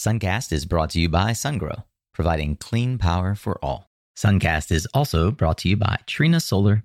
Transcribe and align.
Suncast 0.00 0.50
is 0.50 0.64
brought 0.64 0.88
to 0.88 0.98
you 0.98 1.10
by 1.10 1.32
SunGrow, 1.32 1.84
providing 2.14 2.56
clean 2.56 2.96
power 2.96 3.34
for 3.34 3.62
all. 3.62 3.90
Suncast 4.16 4.72
is 4.72 4.88
also 4.94 5.30
brought 5.30 5.58
to 5.58 5.68
you 5.68 5.76
by 5.76 5.98
Trina 6.06 6.40
Solar. 6.40 6.84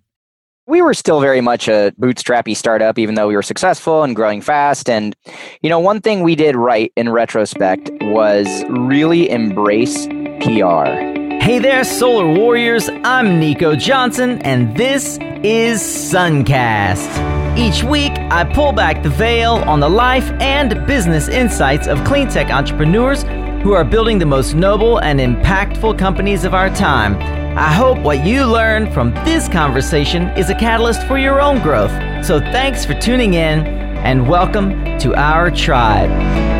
We 0.67 0.81
were 0.81 0.93
still 0.93 1.21
very 1.21 1.39
much 1.39 1.69
a 1.69 1.93
bootstrappy 1.97 2.57
startup, 2.57 2.99
even 2.99 3.15
though 3.15 3.29
we 3.29 3.35
were 3.37 3.41
successful 3.41 4.03
and 4.03 4.17
growing 4.17 4.41
fast. 4.41 4.89
And, 4.89 5.15
you 5.61 5.69
know, 5.69 5.79
one 5.79 6.01
thing 6.01 6.23
we 6.23 6.35
did 6.35 6.57
right 6.57 6.91
in 6.97 7.09
retrospect 7.09 7.89
was 8.01 8.65
really 8.67 9.29
embrace 9.29 10.07
PR. 10.41 10.83
Hey 11.39 11.59
there, 11.59 11.85
Solar 11.85 12.27
Warriors. 12.27 12.89
I'm 13.05 13.39
Nico 13.39 13.77
Johnson, 13.77 14.41
and 14.41 14.75
this 14.75 15.19
is 15.41 15.79
Suncast. 15.79 17.44
Each 17.57 17.83
week, 17.85 18.11
I 18.31 18.43
pull 18.43 18.73
back 18.73 19.01
the 19.01 19.09
veil 19.09 19.53
on 19.53 19.79
the 19.79 19.89
life 19.89 20.29
and 20.41 20.85
business 20.85 21.29
insights 21.29 21.87
of 21.87 22.03
clean 22.03 22.27
tech 22.27 22.51
entrepreneurs 22.51 23.23
who 23.63 23.71
are 23.71 23.85
building 23.85 24.19
the 24.19 24.25
most 24.25 24.55
noble 24.55 24.97
and 24.97 25.21
impactful 25.21 25.97
companies 25.97 26.43
of 26.43 26.53
our 26.53 26.69
time. 26.69 27.15
I 27.57 27.71
hope 27.71 27.97
what 27.99 28.25
you 28.25 28.45
learn 28.45 28.91
from 28.91 29.13
this 29.23 29.47
conversation 29.47 30.23
is 30.37 30.49
a 30.49 30.55
catalyst 30.55 31.07
for 31.07 31.17
your 31.17 31.39
own 31.39 31.61
growth. 31.61 31.93
So 32.25 32.41
thanks 32.41 32.85
for 32.85 32.93
tuning 32.95 33.35
in 33.35 33.65
and 33.65 34.27
welcome 34.27 34.71
to 34.99 35.15
our 35.15 35.49
tribe. 35.49 36.54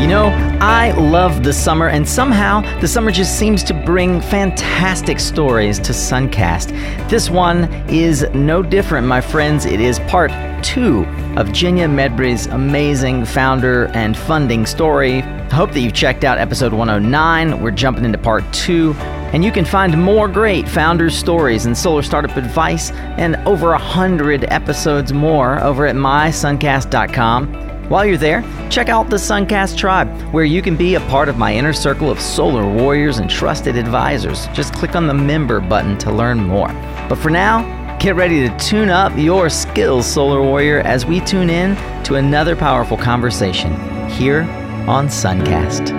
You 0.00 0.06
know, 0.06 0.26
I 0.60 0.92
love 0.92 1.42
the 1.42 1.52
summer, 1.52 1.88
and 1.88 2.08
somehow 2.08 2.60
the 2.80 2.86
summer 2.86 3.10
just 3.10 3.36
seems 3.36 3.64
to 3.64 3.74
bring 3.74 4.20
fantastic 4.20 5.18
stories 5.18 5.80
to 5.80 5.92
Suncast. 5.92 6.68
This 7.08 7.28
one 7.28 7.64
is 7.90 8.22
no 8.32 8.62
different, 8.62 9.08
my 9.08 9.20
friends. 9.20 9.66
It 9.66 9.80
is 9.80 9.98
part 10.00 10.30
two 10.62 11.00
of 11.36 11.48
Jenya 11.48 11.90
Meydbray's 11.90 12.46
amazing 12.46 13.24
founder 13.24 13.86
and 13.86 14.16
funding 14.16 14.66
story. 14.66 15.22
I 15.22 15.54
hope 15.54 15.72
that 15.72 15.80
you've 15.80 15.94
checked 15.94 16.22
out 16.22 16.38
episode 16.38 16.72
109. 16.72 17.60
We're 17.60 17.72
jumping 17.72 18.04
into 18.04 18.18
part 18.18 18.44
two. 18.52 18.94
And 19.32 19.44
you 19.44 19.50
can 19.50 19.64
find 19.64 20.00
more 20.00 20.28
great 20.28 20.68
founders' 20.68 21.18
stories 21.18 21.66
and 21.66 21.76
solar 21.76 22.02
startup 22.02 22.36
advice 22.36 22.92
and 22.92 23.34
over 23.48 23.72
a 23.72 23.78
hundred 23.78 24.44
episodes 24.44 25.12
more 25.12 25.60
over 25.62 25.86
at 25.86 25.96
mysuncast.com. 25.96 27.77
While 27.88 28.04
you're 28.04 28.18
there, 28.18 28.42
check 28.68 28.90
out 28.90 29.08
the 29.08 29.16
Suncast 29.16 29.78
Tribe, 29.78 30.10
where 30.30 30.44
you 30.44 30.60
can 30.60 30.76
be 30.76 30.94
a 30.94 31.00
part 31.00 31.30
of 31.30 31.38
my 31.38 31.54
inner 31.54 31.72
circle 31.72 32.10
of 32.10 32.20
solar 32.20 32.70
warriors 32.70 33.16
and 33.16 33.30
trusted 33.30 33.76
advisors. 33.76 34.46
Just 34.48 34.74
click 34.74 34.94
on 34.94 35.06
the 35.06 35.14
member 35.14 35.58
button 35.58 35.96
to 35.98 36.12
learn 36.12 36.36
more. 36.38 36.68
But 37.08 37.16
for 37.16 37.30
now, 37.30 37.96
get 37.98 38.14
ready 38.14 38.46
to 38.46 38.54
tune 38.58 38.90
up 38.90 39.16
your 39.16 39.48
skills, 39.48 40.06
solar 40.06 40.42
warrior, 40.42 40.80
as 40.80 41.06
we 41.06 41.20
tune 41.20 41.48
in 41.48 41.76
to 42.04 42.16
another 42.16 42.54
powerful 42.54 42.98
conversation 42.98 43.74
here 44.10 44.42
on 44.86 45.08
Suncast. 45.08 45.90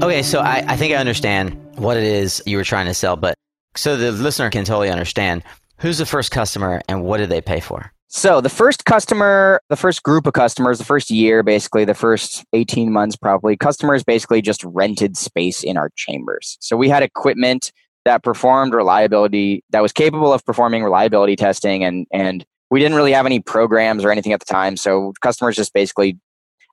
Okay, 0.00 0.22
so 0.22 0.38
I, 0.38 0.64
I 0.68 0.76
think 0.76 0.94
I 0.94 0.96
understand 0.96 1.58
what 1.76 1.96
it 1.96 2.04
is 2.04 2.40
you 2.46 2.56
were 2.56 2.62
trying 2.62 2.86
to 2.86 2.94
sell, 2.94 3.16
but 3.16 3.34
so 3.74 3.96
the 3.96 4.12
listener 4.12 4.48
can 4.48 4.64
totally 4.64 4.90
understand 4.90 5.42
who's 5.78 5.98
the 5.98 6.06
first 6.06 6.30
customer 6.30 6.80
and 6.88 7.02
what 7.02 7.16
did 7.16 7.30
they 7.30 7.40
pay 7.40 7.58
for? 7.58 7.92
So 8.10 8.40
the 8.40 8.48
first 8.48 8.86
customer, 8.86 9.60
the 9.68 9.76
first 9.76 10.02
group 10.02 10.26
of 10.26 10.32
customers, 10.32 10.78
the 10.78 10.84
first 10.84 11.10
year, 11.10 11.42
basically 11.42 11.84
the 11.84 11.94
first 11.94 12.42
18 12.54 12.90
months, 12.90 13.16
probably 13.16 13.54
customers 13.54 14.02
basically 14.02 14.40
just 14.40 14.64
rented 14.64 15.14
space 15.16 15.62
in 15.62 15.76
our 15.76 15.90
chambers. 15.94 16.56
So 16.60 16.74
we 16.74 16.88
had 16.88 17.02
equipment 17.02 17.70
that 18.06 18.22
performed 18.22 18.72
reliability, 18.72 19.62
that 19.70 19.82
was 19.82 19.92
capable 19.92 20.32
of 20.32 20.42
performing 20.46 20.82
reliability 20.82 21.36
testing 21.36 21.84
and, 21.84 22.06
and 22.10 22.46
we 22.70 22.80
didn't 22.80 22.96
really 22.96 23.12
have 23.12 23.26
any 23.26 23.40
programs 23.40 24.04
or 24.04 24.10
anything 24.10 24.32
at 24.32 24.40
the 24.40 24.46
time. 24.46 24.78
So 24.78 25.12
customers 25.20 25.54
just 25.54 25.74
basically 25.74 26.18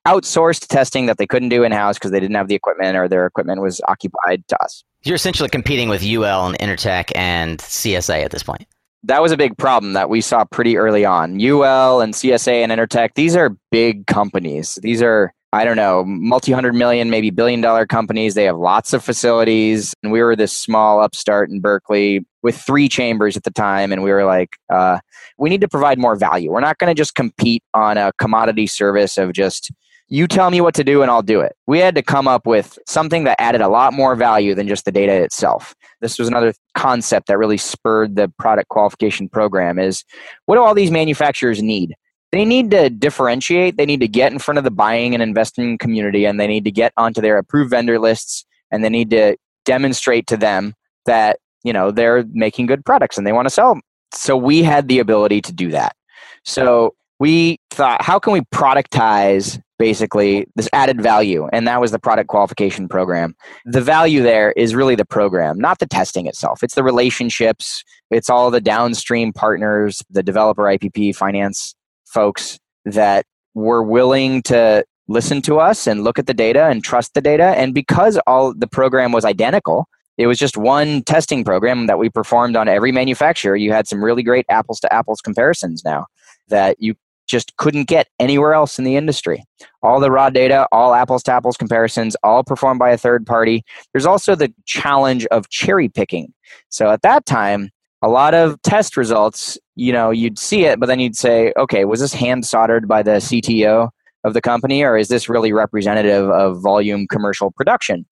outsourced 0.08 0.68
testing 0.68 1.06
that 1.08 1.18
they 1.18 1.28
couldn't 1.28 1.50
do 1.50 1.64
in 1.64 1.74
house 1.74 1.98
because 1.98 2.12
they 2.12 2.20
didn't 2.22 2.36
have 2.36 2.48
the 2.48 2.56
equipment 2.56 2.96
or 2.96 3.10
their 3.10 3.26
equipment 3.26 3.62
was 3.62 3.82
occupied 3.90 4.48
to 4.48 4.64
us. 4.64 4.86
You're 5.04 5.16
essentially 5.16 5.50
competing 5.50 5.90
with 5.90 6.02
UL 6.02 6.48
and 6.48 6.58
Intertek 6.60 7.12
and 7.14 7.60
CSA 7.60 8.24
at 8.24 8.32
this 8.32 8.44
point 8.44 8.66
that 9.06 9.22
was 9.22 9.32
a 9.32 9.38
big 9.38 9.58
problem 9.58 9.94
that 9.94 10.10
we 10.10 10.22
saw 10.22 10.46
pretty 10.46 10.78
early 10.78 11.06
on. 11.06 11.40
UL 11.42 12.02
and 12.02 12.14
CSA 12.14 12.64
and 12.64 12.72
Intertek, 12.72 13.10
these 13.16 13.36
are 13.36 13.56
big 13.72 14.08
companies. 14.08 14.80
These 14.82 15.02
are, 15.02 15.34
I 15.54 15.64
don't 15.64 15.76
know, 15.76 16.04
multi 16.06 16.52
hundred 16.52 16.74
million, 16.74 17.10
maybe 17.10 17.30
billion 17.30 17.62
dollar 17.62 17.86
companies. 17.86 18.34
They 18.34 18.46
have 18.46 18.58
lots 18.58 18.94
of 18.94 19.04
facilities. 19.04 19.94
And 20.02 20.12
we 20.12 20.22
were 20.24 20.36
this 20.36 20.54
small 20.54 21.02
upstart 21.02 21.50
in 21.50 21.62
Berkeley 21.62 22.26
with 22.42 22.58
three 22.58 22.90
chambers 22.90 23.38
at 23.38 23.44
the 23.44 23.52
time. 23.52 23.92
And 23.92 24.04
we 24.04 24.12
were 24.12 24.26
like, 24.26 24.50
uh, 24.72 25.00
we 25.38 25.50
need 25.50 25.62
to 25.62 25.68
provide 25.68 26.00
more 26.00 26.16
value. 26.16 26.52
We're 26.52 26.60
not 26.60 26.78
going 26.80 26.90
to 26.90 27.00
just 27.00 27.16
compete 27.16 27.64
on 27.74 27.98
a 27.98 28.12
commodity 28.18 28.68
service 28.68 29.18
of 29.18 29.34
just, 29.34 29.72
you 30.08 30.28
tell 30.28 30.52
me 30.52 30.62
what 30.62 30.76
to 30.76 30.84
do 30.84 31.02
and 31.02 31.10
I'll 31.10 31.24
do 31.24 31.42
it. 31.42 31.56
We 31.66 31.80
had 31.80 31.96
to 31.96 32.04
come 32.04 32.28
up 32.28 32.46
with 32.46 32.78
something 32.86 33.24
that 33.24 33.42
added 33.42 33.62
a 33.62 33.68
lot 33.68 33.94
more 33.94 34.16
value 34.16 34.54
than 34.54 34.68
just 34.68 34.86
the 34.86 34.92
data 34.92 35.14
itself. 35.14 35.76
This 36.02 36.20
was 36.20 36.28
another 36.28 36.54
concept 36.76 37.28
that 37.28 37.38
really 37.38 37.58
spurred 37.58 38.16
the 38.16 38.32
product 38.38 38.70
qualification 38.70 39.30
program 39.30 39.80
is 39.80 40.04
what 40.46 40.56
do 40.56 40.62
all 40.62 40.76
these 40.76 40.92
manufacturers 40.92 41.62
need? 41.62 41.96
They 42.32 42.46
need 42.46 42.70
to 42.72 42.90
differentiate, 42.90 43.78
they 43.78 43.86
need 43.86 44.02
to 44.02 44.08
get 44.08 44.32
in 44.32 44.40
front 44.40 44.58
of 44.58 44.64
the 44.64 44.72
buying 44.72 45.14
and 45.14 45.24
investing 45.24 45.78
community 45.78 46.26
and 46.26 46.40
they 46.40 46.48
need 46.48 46.66
to 46.66 46.72
get 46.72 46.94
onto 46.98 47.22
their 47.22 47.38
approved 47.38 47.72
vendor 47.72 47.98
lists 47.98 48.46
and 48.72 48.84
they 48.84 48.90
need 48.90 49.10
to 49.12 49.38
demonstrate 49.64 50.28
to 50.28 50.38
them 50.38 50.76
that, 51.06 51.40
you 51.64 51.74
know, 51.74 51.92
they're 51.92 52.26
making 52.32 52.68
good 52.68 52.86
products 52.86 53.18
and 53.18 53.26
they 53.26 53.32
want 53.32 53.48
to 53.48 53.54
sell 53.54 53.70
them. 53.70 53.82
So 54.14 54.38
we 54.38 54.62
had 54.62 54.88
the 54.88 55.00
ability 55.00 55.42
to 55.42 55.54
do 55.54 55.72
that. 55.72 55.96
So 56.44 56.94
we 57.20 57.60
thought, 57.70 58.02
how 58.02 58.20
can 58.20 58.34
we 58.34 58.42
productize 58.42 59.62
basically 59.78 60.46
this 60.56 60.70
added 60.74 61.02
value? 61.02 61.48
And 61.52 61.68
that 61.68 61.82
was 61.82 61.92
the 61.92 62.00
product 62.00 62.30
qualification 62.30 62.88
program. 62.88 63.36
The 63.66 63.82
value 63.82 64.22
there 64.22 64.52
is 64.54 64.76
really 64.76 64.96
the 64.96 65.06
program, 65.06 65.60
not 65.60 65.80
the 65.80 65.88
testing 65.88 66.28
itself. 66.28 66.64
It's 66.64 66.76
the 66.76 66.84
relationships, 66.84 67.84
it's 68.12 68.30
all 68.30 68.52
the 68.52 68.62
downstream 68.62 69.34
partners, 69.34 70.04
the 70.10 70.24
developer, 70.24 70.64
IPP, 70.64 71.16
finance 71.16 71.76
folks 72.06 72.60
that 72.86 73.26
were 73.54 73.84
willing 73.84 74.42
to 74.44 74.86
listen 75.08 75.42
to 75.44 75.60
us 75.60 75.88
and 75.88 76.04
look 76.04 76.18
at 76.20 76.28
the 76.28 76.34
data 76.34 76.66
and 76.66 76.84
trust 76.84 77.14
the 77.14 77.22
data. 77.22 77.54
And 77.58 77.74
because 77.74 78.20
all 78.28 78.54
the 78.54 78.68
program 78.68 79.12
was 79.12 79.26
identical, 79.26 79.88
it 80.18 80.28
was 80.28 80.38
just 80.38 80.58
one 80.58 81.04
testing 81.04 81.44
program 81.44 81.88
that 81.88 82.00
we 82.00 82.10
performed 82.10 82.56
on 82.56 82.68
every 82.68 82.92
manufacturer. 82.92 83.56
You 83.56 83.72
had 83.72 83.88
some 83.88 84.04
really 84.04 84.24
great 84.24 84.46
apples 84.50 84.80
to 84.82 84.94
apples 84.94 85.22
comparisons 85.22 85.84
now 85.84 86.06
that 86.48 86.78
you 86.80 86.96
just 87.28 87.56
couldn't 87.58 87.88
get 87.88 88.08
anywhere 88.20 88.54
else 88.54 88.78
in 88.78 88.86
the 88.86 88.96
industry. 88.96 89.44
All 89.82 90.00
the 90.00 90.12
raw 90.12 90.30
data, 90.30 90.68
all 90.72 90.94
apples 90.94 91.24
to 91.24 91.34
apples 91.34 91.58
comparisons, 91.58 92.16
all 92.24 92.44
performed 92.44 92.80
by 92.80 92.92
a 92.92 92.98
third 92.98 93.26
party. 93.26 93.64
There's 93.94 94.06
also 94.06 94.36
the 94.36 94.54
challenge 94.66 95.26
of 95.28 95.50
cherry 95.50 95.90
picking. 95.90 96.34
So 96.70 96.90
at 96.90 97.02
that 97.02 97.26
time, 97.26 97.72
a 98.02 98.10
lot 98.10 98.34
of 98.34 98.62
test 98.62 98.98
results, 98.98 99.58
you 99.76 99.92
know, 99.92 100.12
you'd 100.12 100.38
see 100.38 100.66
it, 100.66 100.80
but 100.80 100.86
then 100.86 101.00
you'd 101.00 101.16
say, 101.16 101.54
okay, 101.58 101.86
was 101.86 102.00
this 102.00 102.14
hand 102.14 102.46
soldered 102.46 102.88
by 102.88 103.02
the 103.02 103.14
CTO 103.14 103.90
of 104.24 104.34
the 104.34 104.42
company, 104.42 104.84
or 104.84 104.98
is 104.98 105.08
this 105.08 105.30
really 105.30 105.54
representative 105.54 106.30
of 106.30 106.62
volume 106.62 107.08
commercial 107.08 107.52
production? 107.52 108.06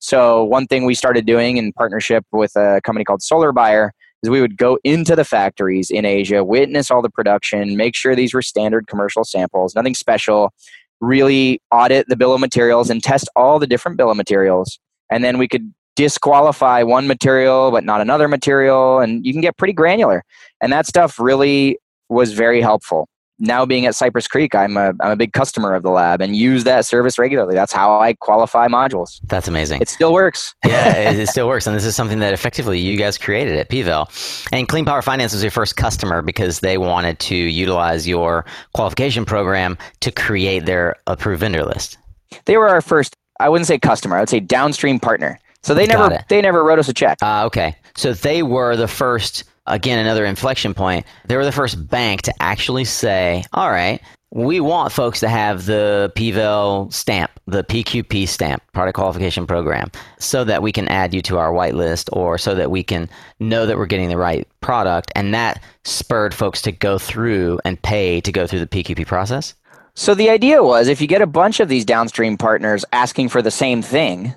So, 0.00 0.44
one 0.44 0.66
thing 0.66 0.84
we 0.84 0.94
started 0.94 1.26
doing 1.26 1.56
in 1.56 1.72
partnership 1.72 2.24
with 2.30 2.54
a 2.56 2.80
company 2.84 3.04
called 3.04 3.22
Solar 3.22 3.52
Buyer 3.52 3.92
is 4.22 4.30
we 4.30 4.40
would 4.40 4.56
go 4.56 4.78
into 4.84 5.14
the 5.14 5.24
factories 5.24 5.90
in 5.90 6.04
Asia, 6.04 6.44
witness 6.44 6.90
all 6.90 7.02
the 7.02 7.10
production, 7.10 7.76
make 7.76 7.94
sure 7.94 8.14
these 8.14 8.34
were 8.34 8.42
standard 8.42 8.86
commercial 8.86 9.24
samples, 9.24 9.74
nothing 9.74 9.94
special, 9.94 10.52
really 11.00 11.60
audit 11.70 12.08
the 12.08 12.16
bill 12.16 12.34
of 12.34 12.40
materials 12.40 12.90
and 12.90 13.02
test 13.02 13.28
all 13.36 13.58
the 13.58 13.66
different 13.66 13.96
bill 13.96 14.10
of 14.10 14.16
materials. 14.16 14.78
And 15.10 15.22
then 15.22 15.38
we 15.38 15.48
could 15.48 15.72
disqualify 15.96 16.82
one 16.82 17.08
material 17.08 17.72
but 17.72 17.82
not 17.82 18.00
another 18.00 18.28
material 18.28 19.00
and 19.00 19.26
you 19.26 19.32
can 19.32 19.40
get 19.40 19.56
pretty 19.56 19.72
granular. 19.72 20.22
And 20.60 20.72
that 20.72 20.86
stuff 20.86 21.18
really 21.18 21.78
was 22.08 22.32
very 22.32 22.60
helpful 22.60 23.08
now 23.38 23.64
being 23.64 23.86
at 23.86 23.94
Cypress 23.94 24.26
Creek, 24.26 24.54
I'm 24.54 24.76
a, 24.76 24.92
I'm 25.00 25.12
a 25.12 25.16
big 25.16 25.32
customer 25.32 25.74
of 25.74 25.82
the 25.82 25.90
lab 25.90 26.20
and 26.20 26.34
use 26.34 26.64
that 26.64 26.86
service 26.86 27.18
regularly. 27.18 27.54
That's 27.54 27.72
how 27.72 28.00
I 28.00 28.14
qualify 28.14 28.68
modules. 28.68 29.20
That's 29.24 29.48
amazing. 29.48 29.80
It 29.80 29.88
still 29.88 30.12
works. 30.12 30.54
yeah, 30.66 31.10
it, 31.10 31.28
still 31.28 31.48
works. 31.48 31.66
And 31.66 31.76
this 31.76 31.84
is 31.84 31.94
something 31.94 32.18
that 32.20 32.32
effectively 32.32 32.78
you 32.78 32.96
guys 32.96 33.18
created 33.18 33.56
at 33.56 33.70
PVEL. 33.70 34.48
And 34.52 34.68
Clean 34.68 34.84
Power 34.84 35.02
Finance 35.02 35.32
was 35.32 35.42
your 35.42 35.50
first 35.50 35.76
customer 35.76 36.22
because 36.22 36.60
they 36.60 36.78
wanted 36.78 37.18
to 37.20 37.36
utilize 37.36 38.08
your 38.08 38.44
qualification 38.74 39.24
program 39.24 39.78
to 40.00 40.10
create 40.10 40.66
their 40.66 40.96
approved 41.06 41.40
vendor 41.40 41.64
list. 41.64 41.98
They 42.44 42.56
were 42.56 42.68
our 42.68 42.80
first, 42.80 43.14
I 43.40 43.48
wouldn't 43.48 43.66
say 43.68 43.78
customer, 43.78 44.16
I 44.16 44.20
would 44.20 44.28
say 44.28 44.40
downstream 44.40 44.98
partner. 44.98 45.38
So 45.62 45.74
they 45.74 45.86
Got 45.86 46.10
never 46.10 46.14
it. 46.14 46.24
they 46.28 46.40
never 46.40 46.64
wrote 46.64 46.78
us 46.78 46.88
a 46.88 46.94
check. 46.94 47.18
Uh, 47.20 47.44
okay. 47.46 47.76
So 47.96 48.12
they 48.12 48.42
were 48.42 48.76
the 48.76 48.88
first 48.88 49.44
again, 49.68 49.98
another 49.98 50.24
inflection 50.24 50.74
point. 50.74 51.06
They 51.26 51.36
were 51.36 51.44
the 51.44 51.52
first 51.52 51.88
bank 51.88 52.22
to 52.22 52.34
actually 52.40 52.84
say, 52.84 53.44
all 53.52 53.70
right, 53.70 54.00
we 54.30 54.60
want 54.60 54.92
folks 54.92 55.20
to 55.20 55.28
have 55.28 55.64
the 55.64 56.12
PVEL 56.14 56.92
stamp, 56.92 57.30
the 57.46 57.64
PQP 57.64 58.28
stamp, 58.28 58.62
product 58.72 58.96
qualification 58.96 59.46
program, 59.46 59.90
so 60.18 60.44
that 60.44 60.62
we 60.62 60.70
can 60.70 60.86
add 60.88 61.14
you 61.14 61.22
to 61.22 61.38
our 61.38 61.52
whitelist 61.52 62.10
or 62.12 62.36
so 62.36 62.54
that 62.54 62.70
we 62.70 62.82
can 62.82 63.08
know 63.40 63.64
that 63.64 63.78
we're 63.78 63.86
getting 63.86 64.10
the 64.10 64.18
right 64.18 64.46
product. 64.60 65.10
And 65.16 65.32
that 65.32 65.62
spurred 65.84 66.34
folks 66.34 66.60
to 66.62 66.72
go 66.72 66.98
through 66.98 67.58
and 67.64 67.80
pay 67.80 68.20
to 68.20 68.32
go 68.32 68.46
through 68.46 68.60
the 68.60 68.66
PQP 68.66 69.06
process. 69.06 69.54
So 69.94 70.14
the 70.14 70.30
idea 70.30 70.62
was 70.62 70.88
if 70.88 71.00
you 71.00 71.06
get 71.06 71.22
a 71.22 71.26
bunch 71.26 71.58
of 71.58 71.68
these 71.68 71.84
downstream 71.84 72.36
partners 72.36 72.84
asking 72.92 73.30
for 73.30 73.40
the 73.40 73.50
same 73.50 73.82
thing, 73.82 74.34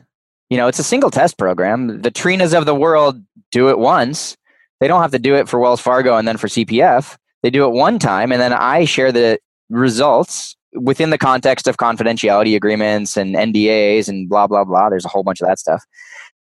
you 0.49 0.57
know, 0.57 0.67
it's 0.67 0.79
a 0.79 0.83
single 0.83 1.11
test 1.11 1.37
program. 1.37 2.01
The 2.01 2.11
Trinas 2.11 2.57
of 2.57 2.65
the 2.65 2.73
world 2.73 3.21
do 3.51 3.69
it 3.69 3.77
once. 3.77 4.37
They 4.81 4.87
don't 4.87 5.01
have 5.01 5.11
to 5.11 5.19
do 5.19 5.35
it 5.35 5.47
for 5.47 5.59
Wells 5.59 5.79
Fargo 5.79 6.17
and 6.17 6.27
then 6.27 6.37
for 6.37 6.47
CPF. 6.47 7.15
They 7.43 7.49
do 7.49 7.65
it 7.65 7.71
one 7.71 7.99
time, 7.99 8.31
and 8.31 8.41
then 8.41 8.51
I 8.51 8.85
share 8.85 9.11
the 9.11 9.39
results 9.69 10.55
within 10.73 11.11
the 11.11 11.17
context 11.17 11.67
of 11.67 11.77
confidentiality 11.77 12.55
agreements 12.55 13.15
and 13.15 13.35
NDAs 13.35 14.09
and 14.09 14.27
blah 14.27 14.47
blah 14.47 14.65
blah. 14.65 14.89
There's 14.89 15.05
a 15.05 15.09
whole 15.09 15.23
bunch 15.23 15.39
of 15.41 15.47
that 15.47 15.59
stuff. 15.59 15.83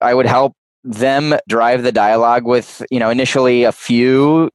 I 0.01 0.15
would 0.15 0.27
help 0.27 0.55
them 0.85 1.35
drive 1.49 1.83
the 1.83 1.93
dialogue 1.93 2.45
with 2.45 2.83
you 2.91 3.01
know 3.01 3.11
initially 3.11 3.65
a 3.65 3.73
few 3.73 4.51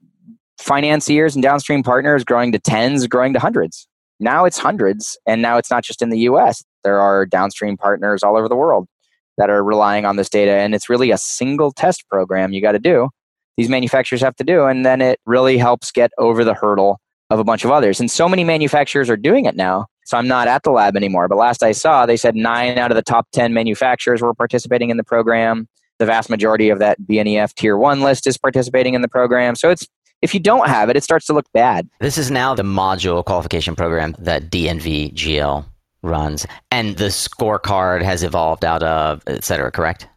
financiers 0.58 1.36
and 1.36 1.42
downstream 1.42 1.82
partners 1.82 2.24
growing 2.24 2.52
to 2.52 2.58
tens 2.58 3.06
growing 3.06 3.32
to 3.34 3.38
hundreds 3.38 3.86
now 4.20 4.44
it's 4.44 4.58
hundreds 4.58 5.18
and 5.26 5.42
now 5.42 5.58
it's 5.58 5.70
not 5.70 5.84
just 5.84 6.00
in 6.00 6.08
the 6.08 6.18
us 6.18 6.64
there 6.82 6.98
are 6.98 7.26
downstream 7.26 7.76
partners 7.76 8.22
all 8.22 8.36
over 8.36 8.48
the 8.48 8.56
world 8.56 8.88
that 9.36 9.50
are 9.50 9.62
relying 9.62 10.06
on 10.06 10.16
this 10.16 10.30
data 10.30 10.52
and 10.52 10.74
it's 10.74 10.88
really 10.88 11.10
a 11.10 11.18
single 11.18 11.70
test 11.72 12.08
program 12.08 12.52
you 12.52 12.62
got 12.62 12.72
to 12.72 12.78
do 12.78 13.10
these 13.56 13.68
manufacturers 13.68 14.20
have 14.20 14.36
to 14.36 14.44
do 14.44 14.64
and 14.64 14.84
then 14.84 15.00
it 15.00 15.20
really 15.26 15.58
helps 15.58 15.90
get 15.90 16.10
over 16.18 16.44
the 16.44 16.54
hurdle 16.54 17.00
of 17.30 17.38
a 17.38 17.44
bunch 17.44 17.64
of 17.64 17.70
others 17.70 18.00
and 18.00 18.10
so 18.10 18.28
many 18.28 18.44
manufacturers 18.44 19.08
are 19.08 19.16
doing 19.16 19.44
it 19.44 19.56
now 19.56 19.86
so 20.04 20.16
i'm 20.16 20.28
not 20.28 20.48
at 20.48 20.62
the 20.62 20.70
lab 20.70 20.96
anymore 20.96 21.28
but 21.28 21.36
last 21.36 21.62
i 21.62 21.72
saw 21.72 22.06
they 22.06 22.16
said 22.16 22.34
9 22.34 22.78
out 22.78 22.90
of 22.90 22.96
the 22.96 23.02
top 23.02 23.26
10 23.32 23.52
manufacturers 23.52 24.20
were 24.20 24.34
participating 24.34 24.90
in 24.90 24.96
the 24.96 25.04
program 25.04 25.68
the 25.98 26.06
vast 26.06 26.28
majority 26.28 26.70
of 26.70 26.80
that 26.80 27.00
BNEF 27.02 27.54
tier 27.54 27.76
1 27.76 28.00
list 28.02 28.26
is 28.26 28.36
participating 28.36 28.94
in 28.94 29.02
the 29.02 29.08
program 29.08 29.54
so 29.54 29.70
it's 29.70 29.86
if 30.22 30.32
you 30.32 30.40
don't 30.40 30.68
have 30.68 30.88
it, 30.88 30.96
it 30.96 31.04
starts 31.04 31.26
to 31.26 31.34
look 31.34 31.44
bad. 31.52 31.86
This 32.00 32.16
is 32.16 32.30
now 32.30 32.54
the 32.54 32.62
module 32.62 33.22
qualification 33.22 33.76
program 33.76 34.16
that 34.18 34.50
DNV 34.50 35.12
GL 35.12 35.66
runs, 36.02 36.46
and 36.70 36.96
the 36.96 37.06
scorecard 37.06 38.02
has 38.02 38.22
evolved 38.22 38.64
out 38.64 38.82
of, 38.82 39.22
et 39.26 39.44
cetera, 39.44 39.70
correct? 39.70 40.08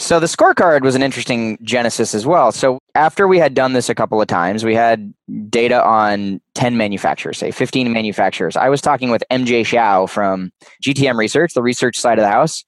So 0.00 0.18
the 0.18 0.26
scorecard 0.26 0.80
was 0.80 0.94
an 0.94 1.02
interesting 1.02 1.58
genesis 1.62 2.14
as 2.14 2.24
well. 2.24 2.52
So 2.52 2.78
after 2.94 3.28
we 3.28 3.38
had 3.38 3.52
done 3.52 3.74
this 3.74 3.90
a 3.90 3.94
couple 3.94 4.18
of 4.18 4.28
times, 4.28 4.64
we 4.64 4.74
had 4.74 5.12
data 5.50 5.84
on 5.84 6.40
10 6.54 6.78
manufacturers, 6.78 7.36
say 7.36 7.50
15 7.50 7.92
manufacturers. 7.92 8.56
I 8.56 8.70
was 8.70 8.80
talking 8.80 9.10
with 9.10 9.22
MJ 9.30 9.64
Shiao 9.64 10.08
from 10.08 10.52
GTM 10.82 11.18
Research, 11.18 11.52
the 11.52 11.62
research 11.62 11.98
side 11.98 12.18
of 12.18 12.22
the 12.22 12.30
house. 12.30 12.64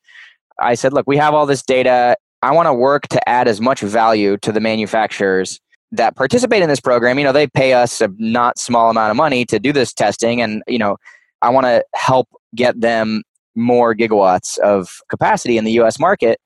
I 0.61 0.75
said, 0.75 0.93
look, 0.93 1.07
we 1.07 1.17
have 1.17 1.33
all 1.33 1.47
this 1.47 1.63
data. 1.63 2.19
I 2.43 2.53
want 2.53 2.67
to 2.67 2.75
work 2.75 3.09
to 3.09 3.29
add 3.29 3.49
as 3.49 3.63
much 3.63 3.81
value 3.81 4.37
to 4.37 4.53
the 4.53 4.61
manufacturers 4.61 5.59
that 5.91 6.17
participate 6.17 6.63
in 6.63 6.69
this 6.69 6.81
program, 6.81 7.19
you 7.19 7.25
know, 7.25 7.33
they 7.33 7.47
pay 7.47 7.73
us 7.73 8.03
a 8.03 8.11
not 8.19 8.59
small 8.59 8.91
amount 8.91 9.11
of 9.11 9.17
money 9.17 9.47
to 9.47 9.59
do 9.59 9.73
this 9.73 9.95
testing. 9.95 10.43
And, 10.43 10.63
you 10.67 10.79
know, 10.79 10.99
I 11.41 11.49
want 11.49 11.65
to 11.65 11.83
help 11.95 12.29
get 12.55 12.79
them 12.79 13.23
more 13.55 13.95
gigawatts 13.95 14.59
of 14.59 14.99
capacity 15.09 15.57
in 15.57 15.65
the 15.65 15.73
US 15.73 15.99
market. 15.99 16.39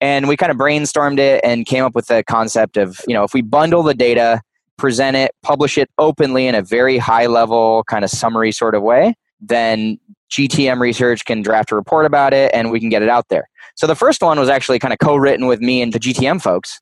And 0.00 0.28
we 0.28 0.36
kind 0.36 0.52
of 0.52 0.58
brainstormed 0.58 1.18
it 1.18 1.40
and 1.42 1.66
came 1.66 1.84
up 1.84 1.94
with 1.94 2.06
the 2.06 2.22
concept 2.24 2.76
of, 2.76 3.00
you 3.08 3.14
know, 3.14 3.24
if 3.24 3.32
we 3.32 3.42
bundle 3.42 3.82
the 3.82 3.94
data, 3.94 4.42
present 4.76 5.16
it, 5.16 5.30
publish 5.42 5.78
it 5.78 5.88
openly 5.98 6.46
in 6.46 6.54
a 6.54 6.62
very 6.62 6.98
high 6.98 7.26
level, 7.26 7.82
kind 7.84 8.04
of 8.04 8.10
summary 8.10 8.52
sort 8.52 8.74
of 8.74 8.82
way, 8.82 9.14
then 9.40 9.98
GTM 10.30 10.80
research 10.80 11.24
can 11.24 11.40
draft 11.40 11.72
a 11.72 11.74
report 11.76 12.04
about 12.04 12.34
it 12.34 12.50
and 12.52 12.70
we 12.70 12.78
can 12.78 12.90
get 12.90 13.02
it 13.02 13.08
out 13.08 13.28
there. 13.28 13.48
So 13.74 13.86
the 13.86 13.94
first 13.94 14.22
one 14.22 14.38
was 14.38 14.48
actually 14.48 14.78
kind 14.78 14.92
of 14.92 14.98
co 14.98 15.16
written 15.16 15.46
with 15.46 15.60
me 15.60 15.80
and 15.80 15.92
the 15.92 16.00
GTM 16.00 16.42
folks 16.42 16.78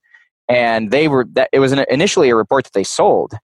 and 0.48 0.90
they 0.90 1.08
were 1.08 1.26
that 1.32 1.48
it 1.52 1.58
was 1.58 1.72
an, 1.72 1.84
initially 1.88 2.30
a 2.30 2.36
report 2.36 2.64
that 2.64 2.72
they 2.72 2.84
sold 2.84 3.34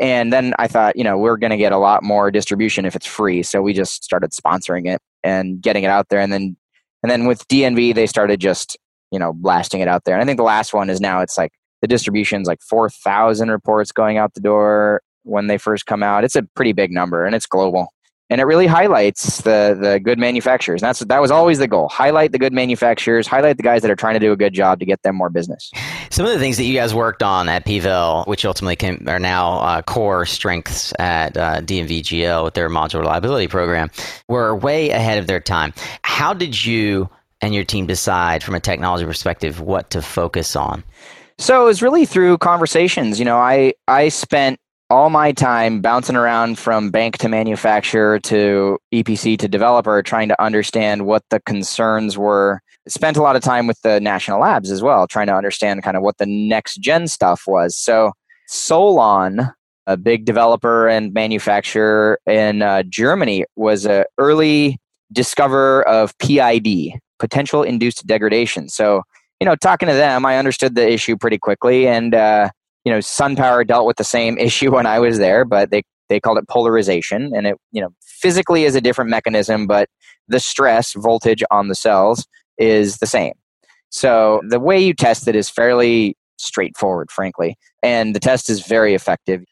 and 0.00 0.32
then 0.32 0.54
i 0.58 0.66
thought 0.66 0.96
you 0.96 1.04
know 1.04 1.18
we're 1.18 1.36
going 1.36 1.50
to 1.50 1.56
get 1.56 1.72
a 1.72 1.78
lot 1.78 2.02
more 2.02 2.30
distribution 2.30 2.84
if 2.84 2.96
it's 2.96 3.06
free 3.06 3.42
so 3.42 3.60
we 3.60 3.72
just 3.72 4.02
started 4.02 4.30
sponsoring 4.30 4.86
it 4.86 5.00
and 5.22 5.60
getting 5.60 5.84
it 5.84 5.88
out 5.88 6.08
there 6.08 6.20
and 6.20 6.32
then 6.32 6.56
and 7.02 7.10
then 7.10 7.26
with 7.26 7.46
dnv 7.48 7.94
they 7.94 8.06
started 8.06 8.40
just 8.40 8.76
you 9.10 9.18
know 9.18 9.32
blasting 9.32 9.80
it 9.80 9.88
out 9.88 10.04
there 10.04 10.14
and 10.14 10.22
i 10.22 10.26
think 10.26 10.36
the 10.36 10.42
last 10.42 10.72
one 10.72 10.90
is 10.90 11.00
now 11.00 11.20
it's 11.20 11.38
like 11.38 11.52
the 11.82 11.88
distribution's 11.88 12.48
like 12.48 12.60
4000 12.62 13.50
reports 13.50 13.92
going 13.92 14.18
out 14.18 14.34
the 14.34 14.40
door 14.40 15.02
when 15.22 15.46
they 15.46 15.58
first 15.58 15.86
come 15.86 16.02
out 16.02 16.24
it's 16.24 16.36
a 16.36 16.42
pretty 16.54 16.72
big 16.72 16.90
number 16.90 17.24
and 17.24 17.34
it's 17.34 17.46
global 17.46 17.88
and 18.28 18.40
it 18.40 18.44
really 18.44 18.66
highlights 18.66 19.42
the 19.42 19.76
the 19.80 20.00
good 20.00 20.18
manufacturers. 20.18 20.82
And 20.82 20.88
that's 20.88 21.00
that 21.00 21.20
was 21.20 21.30
always 21.30 21.58
the 21.58 21.68
goal: 21.68 21.88
highlight 21.88 22.32
the 22.32 22.38
good 22.38 22.52
manufacturers, 22.52 23.26
highlight 23.26 23.56
the 23.56 23.62
guys 23.62 23.82
that 23.82 23.90
are 23.90 23.96
trying 23.96 24.14
to 24.14 24.20
do 24.20 24.32
a 24.32 24.36
good 24.36 24.52
job 24.52 24.80
to 24.80 24.86
get 24.86 25.02
them 25.02 25.16
more 25.16 25.30
business. 25.30 25.70
Some 26.10 26.26
of 26.26 26.32
the 26.32 26.38
things 26.38 26.56
that 26.56 26.64
you 26.64 26.74
guys 26.74 26.94
worked 26.94 27.22
on 27.22 27.48
at 27.48 27.64
PVEL, 27.64 28.26
which 28.26 28.44
ultimately 28.44 28.76
came, 28.76 29.04
are 29.06 29.20
now 29.20 29.58
uh, 29.58 29.82
core 29.82 30.26
strengths 30.26 30.92
at 30.98 31.36
uh, 31.36 31.60
DNVGL 31.60 32.44
with 32.44 32.54
their 32.54 32.68
module 32.68 33.00
reliability 33.00 33.48
program, 33.48 33.90
were 34.28 34.54
way 34.54 34.90
ahead 34.90 35.18
of 35.18 35.26
their 35.26 35.40
time. 35.40 35.72
How 36.02 36.32
did 36.32 36.64
you 36.64 37.08
and 37.40 37.54
your 37.54 37.64
team 37.64 37.86
decide, 37.86 38.42
from 38.42 38.54
a 38.54 38.60
technology 38.60 39.04
perspective, 39.04 39.60
what 39.60 39.90
to 39.90 40.02
focus 40.02 40.56
on? 40.56 40.82
So 41.38 41.62
it 41.62 41.66
was 41.66 41.82
really 41.82 42.06
through 42.06 42.38
conversations. 42.38 43.18
You 43.18 43.24
know, 43.24 43.36
I 43.36 43.74
I 43.88 44.08
spent 44.08 44.58
all 44.88 45.10
my 45.10 45.32
time 45.32 45.80
bouncing 45.80 46.16
around 46.16 46.58
from 46.58 46.90
bank 46.90 47.18
to 47.18 47.28
manufacturer 47.28 48.20
to 48.20 48.78
EPC 48.94 49.38
to 49.38 49.48
developer, 49.48 50.02
trying 50.02 50.28
to 50.28 50.42
understand 50.42 51.06
what 51.06 51.24
the 51.30 51.40
concerns 51.40 52.16
were. 52.16 52.60
Spent 52.88 53.16
a 53.16 53.22
lot 53.22 53.34
of 53.34 53.42
time 53.42 53.66
with 53.66 53.80
the 53.82 54.00
national 54.00 54.40
labs 54.40 54.70
as 54.70 54.82
well, 54.82 55.08
trying 55.08 55.26
to 55.26 55.34
understand 55.34 55.82
kind 55.82 55.96
of 55.96 56.02
what 56.02 56.18
the 56.18 56.26
next 56.26 56.76
gen 56.76 57.08
stuff 57.08 57.42
was. 57.46 57.76
So, 57.76 58.12
Solon, 58.46 59.50
a 59.88 59.96
big 59.96 60.24
developer 60.24 60.88
and 60.88 61.12
manufacturer 61.12 62.20
in 62.26 62.62
uh, 62.62 62.84
Germany, 62.84 63.44
was 63.56 63.86
an 63.86 64.04
early 64.18 64.78
discoverer 65.12 65.86
of 65.88 66.16
PID, 66.18 66.92
potential 67.18 67.62
induced 67.62 68.06
degradation. 68.06 68.68
So, 68.68 69.02
you 69.40 69.46
know, 69.46 69.56
talking 69.56 69.88
to 69.88 69.94
them, 69.94 70.24
I 70.26 70.38
understood 70.38 70.74
the 70.74 70.90
issue 70.90 71.16
pretty 71.16 71.38
quickly 71.38 71.86
and 71.86 72.14
uh, 72.14 72.50
you 72.86 72.92
know, 72.92 72.98
SunPower 72.98 73.66
dealt 73.66 73.84
with 73.84 73.96
the 73.96 74.04
same 74.04 74.38
issue 74.38 74.70
when 74.70 74.86
I 74.86 75.00
was 75.00 75.18
there, 75.18 75.44
but 75.44 75.70
they 75.70 75.82
they 76.08 76.20
called 76.20 76.38
it 76.38 76.48
polarization, 76.48 77.32
and 77.34 77.48
it 77.48 77.56
you 77.72 77.82
know 77.82 77.90
physically 78.00 78.64
is 78.64 78.76
a 78.76 78.80
different 78.80 79.10
mechanism, 79.10 79.66
but 79.66 79.88
the 80.28 80.40
stress 80.40 80.94
voltage 80.94 81.42
on 81.50 81.68
the 81.68 81.74
cells 81.74 82.26
is 82.58 82.98
the 82.98 83.06
same. 83.06 83.32
So 83.90 84.40
the 84.48 84.60
way 84.60 84.78
you 84.78 84.94
test 84.94 85.28
it 85.28 85.36
is 85.36 85.50
fairly 85.50 86.16
straightforward, 86.38 87.10
frankly, 87.10 87.56
and 87.82 88.14
the 88.14 88.20
test 88.20 88.48
is 88.48 88.64
very 88.66 88.94
effective. 88.94 89.44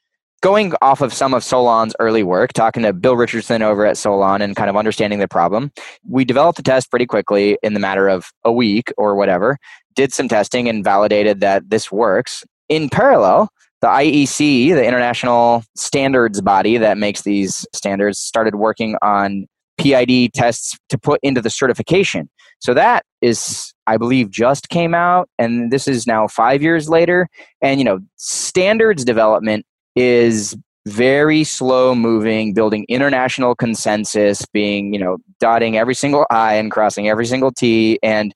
Going 0.43 0.75
off 0.83 1.01
of 1.01 1.15
some 1.15 1.33
of 1.33 1.43
Solon's 1.43 1.95
early 2.01 2.23
work, 2.23 2.53
talking 2.53 2.83
to 2.83 2.93
Bill 2.93 3.17
Richardson 3.17 3.63
over 3.63 3.87
at 3.87 3.97
Solon 3.97 4.43
and 4.43 4.55
kind 4.55 4.69
of 4.69 4.77
understanding 4.77 5.19
the 5.19 5.29
problem, 5.29 5.73
we 6.07 6.25
developed 6.25 6.59
the 6.59 6.63
test 6.63 6.91
pretty 6.91 7.07
quickly 7.07 7.57
in 7.63 7.73
the 7.73 7.81
matter 7.81 8.09
of 8.09 8.27
a 8.45 8.53
week 8.53 8.93
or 8.99 9.15
whatever. 9.15 9.57
Did 9.95 10.13
some 10.13 10.29
testing 10.29 10.69
and 10.69 10.85
validated 10.85 11.41
that 11.41 11.71
this 11.71 11.91
works 11.91 12.45
in 12.69 12.91
parallel, 12.91 13.49
the 13.81 13.87
IEC, 13.89 14.75
the 14.75 14.85
international 14.85 15.63
standards 15.77 16.41
body 16.41 16.77
that 16.79 16.99
makes 16.99 17.23
these 17.23 17.67
standards, 17.75 18.19
started 18.19 18.57
working 18.57 18.97
on 19.03 19.47
PID 19.79 20.33
tests 20.33 20.79
to 20.89 20.99
put 20.99 21.21
into 21.23 21.41
the 21.41 21.51
certification. 21.51 22.29
So 22.61 22.75
that 22.75 23.05
is, 23.21 23.75
I 23.87 23.97
believe, 23.97 24.31
just 24.31 24.69
came 24.69 24.95
out, 24.95 25.29
and 25.39 25.71
this 25.71 25.87
is 25.89 26.07
now 26.07 26.29
five 26.29 26.63
years 26.63 26.89
later. 26.89 27.29
And 27.61 27.81
you 27.81 27.85
know, 27.85 28.01
standards 28.17 29.05
development 29.05 29.67
is 29.97 30.57
very 30.87 31.45
slow 31.45 31.95
moving, 31.95 32.53
building 32.53 32.85
international 32.89 33.55
consensus, 33.55 34.45
being 34.53 34.93
you 34.93 35.01
know, 35.01 35.17
dotting 35.41 35.77
every 35.77 35.95
single 35.95 36.27
I 36.31 36.55
and 36.55 36.71
crossing 36.71 37.09
every 37.09 37.27
single 37.27 37.53
T, 37.53 37.99
and 38.03 38.35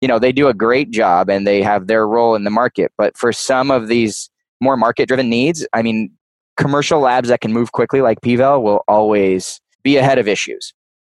you 0.00 0.08
know 0.08 0.18
they 0.18 0.32
do 0.32 0.48
a 0.48 0.54
great 0.54 0.90
job 0.90 1.30
and 1.30 1.46
they 1.46 1.62
have 1.62 1.86
their 1.86 2.06
role 2.06 2.34
in 2.34 2.44
the 2.44 2.50
market. 2.50 2.92
But 2.98 3.16
for 3.16 3.32
some 3.32 3.70
of 3.70 3.88
these 3.88 4.30
more 4.60 4.76
market 4.76 5.06
driven 5.06 5.28
needs 5.28 5.66
i 5.72 5.82
mean 5.82 6.10
commercial 6.56 7.00
labs 7.00 7.28
that 7.28 7.40
can 7.40 7.52
move 7.52 7.72
quickly 7.72 8.00
like 8.00 8.20
PVEL 8.22 8.62
will 8.62 8.82
always 8.88 9.60
be 9.82 9.96
ahead 9.96 10.18
of 10.18 10.26
issues 10.26 10.72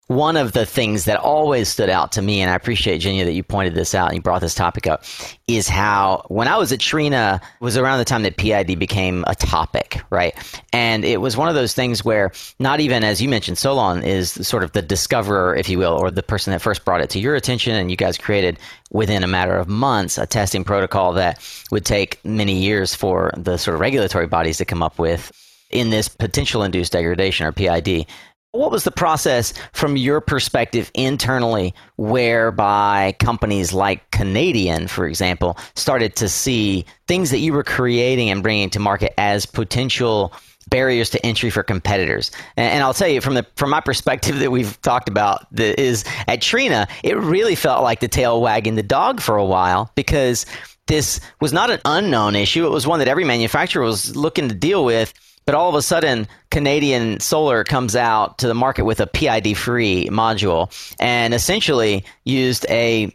one 0.10 0.38
of 0.38 0.54
the 0.54 0.66
things 0.66 1.06
that 1.06 1.20
always 1.20 1.70
stood 1.70 1.88
out 1.88 2.12
to 2.14 2.22
me, 2.24 2.42
and 2.42 2.50
I 2.50 2.56
appreciate 2.56 3.00
Jenya 3.00 3.26
that 3.26 3.34
you 3.34 3.44
pointed 3.44 3.76
this 3.76 3.94
out 3.94 4.08
and 4.08 4.16
you 4.16 4.22
brought 4.24 4.42
this 4.42 4.56
topic 4.56 4.88
up, 4.88 5.04
is 5.48 5.68
how 5.68 6.26
when 6.30 6.48
I 6.48 6.58
was 6.58 6.72
at 6.72 6.80
Trina 6.80 7.40
was 7.60 7.78
around 7.78 8.00
the 8.00 8.06
time 8.06 8.24
that 8.24 8.36
PID 8.36 8.80
became 8.80 9.24
a 9.28 9.36
topic, 9.36 10.02
right? 10.10 10.34
And 10.74 11.06
it 11.06 11.22
was 11.22 11.38
one 11.38 11.48
of 11.48 11.54
those 11.54 11.76
things 11.76 12.04
where 12.04 12.32
not 12.58 12.80
even 12.80 13.04
as 13.04 13.22
you 13.22 13.30
mentioned, 13.30 13.60
Solon 13.60 14.04
is 14.04 14.32
sort 14.32 14.64
of 14.64 14.72
the 14.72 14.82
discoverer, 14.82 15.56
if 15.56 15.70
you 15.70 15.78
will, 15.78 15.94
or 15.94 16.10
the 16.10 16.24
person 16.24 16.54
that 16.54 16.60
first 16.60 16.86
brought 16.86 17.02
it 17.02 17.12
to 17.12 17.20
your 17.20 17.36
attention, 17.36 17.76
and 17.76 17.92
you 17.92 17.96
guys 17.96 18.18
created 18.18 18.58
within 18.90 19.24
a 19.24 19.28
matter 19.28 19.58
of 19.58 19.68
months 19.68 20.18
a 20.18 20.26
testing 20.26 20.64
protocol 20.64 21.14
that 21.14 21.40
would 21.70 21.86
take 21.86 22.20
many 22.26 22.58
years 22.58 22.96
for 22.96 23.32
the 23.38 23.58
sort 23.58 23.76
of 23.76 23.82
regulatory 23.82 24.26
bodies 24.26 24.58
to 24.58 24.66
come 24.66 24.82
up 24.82 24.98
with 24.98 25.32
in 25.70 25.92
this 25.92 26.08
potential 26.10 26.64
induced 26.64 26.94
degradation 26.94 27.46
or 27.46 27.52
PID. 27.52 28.08
What 28.52 28.72
was 28.72 28.84
the 28.84 28.92
process 28.92 29.54
from 29.74 29.96
your 29.96 30.22
perspective 30.22 30.90
internally 30.96 31.76
whereby 31.98 33.16
companies 33.20 33.74
like 33.74 34.10
Canadian, 34.10 34.88
for 34.88 35.08
example, 35.08 35.56
started 35.76 36.16
to 36.16 36.28
see 36.28 36.86
things 37.08 37.30
that 37.30 37.38
you 37.38 37.54
were 37.54 37.64
creating 37.64 38.32
and 38.32 38.42
bringing 38.42 38.72
to 38.72 38.80
market 38.80 39.14
as 39.20 39.46
potential 39.46 40.34
barriers 40.68 41.12
to 41.12 41.24
entry 41.24 41.52
for 41.52 41.62
competitors. 41.62 42.32
And, 42.58 42.84
I'll 42.84 42.94
tell 42.96 43.08
you 43.08 43.22
from 43.22 43.36
the 43.36 43.46
from 43.56 43.70
my 43.70 43.82
perspective 43.82 44.40
that 44.40 44.52
we've 44.52 44.82
talked 44.82 45.10
about 45.10 45.46
is 45.56 46.04
at 46.28 46.42
Trina, 46.42 46.88
it 47.04 47.18
really 47.18 47.56
felt 47.56 47.84
like 47.84 48.00
the 48.00 48.08
tail 48.08 48.42
wagging 48.42 48.74
the 48.74 48.84
dog 48.84 49.22
for 49.22 49.38
a 49.38 49.46
while 49.46 49.92
because 49.94 50.48
this 50.88 51.20
was 51.40 51.54
not 51.54 51.70
an 51.70 51.82
unknown 51.86 52.36
issue. 52.36 52.66
It 52.66 52.72
was 52.72 52.88
one 52.88 52.98
that 52.98 53.08
every 53.08 53.26
manufacturer 53.26 53.84
was 53.84 54.16
looking 54.16 54.50
to 54.50 54.56
deal 54.56 54.84
with. 54.84 55.14
But 55.50 55.56
all 55.56 55.68
of 55.68 55.74
a 55.74 55.82
sudden, 55.82 56.28
Canadian 56.52 57.20
Solar 57.20 57.64
comes 57.64 57.96
out 57.96 58.38
to 58.38 58.48
the 58.48 58.54
market 58.54 58.86
with 58.86 59.00
a 59.00 59.08
PID 59.08 59.58
free 59.58 60.08
module 60.12 60.72
and 61.00 61.34
essentially 61.34 62.06
used 62.24 62.68
a 62.70 63.12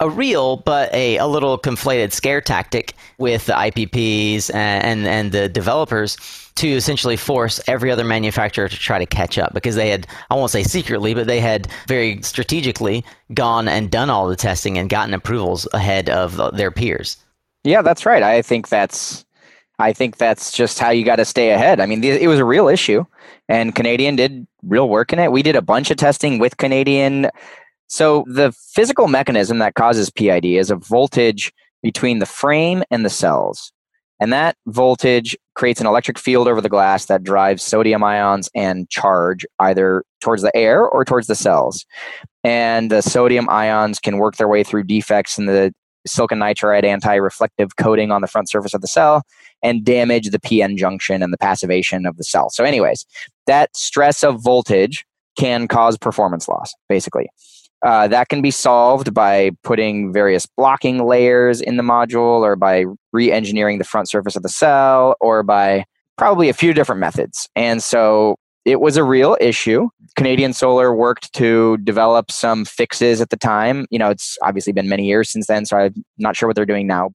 a 0.00 0.10
real 0.10 0.56
but 0.56 0.92
a, 0.92 1.18
a 1.18 1.28
little 1.28 1.56
conflated 1.56 2.10
scare 2.12 2.40
tactic 2.40 2.94
with 3.18 3.46
the 3.46 3.52
IPPs 3.52 4.52
and, 4.52 4.84
and, 4.84 5.06
and 5.06 5.30
the 5.30 5.48
developers 5.48 6.16
to 6.56 6.66
essentially 6.66 7.16
force 7.16 7.60
every 7.68 7.92
other 7.92 8.04
manufacturer 8.04 8.68
to 8.68 8.76
try 8.76 8.98
to 8.98 9.06
catch 9.06 9.38
up 9.38 9.54
because 9.54 9.76
they 9.76 9.88
had, 9.88 10.08
I 10.28 10.34
won't 10.34 10.50
say 10.50 10.64
secretly, 10.64 11.14
but 11.14 11.28
they 11.28 11.38
had 11.38 11.68
very 11.86 12.20
strategically 12.22 13.04
gone 13.32 13.68
and 13.68 13.92
done 13.92 14.10
all 14.10 14.26
the 14.26 14.34
testing 14.34 14.76
and 14.76 14.90
gotten 14.90 15.14
approvals 15.14 15.68
ahead 15.72 16.10
of 16.10 16.56
their 16.56 16.72
peers. 16.72 17.16
Yeah, 17.62 17.82
that's 17.82 18.04
right. 18.04 18.24
I 18.24 18.42
think 18.42 18.70
that's 18.70 19.25
I 19.78 19.92
think 19.92 20.16
that's 20.16 20.52
just 20.52 20.78
how 20.78 20.90
you 20.90 21.04
got 21.04 21.16
to 21.16 21.24
stay 21.24 21.50
ahead. 21.50 21.80
I 21.80 21.86
mean, 21.86 22.02
it 22.02 22.28
was 22.28 22.38
a 22.38 22.44
real 22.44 22.68
issue, 22.68 23.04
and 23.48 23.74
Canadian 23.74 24.16
did 24.16 24.46
real 24.62 24.88
work 24.88 25.12
in 25.12 25.18
it. 25.18 25.32
We 25.32 25.42
did 25.42 25.56
a 25.56 25.62
bunch 25.62 25.90
of 25.90 25.96
testing 25.98 26.38
with 26.38 26.56
Canadian. 26.56 27.28
So 27.88 28.24
the 28.26 28.52
physical 28.52 29.06
mechanism 29.06 29.58
that 29.58 29.74
causes 29.74 30.10
PID 30.10 30.44
is 30.44 30.70
a 30.70 30.76
voltage 30.76 31.52
between 31.82 32.18
the 32.18 32.26
frame 32.26 32.82
and 32.90 33.04
the 33.04 33.10
cells. 33.10 33.70
And 34.18 34.32
that 34.32 34.56
voltage 34.66 35.36
creates 35.54 35.80
an 35.80 35.86
electric 35.86 36.18
field 36.18 36.48
over 36.48 36.62
the 36.62 36.70
glass 36.70 37.04
that 37.06 37.22
drives 37.22 37.62
sodium 37.62 38.02
ions 38.02 38.48
and 38.54 38.88
charge 38.88 39.44
either 39.60 40.04
towards 40.20 40.42
the 40.42 40.56
air 40.56 40.88
or 40.88 41.04
towards 41.04 41.26
the 41.26 41.34
cells. 41.34 41.84
And 42.42 42.90
the 42.90 43.02
sodium 43.02 43.48
ions 43.50 43.98
can 43.98 44.16
work 44.16 44.36
their 44.36 44.48
way 44.48 44.64
through 44.64 44.84
defects 44.84 45.38
in 45.38 45.46
the 45.46 45.74
silicon 46.06 46.38
nitride 46.38 46.84
anti 46.84 47.14
reflective 47.14 47.76
coating 47.76 48.10
on 48.10 48.20
the 48.20 48.26
front 48.26 48.48
surface 48.48 48.74
of 48.74 48.80
the 48.80 48.86
cell 48.86 49.22
and 49.62 49.84
damage 49.84 50.30
the 50.30 50.38
PN 50.38 50.76
junction 50.76 51.22
and 51.22 51.32
the 51.32 51.38
passivation 51.38 52.06
of 52.06 52.16
the 52.16 52.24
cell. 52.24 52.50
So, 52.50 52.64
anyways, 52.64 53.06
that 53.46 53.76
stress 53.76 54.22
of 54.22 54.42
voltage 54.42 55.04
can 55.38 55.68
cause 55.68 55.98
performance 55.98 56.48
loss, 56.48 56.74
basically. 56.88 57.28
Uh, 57.82 58.08
that 58.08 58.28
can 58.28 58.40
be 58.40 58.50
solved 58.50 59.12
by 59.12 59.50
putting 59.62 60.12
various 60.12 60.46
blocking 60.46 61.06
layers 61.06 61.60
in 61.60 61.76
the 61.76 61.82
module 61.82 62.40
or 62.40 62.56
by 62.56 62.84
re 63.12 63.30
engineering 63.30 63.78
the 63.78 63.84
front 63.84 64.08
surface 64.08 64.34
of 64.34 64.42
the 64.42 64.48
cell 64.48 65.14
or 65.20 65.42
by 65.42 65.84
probably 66.16 66.48
a 66.48 66.54
few 66.54 66.72
different 66.72 67.00
methods. 67.00 67.48
And 67.54 67.82
so 67.82 68.38
it 68.66 68.80
was 68.80 68.96
a 68.96 69.04
real 69.04 69.36
issue. 69.40 69.88
Canadian 70.16 70.52
Solar 70.52 70.94
worked 70.94 71.32
to 71.34 71.76
develop 71.78 72.30
some 72.30 72.64
fixes 72.64 73.20
at 73.20 73.30
the 73.30 73.36
time. 73.36 73.86
You 73.90 73.98
know, 73.98 74.10
it's 74.10 74.36
obviously 74.42 74.72
been 74.72 74.88
many 74.88 75.06
years 75.06 75.30
since 75.30 75.46
then, 75.46 75.64
so 75.64 75.76
I'm 75.76 76.04
not 76.18 76.36
sure 76.36 76.48
what 76.48 76.56
they're 76.56 76.66
doing 76.66 76.86
now. 76.86 77.10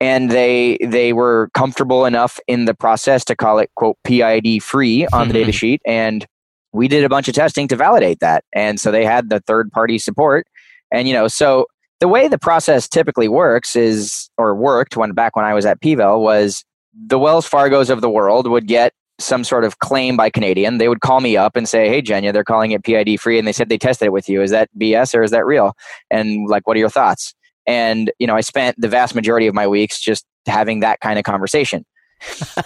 And 0.00 0.30
they 0.30 0.78
they 0.84 1.12
were 1.12 1.50
comfortable 1.54 2.04
enough 2.04 2.38
in 2.46 2.64
the 2.64 2.74
process 2.74 3.24
to 3.26 3.36
call 3.36 3.58
it 3.58 3.70
quote 3.76 3.96
PID 4.04 4.62
free 4.62 5.06
on 5.08 5.28
the 5.28 5.34
data 5.34 5.46
mm-hmm. 5.46 5.52
sheet 5.52 5.82
and 5.84 6.26
we 6.72 6.88
did 6.88 7.04
a 7.04 7.08
bunch 7.08 7.28
of 7.28 7.34
testing 7.34 7.68
to 7.68 7.76
validate 7.76 8.20
that. 8.20 8.44
And 8.52 8.78
so 8.78 8.90
they 8.90 9.04
had 9.04 9.30
the 9.30 9.40
third 9.40 9.70
party 9.72 9.98
support. 9.98 10.46
And, 10.92 11.08
you 11.08 11.14
know, 11.14 11.28
so 11.28 11.66
the 12.00 12.08
way 12.08 12.28
the 12.28 12.38
process 12.38 12.88
typically 12.88 13.28
works 13.28 13.74
is, 13.74 14.30
or 14.38 14.54
worked 14.54 14.96
when 14.96 15.12
back 15.12 15.34
when 15.34 15.44
I 15.44 15.54
was 15.54 15.66
at 15.66 15.80
PVEL, 15.80 16.20
was 16.20 16.64
the 16.94 17.18
Wells 17.18 17.48
Fargos 17.48 17.90
of 17.90 18.00
the 18.00 18.10
world 18.10 18.46
would 18.46 18.66
get 18.66 18.92
some 19.18 19.44
sort 19.44 19.64
of 19.64 19.78
claim 19.78 20.16
by 20.16 20.30
Canadian. 20.30 20.78
They 20.78 20.88
would 20.88 21.00
call 21.00 21.20
me 21.20 21.36
up 21.36 21.56
and 21.56 21.68
say, 21.68 21.88
Hey, 21.88 22.02
Jenya, 22.02 22.32
they're 22.32 22.44
calling 22.44 22.70
it 22.70 22.84
PID 22.84 23.20
free. 23.20 23.38
And 23.38 23.46
they 23.46 23.52
said 23.52 23.68
they 23.68 23.78
tested 23.78 24.06
it 24.06 24.12
with 24.12 24.28
you. 24.28 24.42
Is 24.42 24.50
that 24.50 24.68
BS 24.78 25.14
or 25.14 25.22
is 25.22 25.30
that 25.32 25.44
real? 25.44 25.74
And 26.10 26.48
like, 26.48 26.66
what 26.66 26.76
are 26.76 26.80
your 26.80 26.90
thoughts? 26.90 27.34
And, 27.66 28.10
you 28.18 28.26
know, 28.26 28.34
I 28.34 28.40
spent 28.40 28.80
the 28.80 28.88
vast 28.88 29.14
majority 29.14 29.46
of 29.46 29.54
my 29.54 29.66
weeks 29.66 30.00
just 30.00 30.24
having 30.46 30.80
that 30.80 31.00
kind 31.00 31.18
of 31.18 31.24
conversation. 31.24 31.84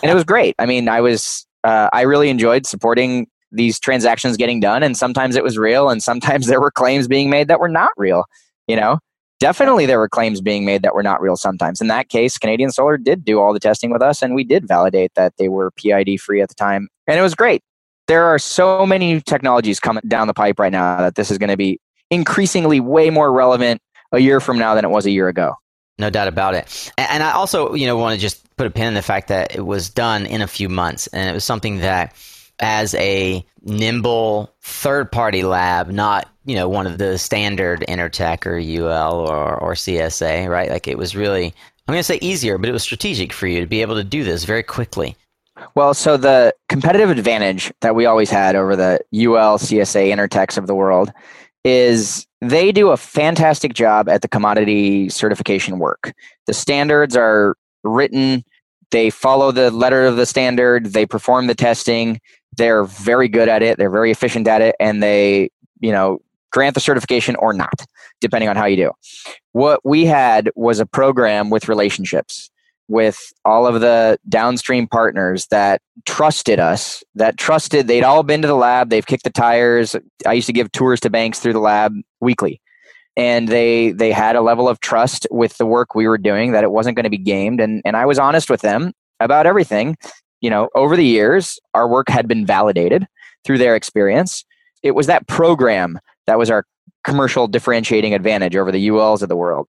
and 0.03 0.11
it 0.11 0.15
was 0.15 0.25
great. 0.25 0.55
I 0.59 0.67
mean, 0.67 0.89
I 0.89 1.01
was, 1.01 1.47
uh, 1.65 1.89
I 1.93 2.03
really 2.03 2.29
enjoyed 2.29 2.67
supporting 2.67 3.27
these 3.53 3.79
transactions 3.79 4.37
getting 4.37 4.61
done 4.61 4.83
and 4.83 4.97
sometimes 4.97 5.37
it 5.37 5.45
was 5.45 5.59
real 5.59 5.91
and 5.91 6.03
sometimes 6.03 6.47
there 6.49 6.61
were 6.61 6.71
claims 6.71 7.07
being 7.07 7.31
made 7.31 7.49
that 7.49 7.61
were 7.61 7.69
not 7.69 7.91
real 7.97 8.25
you 8.67 8.75
know 8.75 8.99
definitely 9.43 9.87
there 9.87 9.99
were 9.99 10.09
claims 10.09 10.41
being 10.41 10.65
made 10.65 10.83
that 10.83 10.95
were 10.95 11.03
not 11.03 11.21
real 11.21 11.37
sometimes. 11.37 11.81
In 11.81 11.89
that 11.89 12.09
case 12.09 12.39
canadian 12.39 12.71
solar 12.71 12.97
did 12.97 13.25
do 13.25 13.41
all 13.41 13.53
the 13.53 13.59
testing 13.59 13.91
with 13.91 14.01
us 14.01 14.23
and 14.23 14.37
we 14.37 14.45
did 14.45 14.69
validate 14.69 15.13
that 15.17 15.35
they 15.37 15.49
were 15.49 15.73
pid 15.73 16.21
free 16.21 16.41
at 16.41 16.49
the 16.49 16.55
time 16.55 16.89
and 17.09 17.19
it 17.19 17.23
was 17.23 17.35
great. 17.35 17.61
There 18.07 18.25
are 18.25 18.39
so 18.39 18.87
many 18.87 19.21
technologies 19.21 19.81
coming 19.81 20.03
down 20.07 20.29
the 20.29 20.35
pipe 20.35 20.61
right 20.61 20.71
now 20.71 20.99
that 20.99 21.17
this 21.17 21.29
is 21.29 21.39
going 21.39 21.51
to 21.51 21.57
be 21.57 21.81
increasingly 22.09 22.79
way 22.79 23.11
more 23.11 23.33
relevant 23.33 23.83
a 24.13 24.21
year 24.21 24.39
from 24.39 24.59
now 24.59 24.77
than 24.77 24.85
it 24.85 24.91
was 24.91 25.07
a 25.07 25.11
year 25.11 25.27
ago. 25.27 25.55
No 25.99 26.09
doubt 26.09 26.29
about 26.29 26.55
it. 26.55 26.93
And 26.97 27.23
I 27.23 27.33
also, 27.33 27.75
you 27.75 27.87
know, 27.87 27.97
want 27.97 28.15
to 28.15 28.21
just 28.21 28.45
put 28.57 28.69
a 28.69 28.71
pin 28.71 28.87
in 28.87 28.95
the 28.95 29.03
fact 29.03 29.27
that 29.29 29.57
it 29.57 29.67
was 29.67 29.91
done 29.91 30.25
in 30.27 30.41
a 30.41 30.47
few 30.47 30.69
months 30.69 31.09
and 31.09 31.29
it 31.29 31.33
was 31.33 31.45
something 31.45 31.79
that 31.79 32.15
as 32.61 32.95
a 32.95 33.45
nimble 33.63 34.55
third 34.61 35.11
party 35.11 35.43
lab, 35.43 35.89
not 35.89 36.29
you 36.45 36.55
know 36.55 36.69
one 36.69 36.87
of 36.87 36.99
the 36.99 37.19
standard 37.19 37.85
Intertek 37.89 38.47
or 38.47 38.59
UL 38.59 39.21
or, 39.21 39.55
or 39.57 39.75
CSA, 39.75 40.49
right? 40.49 40.71
Like 40.71 40.89
it 40.89 40.99
was 40.99 41.15
really 41.17 41.55
I'm 41.87 41.93
going 41.93 42.01
to 42.01 42.05
say 42.05 42.19
easier, 42.23 42.59
but 42.59 42.69
it 42.69 42.73
was 42.73 42.83
strategic 42.83 43.33
for 43.33 43.47
you 43.47 43.61
to 43.61 43.67
be 43.67 43.83
able 43.83 43.97
to 43.97 44.05
do 44.05 44.23
this 44.23 44.45
very 44.45 44.63
quickly. 44.63 45.17
Well, 45.75 45.95
so 45.95 46.17
the 46.17 46.55
competitive 46.69 47.11
advantage 47.11 47.73
that 47.81 47.95
we 47.95 48.07
always 48.07 48.31
had 48.31 48.57
over 48.57 48.77
the 48.77 49.01
UL, 49.13 49.59
CSA, 49.59 50.13
Interteks 50.13 50.57
of 50.57 50.67
the 50.67 50.75
world 50.75 51.13
is 51.65 52.27
they 52.41 52.73
do 52.73 52.91
a 52.91 52.97
fantastic 52.97 53.75
job 53.75 54.09
at 54.09 54.23
the 54.23 54.29
commodity 54.29 55.09
certification 55.09 55.79
work. 55.79 56.15
The 56.47 56.55
standards 56.55 57.17
are 57.17 57.57
written, 57.85 58.45
they 58.91 59.11
follow 59.11 59.53
the 59.53 59.71
letter 59.71 60.07
of 60.07 60.17
the 60.17 60.27
standard, 60.27 60.87
they 60.87 61.07
perform 61.07 61.47
the 61.47 61.55
testing, 61.55 62.21
they're 62.57 62.85
very 62.85 63.29
good 63.29 63.49
at 63.49 63.63
it 63.63 63.79
they're 63.79 63.91
very 63.91 64.11
efficient 64.11 64.47
at 64.47 64.61
it 64.61 64.77
and 64.81 65.03
they 65.03 65.51
you 65.81 65.93
know 65.93 66.21
grant 66.53 66.75
the 66.75 66.81
certification 66.81 67.37
or 67.37 67.53
not 67.53 67.85
depending 68.21 68.49
on 68.49 68.57
how 68.57 68.67
you 68.67 68.77
do. 68.77 68.91
What 69.53 69.81
we 69.85 70.07
had 70.07 70.51
was 70.55 70.81
a 70.81 70.87
program 70.87 71.51
with 71.51 71.69
relationships 71.69 72.51
with 72.89 73.33
all 73.45 73.67
of 73.67 73.81
the 73.81 74.19
downstream 74.29 74.87
partners 74.87 75.47
that 75.47 75.81
trusted 76.05 76.61
us 76.61 77.03
that 77.15 77.39
trusted 77.39 77.87
they'd 77.87 78.03
all 78.03 78.23
been 78.23 78.43
to 78.43 78.49
the 78.49 78.57
lab 78.57 78.91
they've 78.91 79.07
kicked 79.07 79.25
the 79.25 79.31
tires. 79.31 79.97
I 80.27 80.35
used 80.35 80.47
to 80.47 80.53
give 80.53 80.71
tours 80.73 81.01
to 81.01 81.11
banks 81.11 81.41
through 81.41 81.55
the 81.55 81.61
lab 81.61 81.95
weekly. 82.21 82.61
And 83.17 83.49
they 83.49 83.93
they 83.93 84.11
had 84.11 84.37
a 84.37 84.41
level 84.41 84.69
of 84.69 84.81
trust 84.81 85.27
with 85.31 85.59
the 85.59 85.67
work 85.67 85.95
we 85.95 86.09
were 86.09 86.19
doing 86.19 86.53
that 86.53 86.65
it 86.65 86.71
wasn't 86.71 86.97
going 86.97 87.05
to 87.05 87.11
be 87.11 87.19
gamed. 87.19 87.61
And 87.61 87.83
and 87.85 87.97
I 87.97 88.07
was 88.07 88.19
honest 88.19 88.49
with 88.49 88.63
them 88.63 88.93
about 89.21 89.47
everything. 89.47 89.97
You 90.41 90.51
know, 90.51 90.69
over 90.75 90.97
the 90.97 91.05
years, 91.05 91.59
our 91.75 91.87
work 91.87 92.09
had 92.09 92.27
been 92.27 92.45
validated 92.45 93.07
through 93.45 93.59
their 93.59 93.77
experience. 93.77 94.45
It 94.83 94.93
was 94.93 95.07
that 95.07 95.29
program 95.29 95.99
that 96.27 96.39
was 96.39 96.51
our 96.51 96.65
commercial 97.05 97.49
differentiating 97.49 98.15
advantage 98.15 98.57
over 98.57 98.71
the 98.71 98.89
ULs 98.89 99.23
of 99.23 99.29
the 99.29 99.37
world. 99.37 99.67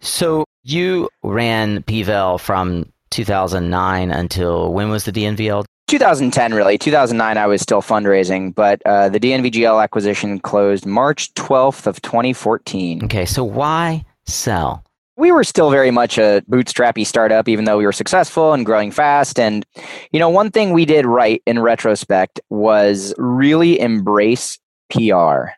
So 0.00 0.44
you 0.62 1.08
ran 1.22 1.82
PVEL 1.82 2.40
from 2.40 2.92
2009 3.10 4.10
until 4.10 4.72
when 4.72 4.90
was 4.90 5.04
the 5.04 5.12
DNVL? 5.12 5.64
2010, 5.88 6.52
really. 6.52 6.76
2009, 6.78 7.38
I 7.38 7.46
was 7.46 7.62
still 7.62 7.80
fundraising, 7.80 8.54
but 8.54 8.82
uh, 8.84 9.08
the 9.08 9.20
DNVGL 9.20 9.82
acquisition 9.82 10.40
closed 10.40 10.84
March 10.84 11.32
12th 11.34 11.86
of 11.86 12.02
2014. 12.02 13.04
Okay, 13.04 13.24
so 13.24 13.44
why 13.44 14.04
sell? 14.26 14.84
we 15.16 15.32
were 15.32 15.44
still 15.44 15.70
very 15.70 15.90
much 15.90 16.18
a 16.18 16.42
bootstrappy 16.48 17.06
startup, 17.06 17.48
even 17.48 17.64
though 17.64 17.78
we 17.78 17.86
were 17.86 17.92
successful 17.92 18.52
and 18.52 18.66
growing 18.66 18.90
fast. 18.90 19.38
And, 19.38 19.64
you 20.12 20.20
know, 20.20 20.28
one 20.28 20.50
thing 20.50 20.72
we 20.72 20.84
did 20.84 21.06
right 21.06 21.42
in 21.46 21.58
retrospect 21.60 22.38
was 22.50 23.14
really 23.16 23.80
embrace 23.80 24.58
PR. 24.90 25.48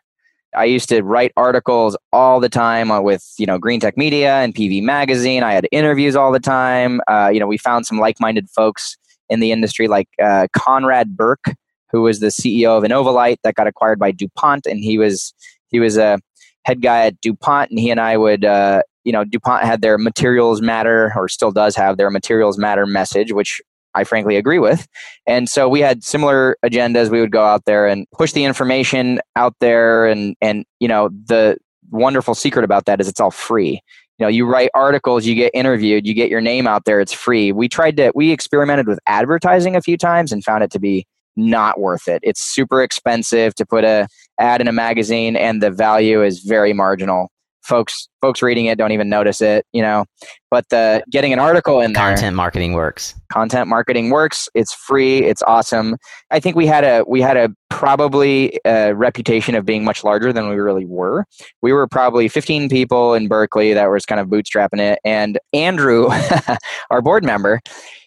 I 0.55 0.65
used 0.65 0.89
to 0.89 1.01
write 1.01 1.31
articles 1.37 1.95
all 2.11 2.39
the 2.39 2.49
time 2.49 2.89
uh, 2.91 3.01
with, 3.01 3.33
you 3.37 3.45
know, 3.45 3.57
Green 3.57 3.79
Tech 3.79 3.97
Media 3.97 4.35
and 4.35 4.53
PV 4.53 4.81
Magazine. 4.81 5.43
I 5.43 5.53
had 5.53 5.67
interviews 5.71 6.15
all 6.15 6.31
the 6.31 6.39
time. 6.39 7.01
Uh, 7.07 7.29
you 7.31 7.39
know, 7.39 7.47
we 7.47 7.57
found 7.57 7.85
some 7.85 7.99
like 7.99 8.19
minded 8.19 8.49
folks 8.49 8.97
in 9.29 9.39
the 9.39 9.51
industry 9.51 9.87
like 9.87 10.09
uh, 10.21 10.47
Conrad 10.53 11.15
Burke, 11.15 11.55
who 11.91 12.01
was 12.01 12.19
the 12.19 12.27
CEO 12.27 12.77
of 12.77 12.83
Innovalight 12.83 13.37
that 13.43 13.55
got 13.55 13.67
acquired 13.67 13.99
by 13.99 14.11
DuPont. 14.11 14.65
And 14.65 14.79
he 14.79 14.97
was, 14.97 15.33
he 15.69 15.79
was 15.79 15.97
a 15.97 16.19
head 16.65 16.81
guy 16.81 17.05
at 17.05 17.21
DuPont. 17.21 17.69
And 17.69 17.79
he 17.79 17.91
and 17.91 17.99
I 17.99 18.17
would, 18.17 18.43
uh, 18.43 18.81
you 19.03 19.11
know, 19.11 19.23
DuPont 19.23 19.63
had 19.63 19.81
their 19.81 19.97
materials 19.97 20.61
matter, 20.61 21.13
or 21.15 21.27
still 21.29 21.51
does 21.51 21.75
have 21.75 21.97
their 21.97 22.09
materials 22.09 22.57
matter 22.57 22.85
message, 22.85 23.31
which 23.31 23.61
I 23.99 24.03
frankly 24.03 24.35
agree 24.37 24.59
with. 24.59 24.87
And 25.27 25.47
so 25.49 25.69
we 25.69 25.81
had 25.81 26.03
similar 26.03 26.57
agendas. 26.65 27.09
We 27.09 27.21
would 27.21 27.31
go 27.31 27.43
out 27.43 27.65
there 27.65 27.87
and 27.87 28.07
push 28.13 28.31
the 28.31 28.43
information 28.45 29.19
out 29.35 29.55
there. 29.59 30.05
And, 30.07 30.35
and, 30.41 30.65
you 30.79 30.87
know, 30.87 31.09
the 31.25 31.57
wonderful 31.91 32.35
secret 32.35 32.63
about 32.63 32.85
that 32.85 32.99
is 33.01 33.07
it's 33.07 33.19
all 33.19 33.31
free. 33.31 33.81
you 34.19 34.25
know 34.25 34.27
you 34.27 34.45
write 34.45 34.69
articles 34.73 35.25
you 35.25 35.33
get 35.33 35.51
interviewed 35.53 36.05
you 36.05 36.13
get 36.13 36.29
your 36.29 36.41
name 36.41 36.67
out 36.67 36.85
there 36.85 36.99
it's 36.99 37.13
free 37.13 37.51
we 37.51 37.67
tried 37.67 37.97
to 37.97 38.11
we 38.13 38.31
experimented 38.31 38.87
with 38.87 38.99
advertising 39.07 39.75
a 39.75 39.81
few 39.81 39.97
times 39.97 40.31
and 40.31 40.43
found 40.43 40.63
it 40.63 40.71
to 40.71 40.79
be 40.79 41.05
not 41.35 41.79
worth 41.79 42.07
it 42.07 42.19
it's 42.21 42.43
super 42.43 42.83
expensive 42.83 43.55
to 43.55 43.65
put 43.65 43.83
a 43.83 44.07
ad 44.39 44.61
in 44.61 44.67
a 44.67 44.71
magazine 44.71 45.35
and 45.35 45.63
the 45.63 45.71
value 45.71 46.21
is 46.23 46.41
very 46.41 46.73
marginal 46.73 47.31
folks 47.69 48.09
folks 48.21 48.41
reading 48.41 48.65
it 48.65 48.77
don't 48.77 48.91
even 48.91 49.07
notice 49.07 49.41
it 49.41 49.65
you 49.71 49.81
know 49.81 50.03
but 50.51 50.67
the 50.69 51.03
getting 51.11 51.31
an 51.31 51.39
article 51.39 51.79
in 51.79 51.93
there. 51.93 52.03
content 52.03 52.21
there, 52.21 52.31
marketing 52.31 52.73
works. 52.73 53.13
Content 53.31 53.67
marketing 53.67 54.09
works. 54.09 54.49
It's 54.55 54.73
free. 54.73 55.23
It's 55.23 55.43
awesome. 55.43 55.97
I 56.31 56.39
think 56.39 56.55
we 56.55 56.65
had 56.65 56.83
a 56.83 57.03
we 57.07 57.21
had 57.21 57.37
a 57.37 57.49
probably 57.69 58.59
a 58.65 58.95
reputation 58.95 59.53
of 59.53 59.65
being 59.65 59.83
much 59.83 60.03
larger 60.03 60.33
than 60.33 60.49
we 60.49 60.55
really 60.55 60.85
were. 60.85 61.25
We 61.61 61.71
were 61.71 61.87
probably 61.87 62.27
15 62.27 62.69
people 62.69 63.13
in 63.13 63.27
berkeley 63.27 63.73
that 63.73 63.89
was 63.89 64.05
kind 64.05 64.19
of 64.19 64.27
bootstrapping 64.27 64.79
it. 64.79 64.99
And 65.05 65.37
andrew 65.53 66.09
our 66.89 67.01
board 67.01 67.23
member 67.23 67.61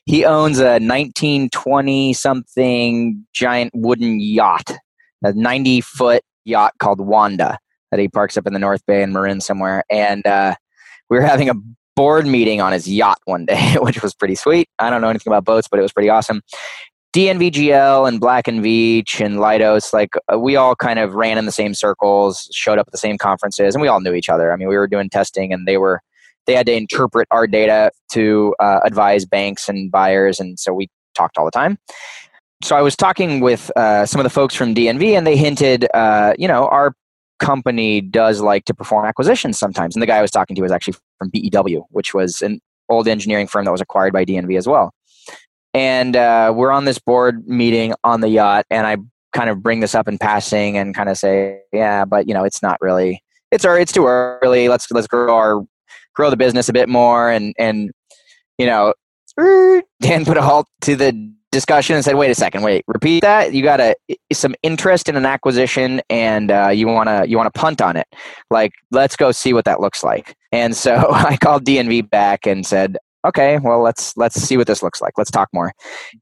he 0.04 0.24
owns 0.24 0.58
a 0.58 0.80
1920 0.80 2.12
something 2.12 3.24
giant 3.32 3.70
wooden 3.74 4.18
yacht 4.20 4.72
a 5.22 5.32
90 5.32 5.80
foot 5.80 6.22
yacht 6.44 6.72
called 6.78 7.00
wanda 7.00 7.58
that 7.92 8.00
he 8.00 8.08
parks 8.08 8.36
up 8.36 8.46
in 8.46 8.52
the 8.52 8.58
North 8.58 8.84
Bay 8.86 9.02
in 9.02 9.12
Marin 9.12 9.40
somewhere. 9.40 9.84
And 9.88 10.26
uh, 10.26 10.56
we 11.08 11.18
were 11.18 11.22
having 11.22 11.48
a 11.48 11.54
board 11.94 12.26
meeting 12.26 12.60
on 12.60 12.72
his 12.72 12.88
yacht 12.88 13.18
one 13.26 13.46
day, 13.46 13.74
which 13.80 14.02
was 14.02 14.14
pretty 14.14 14.34
sweet. 14.34 14.68
I 14.80 14.90
don't 14.90 15.00
know 15.00 15.10
anything 15.10 15.30
about 15.30 15.44
boats, 15.44 15.68
but 15.70 15.78
it 15.78 15.82
was 15.82 15.92
pretty 15.92 16.08
awesome. 16.08 16.40
DNVGL 17.14 18.08
and 18.08 18.18
Black 18.18 18.48
and 18.48 18.64
Veatch 18.64 19.22
and 19.22 19.36
Leidos, 19.36 19.92
like 19.92 20.14
uh, 20.32 20.38
we 20.38 20.56
all 20.56 20.74
kind 20.74 20.98
of 20.98 21.12
ran 21.12 21.36
in 21.36 21.44
the 21.44 21.52
same 21.52 21.74
circles, 21.74 22.48
showed 22.52 22.78
up 22.78 22.88
at 22.88 22.92
the 22.92 22.98
same 22.98 23.18
conferences, 23.18 23.74
and 23.74 23.82
we 23.82 23.88
all 23.88 24.00
knew 24.00 24.14
each 24.14 24.30
other. 24.30 24.50
I 24.50 24.56
mean, 24.56 24.68
we 24.68 24.78
were 24.78 24.88
doing 24.88 25.10
testing, 25.10 25.52
and 25.52 25.68
they 25.68 25.76
were 25.76 26.00
they 26.46 26.54
had 26.54 26.64
to 26.66 26.72
interpret 26.72 27.28
our 27.30 27.46
data 27.46 27.92
to 28.12 28.54
uh, 28.58 28.80
advise 28.82 29.26
banks 29.26 29.68
and 29.68 29.90
buyers, 29.92 30.40
and 30.40 30.58
so 30.58 30.72
we 30.72 30.88
talked 31.14 31.36
all 31.36 31.44
the 31.44 31.50
time. 31.50 31.78
So 32.62 32.76
I 32.76 32.80
was 32.80 32.96
talking 32.96 33.40
with 33.40 33.70
uh, 33.76 34.06
some 34.06 34.18
of 34.18 34.24
the 34.24 34.30
folks 34.30 34.54
from 34.54 34.74
DNV, 34.74 35.12
and 35.12 35.26
they 35.26 35.36
hinted, 35.36 35.88
uh, 35.92 36.32
you 36.38 36.48
know, 36.48 36.66
our 36.68 36.94
company 37.42 38.00
does 38.00 38.40
like 38.40 38.64
to 38.66 38.74
perform 38.74 39.04
acquisitions 39.04 39.58
sometimes. 39.58 39.94
And 39.94 40.02
the 40.02 40.06
guy 40.06 40.16
I 40.16 40.22
was 40.22 40.30
talking 40.30 40.56
to 40.56 40.62
was 40.62 40.72
actually 40.72 40.94
from 41.18 41.30
BEW, 41.30 41.84
which 41.90 42.14
was 42.14 42.40
an 42.40 42.60
old 42.88 43.08
engineering 43.08 43.46
firm 43.46 43.64
that 43.64 43.72
was 43.72 43.80
acquired 43.80 44.12
by 44.12 44.24
DNV 44.24 44.56
as 44.56 44.66
well. 44.66 44.94
And 45.74 46.16
uh, 46.16 46.52
we're 46.54 46.70
on 46.70 46.84
this 46.84 46.98
board 46.98 47.46
meeting 47.48 47.94
on 48.04 48.20
the 48.20 48.28
yacht, 48.28 48.66
and 48.70 48.86
I 48.86 48.98
kind 49.32 49.50
of 49.50 49.62
bring 49.62 49.80
this 49.80 49.94
up 49.94 50.06
in 50.06 50.18
passing 50.18 50.76
and 50.76 50.94
kind 50.94 51.08
of 51.08 51.16
say, 51.16 51.60
yeah, 51.72 52.04
but 52.04 52.28
you 52.28 52.34
know, 52.34 52.44
it's 52.44 52.62
not 52.62 52.78
really, 52.80 53.22
it's 53.50 53.64
early, 53.64 53.82
it's 53.82 53.92
too 53.92 54.06
early. 54.06 54.68
Let's 54.68 54.90
let's 54.90 55.06
grow 55.06 55.34
our 55.34 55.62
grow 56.14 56.28
the 56.28 56.36
business 56.36 56.68
a 56.68 56.72
bit 56.74 56.90
more, 56.90 57.30
and 57.30 57.54
and 57.58 57.90
you 58.58 58.66
know, 58.66 58.92
Dan 60.00 60.26
put 60.26 60.36
a 60.36 60.42
halt 60.42 60.66
to 60.82 60.94
the 60.94 61.34
discussion 61.52 61.94
and 61.94 62.04
said, 62.04 62.16
"Wait 62.16 62.30
a 62.30 62.34
second, 62.34 62.62
wait, 62.62 62.84
repeat 62.88 63.20
that. 63.20 63.52
You 63.54 63.62
got 63.62 63.78
a 63.78 63.94
some 64.32 64.54
interest 64.62 65.08
in 65.08 65.14
an 65.16 65.24
acquisition, 65.24 66.00
and 66.10 66.50
uh, 66.50 66.70
you 66.70 66.88
want 66.88 67.08
to 67.08 67.24
you 67.28 67.36
want 67.36 67.52
to 67.52 67.58
punt 67.58 67.80
on 67.80 67.96
it. 67.96 68.08
Like, 68.50 68.72
let's 68.90 69.14
go 69.14 69.30
see 69.30 69.52
what 69.52 69.64
that 69.66 69.80
looks 69.80 70.02
like." 70.02 70.34
And 70.50 70.74
so 70.74 71.06
I 71.12 71.36
called 71.36 71.64
DNV 71.64 72.10
back 72.10 72.46
and 72.46 72.66
said, 72.66 72.98
"Okay, 73.24 73.58
well, 73.58 73.80
let's 73.80 74.16
let's 74.16 74.40
see 74.40 74.56
what 74.56 74.66
this 74.66 74.82
looks 74.82 75.00
like. 75.00 75.12
Let's 75.16 75.30
talk 75.30 75.48
more." 75.52 75.72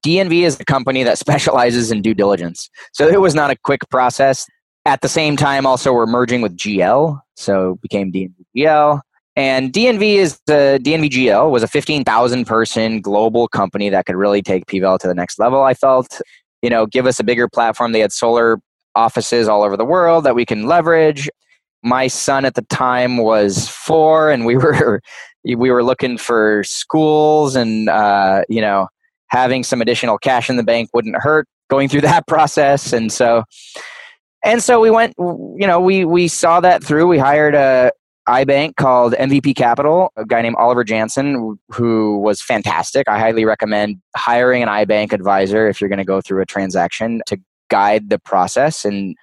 DNV 0.05 0.43
is 0.43 0.59
the 0.59 0.65
company 0.67 1.03
that 1.05 1.19
specializes 1.27 1.91
in 1.91 2.03
due 2.03 2.15
diligence, 2.15 2.69
so 2.93 3.09
it 3.09 3.21
was 3.21 3.35
not 3.35 3.51
a 3.51 3.57
quick 3.57 3.89
process. 3.91 4.47
At 4.87 5.03
the 5.03 5.09
same 5.09 5.37
time, 5.37 5.67
also 5.67 5.93
we're 5.93 6.07
merging 6.07 6.41
with 6.41 6.57
GL, 6.57 7.21
so 7.37 7.79
became 7.83 8.11
DNV 8.11 8.35
GL. 8.57 9.01
And 9.37 9.73
DNV 9.73 10.17
is 10.17 10.41
the 10.47 10.81
DNVGL 10.83 11.51
was 11.51 11.63
a 11.63 11.69
15,000 11.69 12.45
person 12.47 13.01
global 13.01 13.49
company 13.49 13.89
that 13.89 14.07
could 14.07 14.17
really 14.17 14.43
take 14.43 14.67
PVEL 14.67 14.99
to 14.99 15.09
the 15.09 15.15
next 15.15 15.39
level. 15.39 15.63
I 15.63 15.75
felt, 15.75 16.21
you 16.63 16.71
know, 16.71 16.87
give 16.87 17.07
us 17.07 17.21
a 17.21 17.25
bigger 17.25 17.49
platform. 17.49 17.93
They 17.93 18.01
had 18.01 18.13
solar 18.13 18.61
offices 18.95 19.49
all 19.49 19.63
over 19.63 19.77
the 19.77 19.85
world 19.85 20.25
that 20.25 20.35
we 20.35 20.45
can 20.45 20.67
leverage. 20.67 21.29
My 21.83 22.09
son 22.09 22.45
at 22.45 22.55
the 22.55 22.63
time 22.63 23.19
was 23.19 23.69
four, 23.69 24.31
and 24.31 24.45
we 24.45 24.57
were 24.59 25.01
we 25.45 25.71
were 25.71 25.85
looking 25.85 26.19
for 26.19 26.63
schools, 26.65 27.57
and 27.57 27.89
uh, 27.89 28.43
you 28.49 28.61
know, 28.61 28.89
having 29.29 29.63
some 29.63 29.81
additional 29.81 30.19
cash 30.19 30.51
in 30.51 30.57
the 30.57 30.63
bank 30.63 30.91
wouldn't 30.93 31.17
hurt. 31.17 31.47
Going 31.71 31.89
through 31.89 32.01
that 32.03 32.27
process, 32.27 32.93
and 32.93 33.11
so 33.13 33.45
and 34.45 34.63
so 34.63 34.81
we 34.81 34.91
went 34.91 35.15
you 35.19 35.67
know 35.67 35.81
we 35.81 36.05
we 36.05 36.29
saw 36.29 36.61
that 36.61 36.83
through 36.83 37.07
we 37.07 37.19
hired 37.19 37.55
a 37.55 37.93
iBank 38.29 38.77
called 38.77 39.15
MVP 39.15 39.57
Capital, 39.57 40.13
a 40.17 40.25
guy 40.25 40.43
named 40.43 40.57
Oliver 40.59 40.85
Jansen, 40.85 41.59
who 41.71 42.19
was 42.19 42.41
fantastic. 42.41 43.09
I 43.09 43.19
highly 43.19 43.45
recommend 43.45 43.97
hiring 44.17 44.63
an 44.63 44.69
iBank 44.69 45.13
advisor 45.13 45.69
if 45.69 45.81
you're 45.81 45.89
going 45.89 45.99
to 45.99 46.05
go 46.05 46.21
through 46.21 46.43
a 46.43 46.47
transaction 46.47 47.23
to 47.27 47.39
guide 47.71 48.11
the 48.11 48.19
process 48.19 48.85
and 48.85 49.17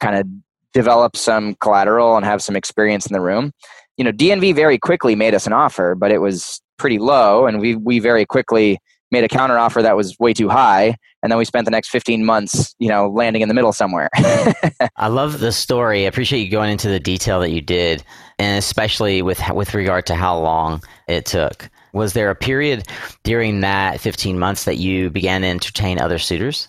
kind 0.00 0.16
of 0.16 0.26
develop 0.74 1.16
some 1.16 1.54
collateral 1.56 2.16
and 2.16 2.24
have 2.24 2.42
some 2.42 2.56
experience 2.56 3.06
in 3.06 3.12
the 3.12 3.20
room. 3.20 3.52
You 3.96 4.04
know, 4.04 4.12
DNV 4.12 4.54
very 4.54 4.78
quickly 4.78 5.14
made 5.14 5.34
us 5.34 5.46
an 5.46 5.52
offer, 5.52 5.94
but 5.94 6.12
it 6.12 6.18
was 6.18 6.60
pretty 6.78 6.98
low, 6.98 7.46
and 7.46 7.60
we 7.60 7.74
we 7.74 7.98
very 7.98 8.24
quickly 8.24 8.78
made 9.10 9.24
a 9.24 9.28
counteroffer 9.28 9.82
that 9.82 9.96
was 9.96 10.18
way 10.18 10.32
too 10.32 10.48
high 10.48 10.96
and 11.22 11.32
then 11.32 11.38
we 11.38 11.44
spent 11.44 11.64
the 11.64 11.70
next 11.70 11.88
15 11.88 12.24
months 12.24 12.74
you 12.78 12.88
know 12.88 13.08
landing 13.08 13.42
in 13.42 13.48
the 13.48 13.54
middle 13.54 13.72
somewhere. 13.72 14.08
I 14.96 15.08
love 15.08 15.40
the 15.40 15.52
story. 15.52 16.04
I 16.04 16.08
appreciate 16.08 16.40
you 16.40 16.50
going 16.50 16.70
into 16.70 16.88
the 16.88 17.00
detail 17.00 17.40
that 17.40 17.50
you 17.50 17.60
did 17.60 18.04
and 18.38 18.58
especially 18.58 19.22
with 19.22 19.40
with 19.50 19.74
regard 19.74 20.06
to 20.06 20.14
how 20.14 20.38
long 20.38 20.82
it 21.08 21.26
took. 21.26 21.68
Was 21.92 22.12
there 22.12 22.30
a 22.30 22.34
period 22.34 22.86
during 23.24 23.60
that 23.60 24.00
15 24.00 24.38
months 24.38 24.64
that 24.64 24.76
you 24.76 25.10
began 25.10 25.40
to 25.40 25.48
entertain 25.48 25.98
other 25.98 26.18
suitors? 26.18 26.68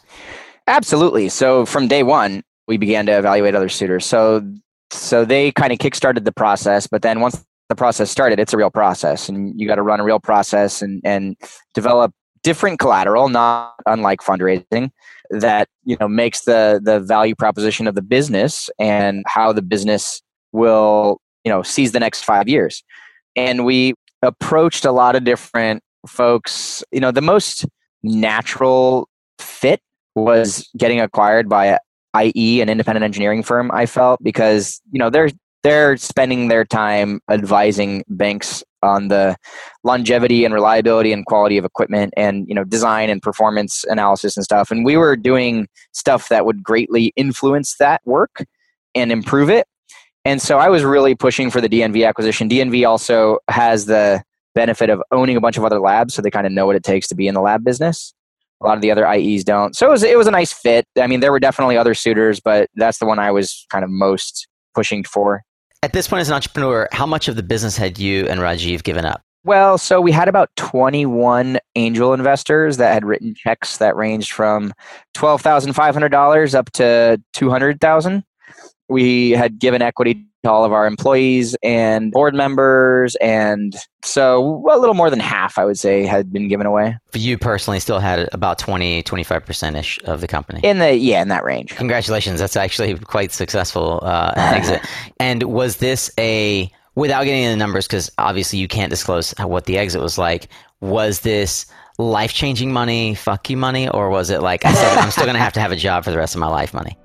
Absolutely. 0.67 1.30
So 1.30 1.65
from 1.65 1.88
day 1.88 2.04
one 2.04 2.43
we 2.67 2.78
began 2.78 3.06
to 3.08 3.17
evaluate 3.17 3.56
other 3.56 3.69
suitors. 3.69 4.06
So 4.06 4.41
so 4.91 5.25
they 5.25 5.52
kind 5.52 5.71
of 5.71 5.80
kickstarted 5.80 6.23
the 6.23 6.32
process 6.32 6.88
but 6.88 7.02
then 7.02 7.19
once 7.19 7.45
the 7.67 7.75
process 7.75 8.10
started 8.10 8.39
it's 8.39 8.54
a 8.54 8.58
real 8.58 8.71
process 8.71 9.30
and 9.30 9.60
you 9.60 9.67
got 9.67 9.75
to 9.75 9.84
run 9.84 9.99
a 9.99 10.04
real 10.04 10.19
process 10.19 10.82
and 10.82 11.02
and 11.06 11.38
develop 11.75 12.12
different 12.43 12.80
collateral, 12.80 13.30
not 13.30 13.75
unlike 13.86 14.21
fundraising, 14.21 14.91
that 15.30 15.67
you 15.84 15.97
know 15.99 16.08
makes 16.08 16.41
the 16.41 16.80
the 16.84 16.99
value 16.99 17.36
proposition 17.36 17.88
of 17.88 17.95
the 17.95 18.02
business 18.02 18.69
and 18.80 19.23
how 19.28 19.54
the 19.54 19.62
business 19.62 20.21
will 20.52 21.21
you 21.43 21.52
know 21.52 21.63
seize 21.63 21.91
the 21.91 21.99
next 21.99 22.23
five 22.23 22.47
years. 22.47 22.84
And 23.36 23.65
we 23.65 23.93
approached 24.21 24.86
a 24.86 24.91
lot 24.91 25.15
of 25.15 25.23
different 25.23 25.84
folks. 26.08 26.84
You 26.91 26.99
know, 26.99 27.12
the 27.12 27.21
most 27.21 27.65
natural 28.04 29.10
fit 29.38 29.82
was 30.15 30.69
getting 30.78 30.99
acquired 30.99 31.47
by 31.47 31.78
IE, 32.19 32.62
an 32.62 32.69
independent 32.69 33.04
engineering 33.04 33.43
firm. 33.43 33.71
I 33.71 33.86
felt 33.86 34.21
because 34.23 34.82
you 34.91 34.99
know 34.99 35.10
they're 35.10 35.30
they're 35.63 35.97
spending 35.97 36.47
their 36.47 36.65
time 36.65 37.21
advising 37.30 38.04
banks 38.08 38.63
on 38.83 39.07
the 39.07 39.35
longevity 39.83 40.45
and 40.45 40.53
reliability 40.53 41.11
and 41.11 41.25
quality 41.25 41.57
of 41.57 41.65
equipment 41.65 42.13
and 42.17 42.47
you 42.47 42.55
know 42.55 42.63
design 42.63 43.09
and 43.09 43.21
performance 43.21 43.83
analysis 43.85 44.37
and 44.37 44.43
stuff. 44.43 44.71
And 44.71 44.85
we 44.85 44.97
were 44.97 45.15
doing 45.15 45.67
stuff 45.91 46.29
that 46.29 46.45
would 46.45 46.63
greatly 46.63 47.13
influence 47.15 47.75
that 47.77 48.01
work 48.05 48.45
and 48.95 49.11
improve 49.11 49.49
it. 49.49 49.67
And 50.25 50.41
so 50.41 50.57
i 50.57 50.69
was 50.69 50.83
really 50.83 51.15
pushing 51.15 51.49
for 51.49 51.61
the 51.61 51.69
dnv 51.69 52.07
acquisition. 52.07 52.49
Dnv 52.49 52.87
also 52.87 53.39
has 53.49 53.85
the 53.85 54.23
benefit 54.55 54.89
of 54.89 55.01
owning 55.11 55.37
a 55.37 55.41
bunch 55.41 55.57
of 55.57 55.63
other 55.63 55.79
labs 55.79 56.13
so 56.13 56.21
they 56.21 56.31
kind 56.31 56.47
of 56.47 56.51
know 56.51 56.65
what 56.65 56.75
it 56.75 56.83
takes 56.83 57.07
to 57.07 57.15
be 57.15 57.27
in 57.27 57.33
the 57.33 57.41
lab 57.41 57.63
business. 57.63 58.13
A 58.61 58.65
lot 58.65 58.75
of 58.75 58.81
the 58.81 58.91
other 58.91 59.07
ies 59.07 59.45
don't. 59.45 59.73
So 59.73 59.87
it 59.87 59.91
was, 59.91 60.03
it 60.03 60.17
was 60.17 60.27
a 60.27 60.31
nice 60.31 60.51
fit. 60.51 60.85
I 60.99 61.07
mean 61.07 61.21
there 61.21 61.31
were 61.31 61.39
definitely 61.39 61.77
other 61.77 61.93
suitors 61.93 62.39
but 62.39 62.69
that's 62.75 62.99
the 62.99 63.05
one 63.05 63.19
i 63.19 63.31
was 63.31 63.65
kind 63.69 63.83
of 63.83 63.89
most 63.89 64.47
pushing 64.73 65.03
for 65.03 65.43
at 65.81 65.93
this 65.93 66.07
point, 66.07 66.21
as 66.21 66.29
an 66.29 66.35
entrepreneur, 66.35 66.87
how 66.91 67.05
much 67.05 67.27
of 67.27 67.35
the 67.35 67.43
business 67.43 67.77
had 67.77 67.97
you 67.97 68.25
and 68.27 68.39
Rajiv 68.39 68.83
given 68.83 69.05
up? 69.05 69.21
Well, 69.45 69.77
so 69.77 70.01
we 70.01 70.11
had 70.11 70.27
about 70.27 70.49
21 70.57 71.59
angel 71.75 72.13
investors 72.13 72.77
that 72.77 72.93
had 72.93 73.05
written 73.05 73.33
checks 73.33 73.77
that 73.77 73.95
ranged 73.95 74.31
from 74.31 74.73
$12,500 75.15 76.55
up 76.55 76.71
to 76.73 77.21
200,000. 77.33 78.23
We 78.89 79.31
had 79.31 79.57
given 79.57 79.81
equity 79.81 80.25
all 80.45 80.63
of 80.63 80.71
our 80.71 80.88
employees 80.88 81.56
and 81.63 82.12
board 82.12 82.34
members 82.34 83.15
and 83.17 83.75
so 84.04 84.63
a 84.71 84.80
little 84.80 84.95
more 84.95 85.10
than 85.10 85.19
half 85.19 85.58
i 85.58 85.65
would 85.65 85.78
say 85.78 86.06
had 86.06 86.32
been 86.32 86.47
given 86.47 86.65
away. 86.65 86.97
For 87.12 87.19
you 87.19 87.38
personally 87.38 87.80
still 87.80 87.99
had 87.99 88.30
about 88.34 88.60
20 88.60 89.04
25% 89.04 89.78
ish 89.78 89.99
of 90.06 90.21
the 90.21 90.28
company. 90.28 90.60
In 90.63 90.80
the 90.80 90.95
yeah 90.95 91.21
in 91.21 91.30
that 91.30 91.43
range. 91.43 91.75
Congratulations. 91.75 92.39
That's 92.39 92.56
actually 92.56 92.97
quite 92.97 93.32
successful 93.32 93.99
uh, 94.04 94.34
exit. 94.36 94.82
And 95.19 95.43
was 95.43 95.78
this 95.78 96.12
a 96.17 96.71
without 96.95 97.23
getting 97.23 97.43
into 97.43 97.52
the 97.52 97.58
numbers 97.58 97.88
because 97.88 98.12
obviously 98.17 98.60
you 98.60 98.67
can't 98.67 98.89
disclose 98.89 99.34
what 99.39 99.65
the 99.65 99.78
exit 99.78 100.02
was 100.02 100.17
like 100.17 100.47
was 100.82 101.21
this 101.21 101.65
life 101.97 102.34
changing 102.34 102.71
money 102.71 103.15
fuck 103.15 103.49
you 103.49 103.58
money 103.58 103.89
or 103.89 104.10
was 104.10 104.30
it 104.30 104.41
like 104.41 104.65
I 104.65 104.71
am 104.71 105.12
still 105.12 105.25
going 105.25 105.36
to 105.36 105.41
have 105.41 105.54
to 105.54 105.60
have 105.60 105.71
a 105.71 105.75
job 105.75 106.04
for 106.04 106.12
the 106.12 106.17
rest 106.17 106.36
of 106.36 106.39
my 106.39 106.47
life 106.47 106.73
money 106.73 106.97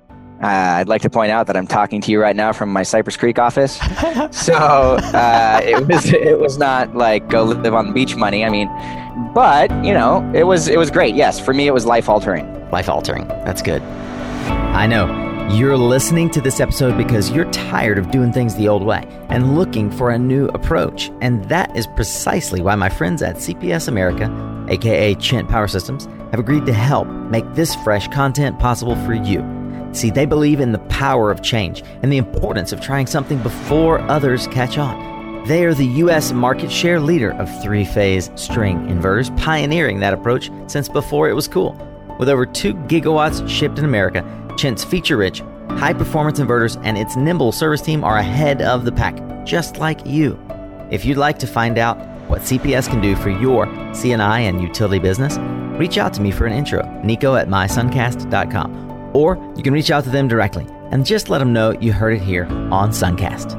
Uh, 0.43 0.47
I'd 0.47 0.89
like 0.89 1.01
to 1.03 1.09
point 1.09 1.31
out 1.31 1.47
that 1.47 1.55
I'm 1.55 1.67
talking 1.67 2.01
to 2.01 2.11
you 2.11 2.19
right 2.19 2.35
now 2.35 2.51
from 2.51 2.71
my 2.71 2.83
Cypress 2.83 3.15
Creek 3.15 3.39
office. 3.39 3.77
so 4.31 4.53
uh, 4.53 5.61
it 5.63 5.87
was 5.87 6.11
it 6.13 6.39
was 6.39 6.57
not 6.57 6.95
like 6.95 7.29
go 7.29 7.43
live 7.43 7.73
on 7.73 7.87
the 7.87 7.93
beach 7.93 8.15
money. 8.15 8.43
I 8.43 8.49
mean, 8.49 8.69
but 9.33 9.71
you 9.83 9.93
know, 9.93 10.29
it 10.35 10.43
was 10.43 10.67
it 10.67 10.77
was 10.77 10.91
great. 10.91 11.15
Yes, 11.15 11.39
for 11.39 11.53
me, 11.53 11.67
it 11.67 11.73
was 11.73 11.85
life 11.85 12.09
altering. 12.09 12.69
Life 12.69 12.89
altering. 12.89 13.27
That's 13.27 13.61
good. 13.61 13.81
I 13.81 14.87
know. 14.87 15.23
You're 15.51 15.77
listening 15.77 16.31
to 16.31 16.41
this 16.41 16.59
episode 16.59 16.97
because 16.97 17.29
you're 17.29 17.49
tired 17.51 17.99
of 17.99 18.09
doing 18.09 18.33
things 18.33 18.55
the 18.55 18.67
old 18.67 18.83
way 18.83 19.07
and 19.29 19.55
looking 19.55 19.91
for 19.91 20.09
a 20.09 20.17
new 20.17 20.47
approach. 20.47 21.11
And 21.21 21.45
that 21.45 21.75
is 21.77 21.85
precisely 21.85 22.61
why 22.61 22.73
my 22.73 22.89
friends 22.89 23.21
at 23.21 23.35
CPS 23.35 23.87
America, 23.87 24.65
aka 24.69 25.13
Chint 25.15 25.47
Power 25.47 25.67
Systems, 25.67 26.05
have 26.31 26.39
agreed 26.39 26.65
to 26.65 26.73
help 26.73 27.07
make 27.07 27.45
this 27.53 27.75
fresh 27.75 28.07
content 28.07 28.59
possible 28.59 28.95
for 29.05 29.13
you. 29.13 29.41
See, 29.95 30.09
they 30.09 30.25
believe 30.25 30.59
in 30.59 30.73
the 30.73 30.79
power 30.79 31.31
of 31.31 31.41
change 31.41 31.81
and 32.03 32.11
the 32.11 32.17
importance 32.17 32.73
of 32.73 32.81
trying 32.81 33.07
something 33.07 33.41
before 33.41 33.99
others 34.01 34.45
catch 34.47 34.77
on. 34.77 35.45
They 35.47 35.63
are 35.63 35.73
the 35.73 35.85
U.S. 35.85 36.33
market 36.33 36.69
share 36.69 36.99
leader 36.99 37.31
of 37.33 37.49
three 37.63 37.85
phase 37.85 38.29
string 38.35 38.87
inverters, 38.87 39.35
pioneering 39.39 40.01
that 40.01 40.13
approach 40.13 40.51
since 40.67 40.89
before 40.89 41.29
it 41.29 41.33
was 41.33 41.47
cool. 41.47 41.79
With 42.19 42.27
over 42.27 42.45
2 42.45 42.73
gigawatts 42.73 43.47
shipped 43.47 43.79
in 43.79 43.85
America, 43.85 44.23
Chint's 44.57 44.83
feature 44.83 45.15
rich, 45.15 45.41
high 45.69 45.93
performance 45.93 46.39
inverters 46.39 46.77
and 46.83 46.97
its 46.97 47.15
nimble 47.15 47.53
service 47.53 47.81
team 47.81 48.03
are 48.03 48.17
ahead 48.17 48.61
of 48.61 48.83
the 48.83 48.91
pack, 48.91 49.17
just 49.45 49.77
like 49.77 50.05
you. 50.05 50.37
If 50.91 51.05
you'd 51.05 51.17
like 51.17 51.39
to 51.39 51.47
find 51.47 51.77
out 51.77 51.97
what 52.27 52.41
CPS 52.41 52.89
can 52.89 53.01
do 53.01 53.15
for 53.15 53.29
your 53.29 53.65
CNI 53.67 54.41
and 54.41 54.61
utility 54.61 54.99
business, 54.99 55.37
reach 55.79 55.97
out 55.97 56.13
to 56.15 56.21
me 56.21 56.31
for 56.31 56.45
an 56.45 56.53
intro, 56.53 56.83
nico 57.03 57.35
at 57.35 57.47
mysuncast.com. 57.47 58.84
Or 59.15 59.37
you 59.55 59.63
can 59.63 59.73
reach 59.73 59.89
out 59.89 60.03
to 60.03 60.09
them 60.09 60.27
directly 60.27 60.67
and 60.91 61.05
just 61.05 61.29
let 61.29 61.37
them 61.37 61.53
know 61.53 61.71
you 61.71 61.93
heard 61.93 62.15
it 62.15 62.21
here 62.21 62.45
on 62.45 62.91
Suncast. 62.91 63.55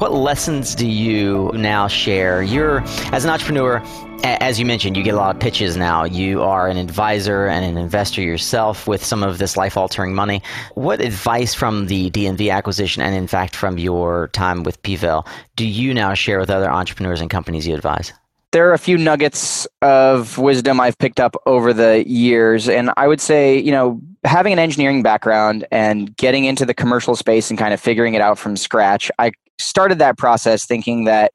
What 0.00 0.14
lessons 0.14 0.74
do 0.74 0.88
you 0.88 1.50
now 1.52 1.86
share? 1.86 2.42
You're, 2.42 2.80
as 3.12 3.26
an 3.26 3.30
entrepreneur, 3.30 3.82
as 4.24 4.58
you 4.58 4.64
mentioned, 4.64 4.96
you 4.96 5.02
get 5.02 5.12
a 5.12 5.18
lot 5.18 5.34
of 5.36 5.40
pitches 5.42 5.76
now. 5.76 6.04
You 6.04 6.42
are 6.42 6.66
an 6.66 6.78
advisor 6.78 7.46
and 7.46 7.62
an 7.62 7.76
investor 7.76 8.22
yourself 8.22 8.88
with 8.88 9.04
some 9.04 9.22
of 9.22 9.36
this 9.36 9.58
life 9.58 9.76
altering 9.76 10.14
money. 10.14 10.42
What 10.74 11.02
advice 11.02 11.52
from 11.52 11.86
the 11.86 12.10
DNV 12.10 12.50
acquisition 12.50 13.02
and, 13.02 13.14
in 13.14 13.26
fact, 13.26 13.54
from 13.54 13.76
your 13.76 14.28
time 14.28 14.62
with 14.62 14.82
PVEL 14.82 15.26
do 15.56 15.66
you 15.66 15.92
now 15.92 16.14
share 16.14 16.38
with 16.38 16.48
other 16.48 16.70
entrepreneurs 16.70 17.20
and 17.20 17.28
companies 17.28 17.66
you 17.66 17.74
advise? 17.74 18.14
There 18.52 18.68
are 18.68 18.72
a 18.72 18.78
few 18.78 18.98
nuggets 18.98 19.66
of 19.80 20.36
wisdom 20.38 20.80
I've 20.80 20.98
picked 20.98 21.20
up 21.20 21.36
over 21.46 21.72
the 21.72 22.08
years. 22.08 22.68
And 22.68 22.90
I 22.96 23.06
would 23.06 23.20
say, 23.20 23.58
you 23.58 23.70
know, 23.70 24.00
having 24.24 24.52
an 24.52 24.58
engineering 24.58 25.02
background 25.02 25.66
and 25.70 26.16
getting 26.16 26.44
into 26.44 26.66
the 26.66 26.74
commercial 26.74 27.14
space 27.14 27.50
and 27.50 27.58
kind 27.58 27.72
of 27.72 27.80
figuring 27.80 28.14
it 28.14 28.20
out 28.20 28.38
from 28.38 28.56
scratch, 28.56 29.10
I 29.18 29.32
started 29.60 29.98
that 30.00 30.18
process 30.18 30.66
thinking 30.66 31.04
that 31.04 31.32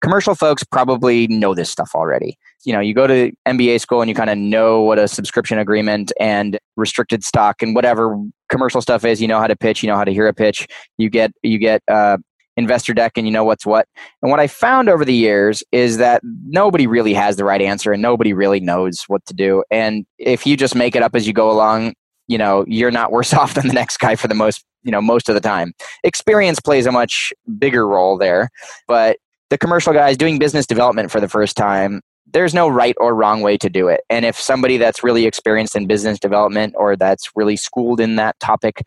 commercial 0.00 0.34
folks 0.34 0.64
probably 0.64 1.26
know 1.28 1.54
this 1.54 1.70
stuff 1.70 1.90
already. 1.94 2.36
You 2.64 2.72
know, 2.72 2.80
you 2.80 2.94
go 2.94 3.06
to 3.06 3.32
MBA 3.46 3.80
school 3.80 4.00
and 4.00 4.08
you 4.08 4.14
kind 4.14 4.30
of 4.30 4.38
know 4.38 4.82
what 4.82 4.98
a 4.98 5.08
subscription 5.08 5.58
agreement 5.58 6.12
and 6.20 6.58
restricted 6.76 7.24
stock 7.24 7.62
and 7.62 7.74
whatever 7.74 8.16
commercial 8.48 8.80
stuff 8.80 9.04
is. 9.04 9.20
You 9.20 9.28
know 9.28 9.38
how 9.38 9.46
to 9.46 9.56
pitch. 9.56 9.82
You 9.82 9.88
know 9.88 9.96
how 9.96 10.04
to 10.04 10.12
hear 10.12 10.26
a 10.26 10.34
pitch. 10.34 10.66
You 10.98 11.08
get 11.08 11.32
you 11.42 11.58
get 11.58 11.82
uh, 11.88 12.18
investor 12.58 12.92
deck 12.92 13.12
and 13.16 13.26
you 13.26 13.32
know 13.32 13.44
what's 13.44 13.64
what. 13.64 13.86
And 14.20 14.30
what 14.30 14.40
I 14.40 14.46
found 14.46 14.88
over 14.88 15.04
the 15.04 15.14
years 15.14 15.62
is 15.72 15.96
that 15.98 16.20
nobody 16.44 16.86
really 16.86 17.14
has 17.14 17.36
the 17.36 17.44
right 17.44 17.62
answer 17.62 17.92
and 17.92 18.02
nobody 18.02 18.32
really 18.32 18.60
knows 18.60 19.04
what 19.06 19.24
to 19.26 19.34
do. 19.34 19.62
And 19.70 20.04
if 20.18 20.46
you 20.46 20.56
just 20.56 20.74
make 20.74 20.96
it 20.96 21.02
up 21.02 21.14
as 21.14 21.26
you 21.26 21.32
go 21.32 21.50
along, 21.50 21.94
you 22.28 22.38
know 22.38 22.64
you're 22.68 22.90
not 22.90 23.10
worse 23.10 23.32
off 23.40 23.54
than 23.54 23.66
the 23.66 23.72
next 23.72 23.96
guy 23.96 24.14
for 24.14 24.28
the 24.28 24.34
most 24.34 24.64
you 24.84 24.92
know 24.92 25.02
most 25.02 25.28
of 25.28 25.34
the 25.34 25.40
time 25.40 25.72
experience 26.04 26.60
plays 26.60 26.86
a 26.86 26.92
much 26.92 27.32
bigger 27.58 27.88
role 27.88 28.16
there 28.16 28.50
but 28.86 29.16
the 29.50 29.58
commercial 29.58 29.92
guys 29.92 30.16
doing 30.16 30.38
business 30.38 30.66
development 30.66 31.10
for 31.10 31.20
the 31.20 31.28
first 31.28 31.56
time 31.56 32.00
there's 32.30 32.52
no 32.52 32.68
right 32.68 32.94
or 32.98 33.14
wrong 33.14 33.40
way 33.40 33.56
to 33.56 33.70
do 33.70 33.88
it 33.88 34.02
and 34.10 34.24
if 34.24 34.38
somebody 34.38 34.76
that's 34.76 35.02
really 35.02 35.26
experienced 35.26 35.74
in 35.74 35.86
business 35.86 36.18
development 36.18 36.74
or 36.76 36.94
that's 36.94 37.30
really 37.34 37.56
schooled 37.56 38.00
in 38.00 38.16
that 38.16 38.38
topic 38.38 38.82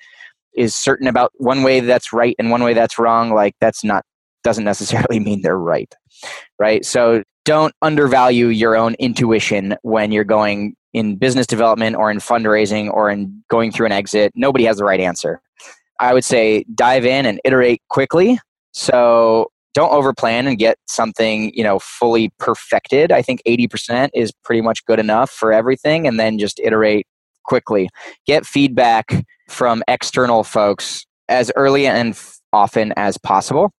is 0.55 0.75
certain 0.75 1.07
about 1.07 1.31
one 1.35 1.63
way 1.63 1.79
that's 1.79 2.13
right 2.13 2.35
and 2.39 2.51
one 2.51 2.63
way 2.63 2.73
that's 2.73 2.99
wrong 2.99 3.33
like 3.33 3.55
that's 3.59 3.83
not 3.83 4.03
doesn't 4.43 4.63
necessarily 4.63 5.19
mean 5.27 5.41
they're 5.41 5.57
right 5.57 5.93
right 6.59 6.85
so 6.85 7.23
don't 7.43 7.73
undervalue 7.81 8.47
your 8.47 8.75
own 8.75 8.93
intuition 8.95 9.75
when 9.81 10.11
you're 10.11 10.23
going 10.23 10.75
in 10.93 11.15
business 11.15 11.47
development 11.47 11.95
or 11.95 12.11
in 12.11 12.17
fundraising 12.17 12.91
or 12.91 13.09
in 13.09 13.43
going 13.49 13.71
through 13.71 13.85
an 13.85 13.91
exit 13.91 14.31
nobody 14.35 14.65
has 14.65 14.77
the 14.77 14.83
right 14.83 14.99
answer 14.99 15.41
I 16.01 16.15
would 16.15 16.25
say 16.25 16.65
dive 16.73 17.05
in 17.05 17.25
and 17.27 17.39
iterate 17.45 17.81
quickly. 17.89 18.39
So 18.73 19.51
don't 19.73 19.91
overplan 19.91 20.47
and 20.47 20.57
get 20.57 20.77
something 20.87 21.53
you 21.53 21.63
know 21.63 21.79
fully 21.79 22.31
perfected. 22.39 23.11
I 23.11 23.21
think 23.21 23.41
80% 23.47 24.09
is 24.13 24.33
pretty 24.43 24.61
much 24.61 24.83
good 24.85 24.99
enough 24.99 25.29
for 25.29 25.53
everything, 25.53 26.07
and 26.07 26.19
then 26.19 26.39
just 26.39 26.59
iterate 26.59 27.05
quickly. 27.43 27.89
Get 28.25 28.45
feedback 28.45 29.25
from 29.49 29.83
external 29.87 30.43
folks 30.43 31.05
as 31.29 31.51
early 31.55 31.87
and 31.87 32.19
often 32.53 32.93
as 32.97 33.17
possible. 33.17 33.71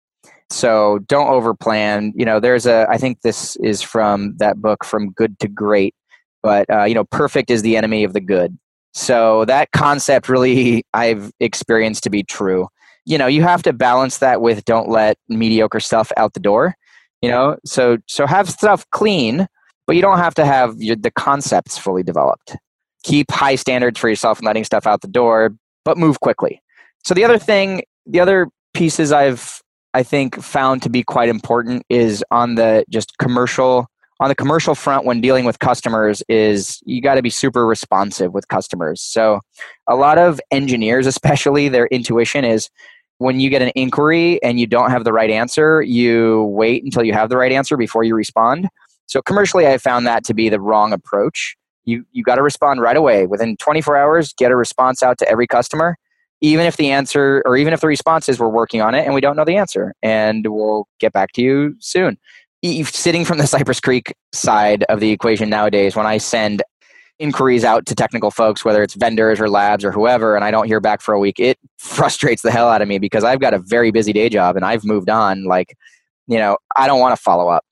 So 0.50 0.98
don't 1.06 1.28
overplan. 1.28 2.12
You 2.14 2.24
know, 2.24 2.38
there's 2.38 2.66
a. 2.66 2.86
I 2.88 2.98
think 2.98 3.22
this 3.22 3.56
is 3.56 3.82
from 3.82 4.36
that 4.36 4.58
book, 4.58 4.84
From 4.84 5.10
Good 5.12 5.38
to 5.40 5.48
Great. 5.48 5.94
But 6.42 6.68
uh, 6.70 6.84
you 6.84 6.94
know, 6.94 7.04
perfect 7.04 7.50
is 7.50 7.62
the 7.62 7.76
enemy 7.76 8.04
of 8.04 8.12
the 8.12 8.20
good. 8.20 8.58
So 8.94 9.44
that 9.46 9.70
concept 9.72 10.28
really 10.28 10.84
I've 10.94 11.32
experienced 11.40 12.02
to 12.04 12.10
be 12.10 12.22
true. 12.22 12.68
You 13.04 13.18
know, 13.18 13.26
you 13.26 13.42
have 13.42 13.62
to 13.64 13.72
balance 13.72 14.18
that 14.18 14.40
with 14.40 14.64
don't 14.64 14.88
let 14.88 15.16
mediocre 15.28 15.80
stuff 15.80 16.12
out 16.16 16.34
the 16.34 16.40
door. 16.40 16.74
You 17.20 17.30
know, 17.30 17.56
so 17.64 17.98
so 18.08 18.26
have 18.26 18.50
stuff 18.50 18.84
clean, 18.90 19.46
but 19.86 19.96
you 19.96 20.02
don't 20.02 20.18
have 20.18 20.34
to 20.34 20.44
have 20.44 20.74
your, 20.78 20.96
the 20.96 21.10
concepts 21.12 21.78
fully 21.78 22.02
developed. 22.02 22.56
Keep 23.02 23.30
high 23.30 23.56
standards 23.56 23.98
for 23.98 24.08
yourself 24.08 24.38
and 24.38 24.46
letting 24.46 24.64
stuff 24.64 24.86
out 24.86 25.00
the 25.00 25.08
door, 25.08 25.54
but 25.84 25.98
move 25.98 26.20
quickly. 26.20 26.62
So 27.04 27.14
the 27.14 27.24
other 27.24 27.38
thing, 27.38 27.82
the 28.06 28.20
other 28.20 28.48
pieces 28.74 29.12
I've 29.12 29.62
I 29.94 30.02
think 30.02 30.40
found 30.40 30.82
to 30.82 30.88
be 30.88 31.02
quite 31.02 31.28
important 31.28 31.82
is 31.90 32.24
on 32.30 32.54
the 32.54 32.84
just 32.88 33.18
commercial 33.18 33.86
on 34.20 34.28
the 34.28 34.34
commercial 34.34 34.74
front 34.74 35.04
when 35.04 35.20
dealing 35.20 35.44
with 35.44 35.58
customers 35.58 36.22
is 36.28 36.80
you 36.86 37.02
got 37.02 37.16
to 37.16 37.22
be 37.22 37.30
super 37.30 37.66
responsive 37.66 38.32
with 38.32 38.46
customers. 38.46 39.02
So 39.02 39.40
a 39.88 39.96
lot 39.96 40.16
of 40.16 40.40
engineers 40.50 41.06
especially 41.12 41.68
their 41.68 41.86
intuition 41.88 42.44
is 42.44 42.70
when 43.18 43.40
you 43.40 43.50
get 43.50 43.62
an 43.62 43.72
inquiry 43.74 44.42
and 44.42 44.58
you 44.58 44.66
don't 44.66 44.90
have 44.90 45.04
the 45.04 45.12
right 45.12 45.30
answer 45.30 45.82
you 45.82 46.44
wait 46.44 46.84
until 46.84 47.04
you 47.04 47.12
have 47.12 47.28
the 47.28 47.36
right 47.36 47.52
answer 47.52 47.76
before 47.76 48.04
you 48.04 48.14
respond. 48.14 48.68
So 49.06 49.20
commercially 49.20 49.66
i 49.66 49.76
found 49.76 50.06
that 50.06 50.24
to 50.24 50.34
be 50.34 50.48
the 50.48 50.60
wrong 50.60 50.92
approach 50.92 51.56
you 51.84 52.04
you 52.12 52.22
got 52.22 52.36
to 52.36 52.42
respond 52.42 52.80
right 52.80 52.96
away 52.96 53.26
within 53.26 53.56
24 53.56 53.96
hours 53.96 54.32
get 54.34 54.50
a 54.50 54.56
response 54.56 55.02
out 55.02 55.18
to 55.18 55.28
every 55.28 55.46
customer 55.46 55.96
even 56.40 56.66
if 56.66 56.76
the 56.76 56.90
answer 56.90 57.42
or 57.44 57.56
even 57.56 57.72
if 57.72 57.80
the 57.80 57.86
response 57.86 58.28
is 58.28 58.38
we're 58.38 58.48
working 58.48 58.80
on 58.80 58.94
it 58.94 59.04
and 59.04 59.14
we 59.14 59.20
don't 59.20 59.36
know 59.36 59.44
the 59.44 59.56
answer 59.56 59.94
and 60.02 60.46
we'll 60.48 60.86
get 60.98 61.12
back 61.12 61.32
to 61.32 61.42
you 61.42 61.74
soon 61.78 62.18
sitting 62.84 63.24
from 63.24 63.38
the 63.38 63.46
Cypress 63.46 63.80
Creek 63.80 64.14
side 64.32 64.84
of 64.84 65.00
the 65.00 65.10
equation 65.10 65.50
nowadays, 65.50 65.96
when 65.96 66.06
I 66.06 66.18
send 66.18 66.62
inquiries 67.18 67.64
out 67.64 67.86
to 67.86 67.94
technical 67.94 68.30
folks, 68.30 68.64
whether 68.64 68.82
it's 68.82 68.94
vendors 68.94 69.40
or 69.40 69.48
labs 69.48 69.84
or 69.84 69.92
whoever, 69.92 70.34
and 70.34 70.44
I 70.44 70.50
don't 70.50 70.66
hear 70.66 70.80
back 70.80 71.00
for 71.00 71.14
a 71.14 71.20
week, 71.20 71.38
it 71.38 71.58
frustrates 71.78 72.42
the 72.42 72.50
hell 72.50 72.68
out 72.68 72.82
of 72.82 72.88
me 72.88 72.98
because 72.98 73.24
I've 73.24 73.40
got 73.40 73.54
a 73.54 73.58
very 73.58 73.90
busy 73.90 74.12
day 74.12 74.28
job 74.28 74.56
and 74.56 74.64
I've 74.64 74.84
moved 74.84 75.10
on. 75.10 75.44
Like, 75.44 75.76
you 76.26 76.38
know, 76.38 76.56
I 76.76 76.86
don't 76.86 77.00
want 77.00 77.16
to 77.16 77.22
follow 77.22 77.48
up. 77.48 77.64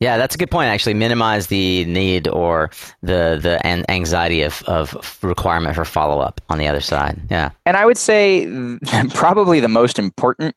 Yeah, 0.00 0.18
that's 0.18 0.34
a 0.34 0.38
good 0.38 0.50
point. 0.50 0.68
Actually, 0.68 0.94
minimize 0.94 1.46
the 1.46 1.84
need 1.86 2.28
or 2.28 2.70
the 3.02 3.38
the 3.40 3.64
anxiety 3.90 4.42
of, 4.42 4.62
of 4.64 5.18
requirement 5.22 5.76
for 5.76 5.84
follow 5.84 6.20
up 6.20 6.40
on 6.48 6.58
the 6.58 6.66
other 6.66 6.80
side. 6.80 7.20
Yeah, 7.30 7.50
and 7.64 7.76
I 7.76 7.86
would 7.86 7.96
say 7.96 8.46
probably 9.14 9.60
the 9.60 9.68
most 9.68 9.98
important 9.98 10.56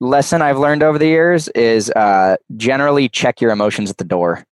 lesson 0.00 0.40
I've 0.40 0.58
learned 0.58 0.82
over 0.82 0.98
the 0.98 1.06
years 1.06 1.48
is 1.48 1.90
uh, 1.90 2.36
generally 2.56 3.08
check 3.08 3.40
your 3.40 3.50
emotions 3.50 3.90
at 3.90 3.98
the 3.98 4.04
door. 4.04 4.44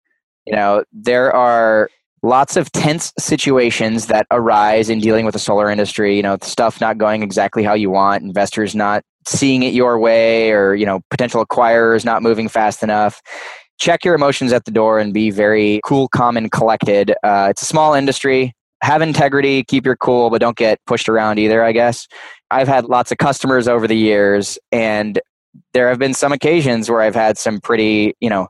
You 0.47 0.55
know, 0.55 0.85
there 0.93 1.35
are 1.35 1.89
lots 2.23 2.57
of 2.57 2.73
tense 2.73 3.13
situations 3.19 4.07
that 4.07 4.27
arise 4.31 4.89
in 4.89 4.99
dealing 5.01 5.25
with 5.25 5.35
the 5.35 5.39
solar 5.39 5.71
industry. 5.71 6.17
You 6.17 6.23
know, 6.23 6.39
stuff 6.43 6.81
not 6.81 6.99
going 6.99 7.23
exactly 7.23 7.63
how 7.63 7.75
you 7.75 7.91
want, 7.91 8.23
investors 8.23 8.75
not 8.75 9.05
seeing 9.27 9.63
it 9.63 9.75
your 9.75 9.99
way, 9.99 10.51
or 10.53 10.75
you 10.75 10.87
know, 10.87 11.01
potential 11.11 11.45
acquirers 11.45 12.05
not 12.05 12.23
moving 12.23 12.49
fast 12.49 12.83
enough. 12.83 13.21
Check 13.79 14.05
your 14.05 14.15
emotions 14.15 14.53
at 14.53 14.65
the 14.65 14.71
door 14.71 14.99
and 14.99 15.13
be 15.13 15.31
very 15.31 15.81
cool, 15.85 16.09
calm, 16.09 16.37
and 16.37 16.51
collected. 16.51 17.13
Uh, 17.23 17.49
it's 17.51 17.63
a 17.63 17.67
small 17.67 17.95
industry. 17.95 18.55
Have 18.83 19.03
integrity, 19.03 19.65
keep 19.65 19.85
your 19.85 19.97
cool, 19.97 20.31
but 20.31 20.41
don't 20.41 20.57
get 20.57 20.79
pushed 20.87 21.09
around 21.09 21.39
either. 21.39 21.65
I 21.65 21.73
guess 21.73 22.07
I've 22.51 22.69
had 22.69 22.87
lots 22.87 23.11
of 23.11 23.19
customers 23.19 23.69
over 23.69 23.87
the 23.87 23.97
years, 23.97 24.59
and 24.71 25.21
there 25.73 25.89
have 25.89 25.99
been 25.99 26.15
some 26.15 26.33
occasions 26.33 26.91
where 26.91 27.01
I've 27.01 27.15
had 27.15 27.39
some 27.39 27.61
pretty, 27.61 28.15
you 28.21 28.31
know, 28.31 28.49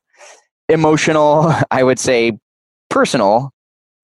emotional, 0.69 1.53
I 1.71 1.83
would 1.83 1.99
say 1.99 2.39
personal 2.91 3.53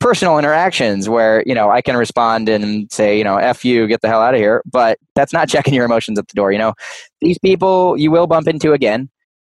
personal 0.02 0.36
interactions 0.36 1.08
where 1.08 1.44
you 1.46 1.54
know 1.54 1.70
I 1.70 1.80
can 1.80 1.96
respond 1.96 2.48
and 2.48 2.90
say 2.90 3.16
you 3.16 3.22
know 3.22 3.36
f 3.36 3.64
you 3.64 3.86
get 3.86 4.00
the 4.00 4.08
hell 4.08 4.20
out 4.20 4.34
of 4.34 4.40
here, 4.40 4.60
but 4.66 4.98
that's 5.14 5.32
not 5.32 5.48
checking 5.54 5.72
your 5.74 5.84
emotions 5.84 6.18
at 6.18 6.26
the 6.26 6.34
door. 6.34 6.50
You 6.52 6.58
know, 6.58 6.74
these 7.20 7.38
people 7.38 7.96
you 7.96 8.10
will 8.10 8.26
bump 8.26 8.48
into 8.48 8.72
again. 8.72 9.08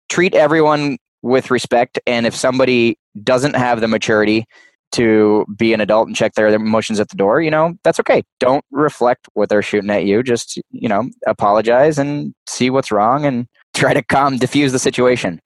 Treat 0.08 0.34
everyone 0.34 0.98
with 1.22 1.50
respect, 1.50 1.98
and 2.06 2.26
if 2.26 2.34
somebody 2.34 2.98
doesn't 3.22 3.56
have 3.56 3.80
the 3.80 3.88
maturity 3.88 4.46
to 4.92 5.44
be 5.56 5.72
an 5.72 5.80
adult 5.80 6.06
and 6.06 6.16
check 6.16 6.34
their, 6.34 6.48
emotions 6.48 7.00
at 7.00 7.08
the 7.08 7.16
door, 7.16 7.40
you 7.40 7.50
know, 7.50 7.74
that's 7.82 8.00
okay. 8.00 8.22
Don't 8.40 8.64
reflect 8.70 9.28
what 9.34 9.48
they're 9.48 9.62
shooting 9.62 9.90
at 9.90 10.04
you. 10.04 10.22
Just, 10.22 10.60
you 10.70 10.88
know, 10.88 11.10
apologize 11.26 11.98
and 11.98 12.34
see 12.46 12.70
what's 12.70 12.92
wrong 12.92 13.24
and 13.24 13.46
try 13.74 13.92
to 13.92 14.02
calm, 14.02 14.38
diffuse 14.38 14.72
the 14.72 14.78
situation. 14.78 15.40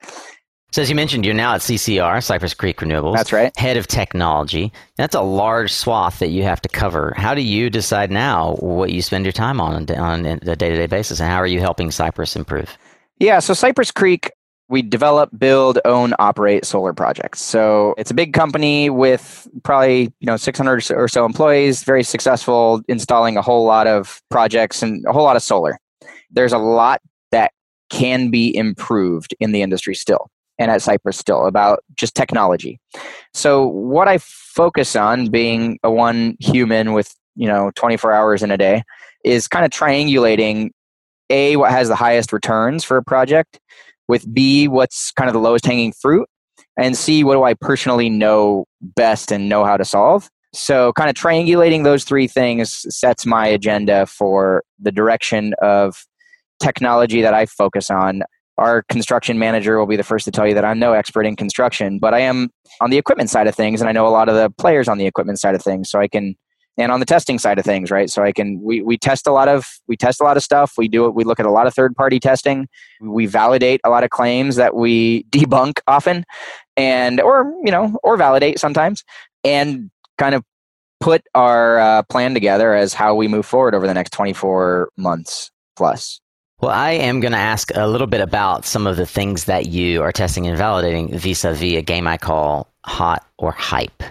So, 0.73 0.83
as 0.83 0.89
you 0.89 0.95
mentioned, 0.95 1.27
you're 1.27 1.35
now 1.35 1.55
at 1.55 1.63
CCR, 1.63 2.23
Cypress 2.23 2.55
Creek 2.55 2.77
Renewables. 2.77 3.17
That's 3.17 3.33
right. 3.33 3.57
Head 3.59 3.77
of 3.77 3.89
technology. 3.89 4.73
That's 4.97 5.17
a 5.17 5.21
large 5.21 5.73
swath 5.73 6.21
that 6.21 6.29
you 6.29 6.45
have 6.45 6.63
to 6.63 6.69
cover. 6.69 7.13
How 7.17 7.35
do 7.35 7.43
you 7.43 7.71
decide 7.71 8.13
now 8.13 8.55
what 8.61 8.93
you 8.93 9.03
spend 9.03 9.25
your 9.25 9.33
time 9.33 9.61
on 9.61 9.91
on 9.91 10.27
a 10.27 10.55
day 10.55 10.69
to 10.69 10.77
day 10.77 10.87
basis, 10.87 11.19
and 11.19 11.29
how 11.29 11.39
are 11.39 11.47
you 11.47 11.59
helping 11.59 11.91
Cypress 11.91 12.37
improve? 12.37 12.79
Yeah, 13.19 13.41
so 13.41 13.53
Cypress 13.53 13.91
Creek, 13.91 14.31
we 14.71 14.83
develop, 14.83 15.31
build, 15.37 15.81
own, 15.85 16.15
operate 16.21 16.65
solar 16.65 16.93
projects. 16.93 17.43
So 17.43 17.93
it's 17.99 18.13
a 18.13 18.15
big 18.15 18.33
company 18.33 18.89
with 18.89 19.49
probably 19.65 20.13
you 20.21 20.27
know 20.27 20.37
600 20.37 20.91
or 20.93 21.09
so 21.09 21.27
employees, 21.27 21.83
very 21.83 22.05
successful, 22.05 22.81
installing 22.89 23.37
a 23.37 23.43
whole 23.43 23.67
lot 23.67 23.89
of 23.89 24.23
projects 24.31 24.83
and 24.83 25.05
a 25.07 25.13
whole 25.13 25.25
lot 25.25 25.37
of 25.37 25.43
solar. 25.43 25.79
There's 26.31 26.53
a 26.53 26.59
lot 26.59 27.03
that 27.33 27.53
can 27.91 28.31
be 28.31 28.57
improved 28.57 29.35
in 29.41 29.51
the 29.51 29.61
industry 29.61 29.97
still 29.97 30.31
and 30.61 30.71
at 30.71 30.83
Cypress 30.83 31.19
still 31.19 31.47
about 31.47 31.83
just 31.97 32.15
technology. 32.15 32.79
So 33.35 33.67
what 33.67 34.07
I 34.07 34.19
focus 34.19 34.95
on 34.95 35.31
being 35.31 35.81
a 35.83 35.91
one 35.91 36.37
human 36.39 36.93
with, 36.93 37.17
you 37.35 37.49
know, 37.49 37.73
24 37.75 38.13
hours 38.13 38.43
in 38.43 38.53
a 38.53 38.57
day 38.57 38.85
is 39.25 39.49
kind 39.49 39.65
of 39.65 39.73
triangulating 39.73 40.71
A 41.31 41.57
what 41.57 41.73
has 41.73 41.89
the 41.89 41.97
highest 41.97 42.33
returns 42.33 42.85
for 42.85 42.97
a 42.97 43.03
project 43.03 43.59
with 44.11 44.33
B 44.35 44.69
what's 44.69 45.11
kind 45.13 45.29
of 45.29 45.35
the 45.35 45.41
lowest 45.41 45.65
hanging 45.65 45.93
fruit 45.93 46.29
and 46.77 46.97
C 46.97 47.25
what 47.25 47.35
do 47.35 47.45
I 47.45 47.55
personally 47.55 48.11
know 48.11 48.67
best 48.83 49.33
and 49.33 49.49
know 49.49 49.65
how 49.65 49.77
to 49.77 49.85
solve. 49.85 50.29
So 50.53 50.93
kind 50.95 51.09
of 51.09 51.15
triangulating 51.15 51.85
those 51.85 52.05
three 52.05 52.27
things 52.27 52.85
sets 52.95 53.25
my 53.25 53.47
agenda 53.47 54.05
for 54.07 54.65
the 54.79 54.93
direction 54.93 55.55
of 55.63 56.05
technology 56.61 57.23
that 57.23 57.35
I 57.35 57.47
focus 57.47 57.91
on 57.91 58.23
our 58.61 58.83
construction 58.91 59.39
manager 59.39 59.79
will 59.79 59.87
be 59.87 59.97
the 59.97 60.05
first 60.05 60.27
to 60.27 60.31
tell 60.31 60.47
you 60.47 60.55
that 60.55 60.67
I'm 60.67 60.79
no 60.79 60.93
expert 60.93 61.25
in 61.25 61.35
construction, 61.35 61.99
but 61.99 62.13
I 62.13 62.21
am 62.21 62.51
on 62.83 62.91
the 62.91 62.99
equipment 62.99 63.31
side 63.31 63.47
of 63.47 63.55
things, 63.55 63.81
and 63.81 63.89
I 63.89 63.93
know 63.93 64.07
a 64.07 64.11
lot 64.11 64.29
of 64.29 64.35
the 64.35 64.51
players 64.51 64.87
on 64.87 64.99
the 64.99 65.07
equipment 65.07 65.41
side 65.41 65.55
of 65.55 65.63
things. 65.63 65.91
So 65.91 65.99
I 65.99 66.09
can, 66.09 66.35
and 66.77 66.93
on 66.93 67.01
the 67.01 67.07
testing 67.07 67.39
side 67.39 67.59
of 67.59 67.65
things, 67.65 67.91
right? 67.91 68.09
So 68.09 68.23
I 68.23 68.33
can, 68.33 68.61
we, 68.63 68.81
we 68.83 68.97
test 68.97 69.27
a 69.27 69.33
lot 69.33 69.49
of, 69.49 69.67
we 69.87 69.97
test 69.97 70.21
a 70.21 70.25
lot 70.25 70.37
of 70.37 70.43
stuff. 70.43 70.75
We 70.79 70.89
do 70.89 71.07
it. 71.07 71.15
We 71.15 71.25
look 71.25 71.41
at 71.41 71.47
a 71.47 71.51
lot 71.51 71.67
of 71.67 71.75
third 71.75 71.95
party 71.95 72.21
testing. 72.21 72.69
We 73.01 73.27
validate 73.27 73.81
a 73.85 73.91
lot 73.91 74.05
of 74.05 74.11
claims 74.11 74.57
that 74.57 74.75
we 74.75 75.25
debunk 75.31 75.81
often, 75.87 76.25
and 76.77 77.21
or 77.21 77.53
you 77.65 77.71
know, 77.71 77.99
or 78.03 78.17
validate 78.17 78.59
sometimes, 78.59 79.05
and 79.45 79.91
kind 80.19 80.35
of 80.35 80.45
put 81.01 81.23
our 81.35 81.81
uh, 81.81 82.03
plan 82.05 82.35
together 82.35 82.75
as 82.75 82.95
how 82.95 83.15
we 83.15 83.27
move 83.27 83.47
forward 83.47 83.75
over 83.75 83.87
the 83.87 83.95
next 83.95 84.13
24 84.13 84.91
months 84.97 85.51
plus. 85.77 86.21
Well, 86.61 86.71
I 86.71 86.91
am 86.91 87.21
going 87.21 87.33
to 87.33 87.39
ask 87.39 87.71
a 87.75 87.87
little 87.87 88.07
bit 88.07 88.21
about 88.21 88.67
some 88.67 88.87
of 88.87 88.99
the 88.99 89.07
things 89.07 89.45
that 89.45 89.67
you 89.67 90.03
are 90.03 90.13
testing 90.13 90.47
and 90.47 90.59
validating 90.59 91.15
vis 91.15 91.43
a 91.43 91.55
vis 91.55 91.79
a 91.79 91.83
game 91.83 92.07
I 92.07 92.19
call 92.19 92.69
hot 92.85 93.27
or 93.39 93.51
hype. 93.51 94.03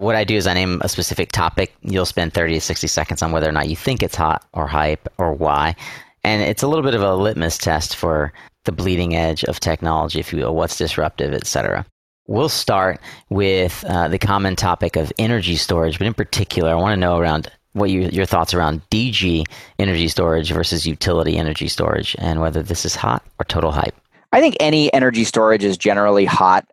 What 0.00 0.16
I 0.16 0.24
do 0.24 0.34
is 0.34 0.46
I 0.46 0.54
name 0.54 0.80
a 0.82 0.88
specific 0.88 1.30
topic. 1.30 1.76
You'll 1.82 2.06
spend 2.06 2.32
30 2.32 2.54
to 2.54 2.60
60 2.62 2.86
seconds 2.86 3.20
on 3.20 3.32
whether 3.32 3.46
or 3.46 3.52
not 3.52 3.68
you 3.68 3.76
think 3.76 4.02
it's 4.02 4.16
hot 4.16 4.42
or 4.54 4.66
hype 4.66 5.06
or 5.18 5.34
why. 5.34 5.76
And 6.24 6.40
it's 6.40 6.62
a 6.62 6.68
little 6.68 6.82
bit 6.82 6.94
of 6.94 7.02
a 7.02 7.14
litmus 7.14 7.58
test 7.58 7.96
for 7.96 8.32
the 8.64 8.72
bleeding 8.72 9.14
edge 9.14 9.44
of 9.44 9.60
technology, 9.60 10.18
if 10.18 10.32
you 10.32 10.38
will, 10.38 10.54
what's 10.54 10.78
disruptive, 10.78 11.34
etc. 11.34 11.84
We'll 12.28 12.48
start 12.48 12.98
with 13.28 13.84
uh, 13.86 14.08
the 14.08 14.18
common 14.18 14.56
topic 14.56 14.96
of 14.96 15.12
energy 15.18 15.56
storage, 15.56 15.98
but 15.98 16.06
in 16.06 16.14
particular, 16.14 16.70
I 16.70 16.76
want 16.76 16.94
to 16.94 17.00
know 17.00 17.18
around 17.18 17.52
what 17.74 17.90
you, 17.90 18.08
your 18.08 18.24
thoughts 18.24 18.54
around 18.54 18.80
DG 18.90 19.44
energy 19.78 20.08
storage 20.08 20.50
versus 20.50 20.86
utility 20.86 21.36
energy 21.36 21.68
storage 21.68 22.16
and 22.18 22.40
whether 22.40 22.62
this 22.62 22.86
is 22.86 22.96
hot 22.96 23.22
or 23.38 23.44
total 23.44 23.70
hype. 23.70 23.94
I 24.32 24.40
think 24.40 24.56
any 24.60 24.90
energy 24.94 25.24
storage 25.24 25.62
is 25.62 25.76
generally 25.76 26.24
hot. 26.24 26.66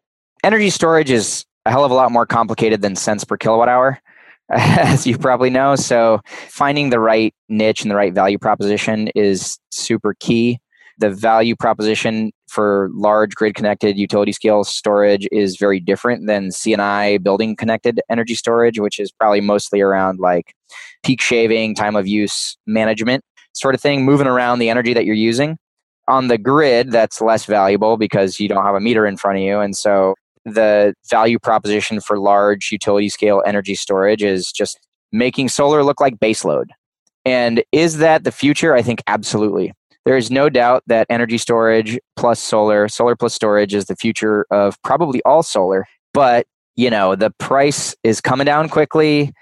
Energy 0.45 0.69
storage 0.69 1.11
is 1.11 1.45
a 1.67 1.69
hell 1.69 1.83
of 1.83 1.91
a 1.91 1.93
lot 1.93 2.11
more 2.11 2.25
complicated 2.25 2.81
than 2.81 2.95
cents 2.95 3.25
per 3.25 3.35
kilowatt 3.35 3.67
hour, 3.67 3.99
as 4.49 5.05
you 5.05 5.17
probably 5.17 5.49
know. 5.49 5.75
So, 5.75 6.21
finding 6.25 6.89
the 6.89 6.99
right 6.99 7.35
niche 7.49 7.81
and 7.81 7.91
the 7.91 7.95
right 7.95 8.13
value 8.13 8.37
proposition 8.37 9.09
is 9.09 9.59
super 9.71 10.15
key. 10.19 10.59
The 10.99 11.11
value 11.11 11.55
proposition 11.55 12.31
for 12.47 12.89
large 12.93 13.35
grid 13.35 13.53
connected 13.53 13.97
utility 13.99 14.31
scale 14.31 14.63
storage 14.63 15.27
is 15.31 15.57
very 15.57 15.79
different 15.79 16.25
than 16.25 16.49
CNI 16.49 17.21
building 17.21 17.55
connected 17.55 17.99
energy 18.09 18.33
storage, 18.33 18.79
which 18.79 18.99
is 18.99 19.11
probably 19.11 19.41
mostly 19.41 19.81
around 19.81 20.19
like 20.19 20.55
peak 21.03 21.21
shaving, 21.21 21.75
time 21.75 21.95
of 21.95 22.07
use 22.07 22.57
management 22.65 23.23
sort 23.53 23.75
of 23.75 23.81
thing, 23.81 24.05
moving 24.05 24.27
around 24.27 24.59
the 24.59 24.69
energy 24.69 24.93
that 24.93 25.05
you're 25.05 25.15
using. 25.15 25.57
On 26.07 26.29
the 26.29 26.37
grid, 26.37 26.91
that's 26.91 27.19
less 27.19 27.45
valuable 27.45 27.97
because 27.97 28.39
you 28.39 28.47
don't 28.47 28.63
have 28.63 28.75
a 28.75 28.79
meter 28.79 29.05
in 29.05 29.17
front 29.17 29.37
of 29.39 29.43
you. 29.43 29.59
And 29.59 29.75
so 29.75 30.15
the 30.53 30.93
value 31.09 31.39
proposition 31.39 31.99
for 31.99 32.19
large 32.19 32.71
utility 32.71 33.09
scale 33.09 33.43
energy 33.45 33.75
storage 33.75 34.23
is 34.23 34.51
just 34.51 34.79
making 35.11 35.49
solar 35.49 35.83
look 35.83 35.99
like 35.99 36.17
baseload. 36.17 36.67
And 37.25 37.63
is 37.71 37.97
that 37.97 38.23
the 38.23 38.31
future? 38.31 38.73
I 38.73 38.81
think 38.81 39.01
absolutely. 39.07 39.73
There 40.05 40.15
is 40.15 40.31
no 40.31 40.49
doubt 40.49 40.83
that 40.87 41.05
energy 41.09 41.37
storage 41.37 41.99
plus 42.15 42.39
solar, 42.39 42.87
solar 42.87 43.15
plus 43.15 43.33
storage 43.33 43.73
is 43.73 43.85
the 43.85 43.95
future 43.97 44.45
of 44.51 44.81
probably 44.81 45.21
all 45.23 45.43
solar. 45.43 45.85
But, 46.13 46.47
you 46.77 46.89
know, 46.89 47.15
the 47.15 47.31
price 47.31 47.93
is 48.03 48.21
coming 48.21 48.45
down 48.45 48.69
quickly. 48.69 49.33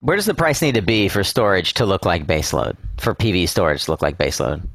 Where 0.00 0.16
does 0.16 0.24
the 0.24 0.32
price 0.32 0.62
need 0.62 0.76
to 0.76 0.82
be 0.82 1.08
for 1.08 1.22
storage 1.22 1.74
to 1.74 1.84
look 1.84 2.06
like 2.06 2.26
baseload, 2.26 2.76
for 2.98 3.14
PV 3.14 3.48
storage 3.50 3.84
to 3.84 3.90
look 3.90 4.00
like 4.00 4.16
baseload? 4.16 4.66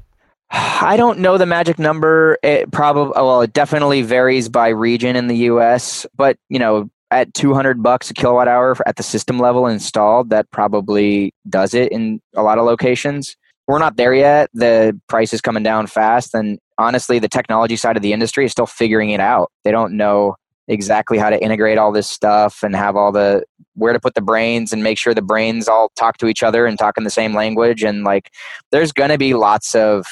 I 0.51 0.95
don't 0.97 1.19
know 1.19 1.38
the 1.38 1.45
magic 1.45 1.77
number. 1.79 2.38
It 2.43 2.71
probably 2.71 3.13
oh, 3.15 3.25
well, 3.25 3.41
it 3.41 3.53
definitely 3.53 4.01
varies 4.01 4.49
by 4.49 4.69
region 4.69 5.15
in 5.15 5.27
the 5.27 5.38
U.S. 5.38 6.05
But 6.15 6.38
you 6.49 6.59
know, 6.59 6.89
at 7.12 7.33
200 7.33 7.83
bucks 7.83 8.09
a 8.09 8.13
kilowatt 8.13 8.47
hour 8.47 8.75
at 8.85 8.95
the 8.95 9.03
system 9.03 9.39
level 9.39 9.67
installed, 9.67 10.29
that 10.31 10.49
probably 10.51 11.33
does 11.49 11.73
it 11.73 11.91
in 11.91 12.21
a 12.35 12.43
lot 12.43 12.57
of 12.57 12.65
locations 12.65 13.35
we're 13.69 13.77
not 13.77 13.97
there 13.97 14.15
yet. 14.15 14.49
The 14.51 14.99
price 15.07 15.31
is 15.31 15.41
coming 15.41 15.62
down 15.62 15.85
fast. 15.85 16.33
And 16.33 16.57
honestly, 16.79 17.19
the 17.19 17.29
technology 17.29 17.75
side 17.75 17.95
of 17.95 18.01
the 18.01 18.13
industry 18.13 18.43
is 18.45 18.51
still 18.51 18.65
figuring 18.65 19.12
it 19.12 19.19
out. 19.19 19.51
They 19.63 19.69
don't 19.69 19.95
know 19.95 20.38
exactly 20.67 21.19
how 21.19 21.29
to 21.29 21.39
integrate 21.39 21.77
all 21.77 21.91
this 21.91 22.07
stuff 22.07 22.63
and 22.63 22.75
have 22.75 22.95
all 22.95 23.12
the 23.12 23.43
where 23.75 23.93
to 23.93 23.99
put 23.99 24.15
the 24.15 24.21
brains 24.21 24.73
and 24.73 24.81
make 24.81 24.97
sure 24.97 25.13
the 25.13 25.21
brains 25.21 25.67
all 25.67 25.91
talk 25.95 26.17
to 26.17 26.25
each 26.25 26.41
other 26.41 26.65
and 26.65 26.79
talk 26.79 26.97
in 26.97 27.03
the 27.03 27.12
same 27.12 27.35
language. 27.35 27.83
And 27.83 28.03
like, 28.03 28.31
there's 28.71 28.91
going 28.91 29.12
to 29.12 29.19
be 29.19 29.35
lots 29.35 29.75
of 29.75 30.07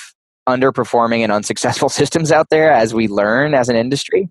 underperforming 0.48 1.20
and 1.20 1.32
unsuccessful 1.32 1.90
systems 2.00 2.32
out 2.32 2.50
there 2.50 2.72
as 2.72 2.94
we 2.94 3.08
learn 3.08 3.54
as 3.54 3.70
an 3.70 3.76
industry 3.76 4.30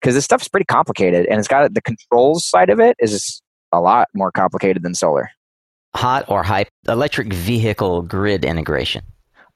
because 0.00 0.14
this 0.14 0.24
stuff 0.24 0.42
is 0.42 0.48
pretty 0.48 0.66
complicated 0.66 1.26
and 1.26 1.38
it's 1.38 1.48
got 1.48 1.72
the 1.72 1.82
controls 1.82 2.44
side 2.44 2.70
of 2.70 2.80
it 2.80 2.96
is 2.98 3.40
a 3.72 3.80
lot 3.80 4.08
more 4.14 4.30
complicated 4.30 4.82
than 4.82 4.94
solar 4.94 5.30
hot 5.94 6.24
or 6.28 6.42
hype 6.42 6.68
electric 6.88 7.32
vehicle 7.32 8.02
grid 8.02 8.44
integration? 8.44 9.02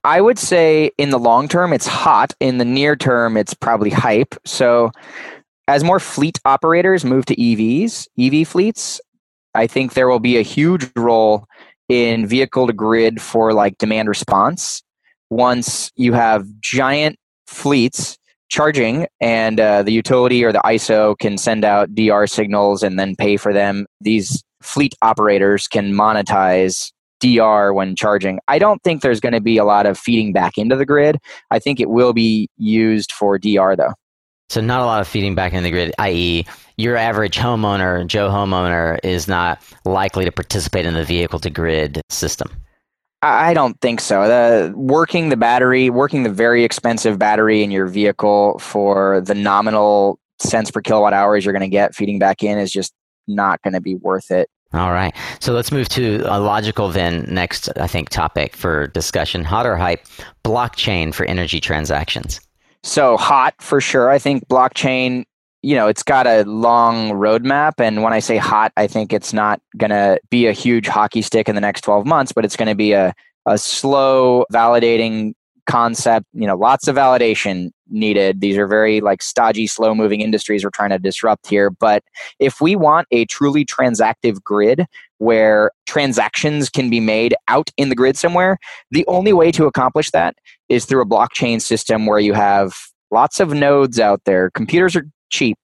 I 0.04 0.20
would 0.20 0.38
say 0.38 0.92
in 0.96 1.10
the 1.10 1.18
long 1.18 1.48
term, 1.48 1.72
it's 1.72 1.86
hot. 1.86 2.32
In 2.40 2.58
the 2.58 2.64
near 2.64 2.96
term, 2.96 3.36
it's 3.36 3.54
probably 3.54 3.90
hype. 3.90 4.34
So, 4.44 4.90
as 5.66 5.84
more 5.84 6.00
fleet 6.00 6.38
operators 6.44 7.04
move 7.04 7.26
to 7.26 7.36
EVs, 7.36 8.06
EV 8.18 8.48
fleets, 8.48 9.00
I 9.54 9.66
think 9.66 9.94
there 9.94 10.08
will 10.08 10.20
be 10.20 10.38
a 10.38 10.42
huge 10.42 10.88
role 10.96 11.46
in 11.88 12.26
vehicle 12.26 12.66
to 12.66 12.72
grid 12.72 13.20
for 13.20 13.52
like 13.52 13.76
demand 13.78 14.08
response. 14.08 14.82
Once 15.30 15.90
you 15.96 16.12
have 16.12 16.46
giant 16.60 17.16
fleets 17.46 18.18
charging 18.48 19.06
and 19.20 19.60
uh, 19.60 19.82
the 19.82 19.92
utility 19.92 20.44
or 20.44 20.52
the 20.52 20.62
ISO 20.64 21.18
can 21.18 21.36
send 21.36 21.64
out 21.64 21.94
DR 21.94 22.26
signals 22.26 22.82
and 22.82 22.98
then 22.98 23.14
pay 23.14 23.36
for 23.36 23.52
them, 23.52 23.86
these 24.00 24.42
fleet 24.62 24.94
operators 25.02 25.66
can 25.66 25.92
monetize 25.92 26.92
DR 27.20 27.72
when 27.74 27.96
charging. 27.96 28.38
I 28.48 28.58
don't 28.58 28.82
think 28.82 29.02
there's 29.02 29.20
going 29.20 29.32
to 29.32 29.40
be 29.40 29.58
a 29.58 29.64
lot 29.64 29.86
of 29.86 29.98
feeding 29.98 30.32
back 30.32 30.56
into 30.56 30.76
the 30.76 30.86
grid. 30.86 31.18
I 31.50 31.58
think 31.58 31.80
it 31.80 31.90
will 31.90 32.12
be 32.12 32.48
used 32.56 33.12
for 33.12 33.38
DR 33.38 33.76
though. 33.76 33.94
So 34.50 34.62
not 34.62 34.80
a 34.80 34.86
lot 34.86 35.00
of 35.02 35.08
feeding 35.08 35.34
back 35.34 35.52
into 35.52 35.64
the 35.64 35.70
grid, 35.70 35.94
i.e., 35.98 36.46
your 36.78 36.96
average 36.96 37.36
homeowner, 37.36 38.06
Joe 38.06 38.30
homeowner, 38.30 38.98
is 39.02 39.28
not 39.28 39.60
likely 39.84 40.24
to 40.24 40.32
participate 40.32 40.86
in 40.86 40.94
the 40.94 41.04
vehicle 41.04 41.38
to 41.40 41.50
grid 41.50 42.00
system. 42.08 42.50
I 43.22 43.52
don't 43.52 43.80
think 43.80 44.00
so. 44.00 44.28
The 44.28 44.72
working 44.76 45.28
the 45.28 45.36
battery, 45.36 45.90
working 45.90 46.22
the 46.22 46.32
very 46.32 46.62
expensive 46.62 47.18
battery 47.18 47.62
in 47.62 47.70
your 47.70 47.86
vehicle 47.86 48.58
for 48.60 49.20
the 49.20 49.34
nominal 49.34 50.20
cents 50.40 50.70
per 50.70 50.80
kilowatt 50.80 51.12
hours 51.12 51.44
you're 51.44 51.52
going 51.52 51.62
to 51.62 51.68
get 51.68 51.94
feeding 51.94 52.18
back 52.18 52.44
in 52.44 52.58
is 52.58 52.70
just 52.70 52.94
not 53.26 53.60
going 53.62 53.74
to 53.74 53.80
be 53.80 53.96
worth 53.96 54.30
it. 54.30 54.48
All 54.72 54.92
right. 54.92 55.14
So 55.40 55.52
let's 55.52 55.72
move 55.72 55.88
to 55.90 56.22
a 56.26 56.38
logical 56.38 56.90
then 56.90 57.26
next, 57.28 57.70
I 57.76 57.86
think, 57.86 58.10
topic 58.10 58.54
for 58.54 58.88
discussion. 58.88 59.42
Hot 59.44 59.66
or 59.66 59.76
hype, 59.76 60.04
blockchain 60.44 61.14
for 61.14 61.24
energy 61.24 61.60
transactions. 61.60 62.40
So 62.82 63.16
hot 63.16 63.54
for 63.60 63.80
sure. 63.80 64.10
I 64.10 64.18
think 64.18 64.46
blockchain, 64.48 65.24
you 65.62 65.74
know, 65.74 65.88
it's 65.88 66.02
got 66.02 66.26
a 66.26 66.44
long 66.44 67.10
roadmap. 67.10 67.72
And 67.78 68.02
when 68.02 68.12
I 68.12 68.20
say 68.20 68.36
hot, 68.36 68.72
I 68.76 68.86
think 68.86 69.12
it's 69.12 69.32
not 69.32 69.60
going 69.76 69.90
to 69.90 70.20
be 70.30 70.46
a 70.46 70.52
huge 70.52 70.86
hockey 70.86 71.22
stick 71.22 71.48
in 71.48 71.54
the 71.54 71.60
next 71.60 71.82
12 71.82 72.06
months, 72.06 72.32
but 72.32 72.44
it's 72.44 72.56
going 72.56 72.68
to 72.68 72.74
be 72.74 72.92
a, 72.92 73.14
a 73.46 73.58
slow 73.58 74.44
validating 74.52 75.34
concept 75.68 76.24
you 76.32 76.46
know 76.46 76.56
lots 76.56 76.88
of 76.88 76.96
validation 76.96 77.70
needed 77.90 78.40
these 78.40 78.56
are 78.56 78.66
very 78.66 79.02
like 79.02 79.20
stodgy 79.20 79.66
slow 79.66 79.94
moving 79.94 80.22
industries 80.22 80.64
we're 80.64 80.70
trying 80.70 80.88
to 80.88 80.98
disrupt 80.98 81.46
here 81.46 81.68
but 81.68 82.02
if 82.40 82.58
we 82.58 82.74
want 82.74 83.06
a 83.10 83.26
truly 83.26 83.66
transactive 83.66 84.42
grid 84.42 84.86
where 85.18 85.70
transactions 85.86 86.70
can 86.70 86.88
be 86.88 87.00
made 87.00 87.34
out 87.48 87.70
in 87.76 87.90
the 87.90 87.94
grid 87.94 88.16
somewhere 88.16 88.56
the 88.92 89.06
only 89.08 89.34
way 89.34 89.52
to 89.52 89.66
accomplish 89.66 90.10
that 90.10 90.34
is 90.70 90.86
through 90.86 91.02
a 91.02 91.06
blockchain 91.06 91.60
system 91.60 92.06
where 92.06 92.18
you 92.18 92.32
have 92.32 92.74
lots 93.10 93.38
of 93.38 93.52
nodes 93.52 94.00
out 94.00 94.22
there 94.24 94.50
computers 94.50 94.96
are 94.96 95.04
cheap 95.30 95.56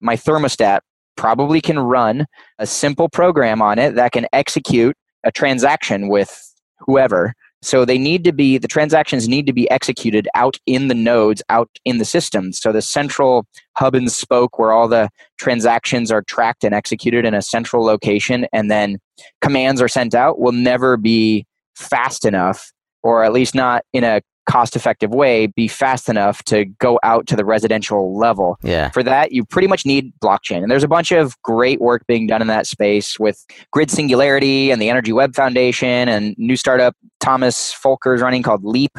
my 0.00 0.16
thermostat 0.16 0.80
probably 1.16 1.60
can 1.60 1.78
run 1.78 2.26
a 2.58 2.66
simple 2.66 3.08
program 3.08 3.60
on 3.60 3.78
it 3.78 3.94
that 3.94 4.12
can 4.12 4.26
execute 4.32 4.96
a 5.24 5.32
transaction 5.32 6.08
with 6.08 6.54
whoever 6.78 7.34
so 7.62 7.84
they 7.84 7.98
need 7.98 8.24
to 8.24 8.32
be, 8.32 8.56
the 8.56 8.68
transactions 8.68 9.28
need 9.28 9.46
to 9.46 9.52
be 9.52 9.70
executed 9.70 10.28
out 10.34 10.56
in 10.64 10.88
the 10.88 10.94
nodes, 10.94 11.42
out 11.50 11.68
in 11.84 11.98
the 11.98 12.06
system. 12.06 12.52
So 12.52 12.72
the 12.72 12.80
central 12.80 13.46
hub 13.76 13.94
and 13.94 14.10
spoke 14.10 14.58
where 14.58 14.72
all 14.72 14.88
the 14.88 15.10
transactions 15.38 16.10
are 16.10 16.22
tracked 16.22 16.64
and 16.64 16.74
executed 16.74 17.26
in 17.26 17.34
a 17.34 17.42
central 17.42 17.84
location 17.84 18.46
and 18.52 18.70
then 18.70 18.98
commands 19.42 19.82
are 19.82 19.88
sent 19.88 20.14
out 20.14 20.38
will 20.38 20.52
never 20.52 20.96
be 20.96 21.44
fast 21.74 22.24
enough, 22.24 22.72
or 23.02 23.24
at 23.24 23.32
least 23.32 23.54
not 23.54 23.84
in 23.92 24.04
a 24.04 24.22
cost 24.50 24.74
effective 24.74 25.10
way 25.10 25.46
be 25.46 25.68
fast 25.68 26.08
enough 26.08 26.42
to 26.42 26.64
go 26.64 26.98
out 27.04 27.26
to 27.28 27.36
the 27.36 27.44
residential 27.44 28.18
level. 28.18 28.58
Yeah. 28.64 28.90
For 28.90 29.04
that, 29.04 29.30
you 29.30 29.44
pretty 29.44 29.68
much 29.68 29.86
need 29.86 30.12
blockchain. 30.20 30.62
And 30.62 30.70
there's 30.70 30.82
a 30.82 30.88
bunch 30.88 31.12
of 31.12 31.40
great 31.42 31.80
work 31.80 32.04
being 32.08 32.26
done 32.26 32.42
in 32.42 32.48
that 32.48 32.66
space 32.66 33.18
with 33.20 33.46
Grid 33.70 33.92
Singularity 33.92 34.72
and 34.72 34.82
the 34.82 34.90
Energy 34.90 35.12
Web 35.12 35.36
Foundation 35.36 36.08
and 36.08 36.34
new 36.36 36.56
startup 36.56 36.96
Thomas 37.20 37.72
Folker 37.72 38.12
is 38.12 38.22
running 38.22 38.42
called 38.42 38.64
Leap. 38.64 38.98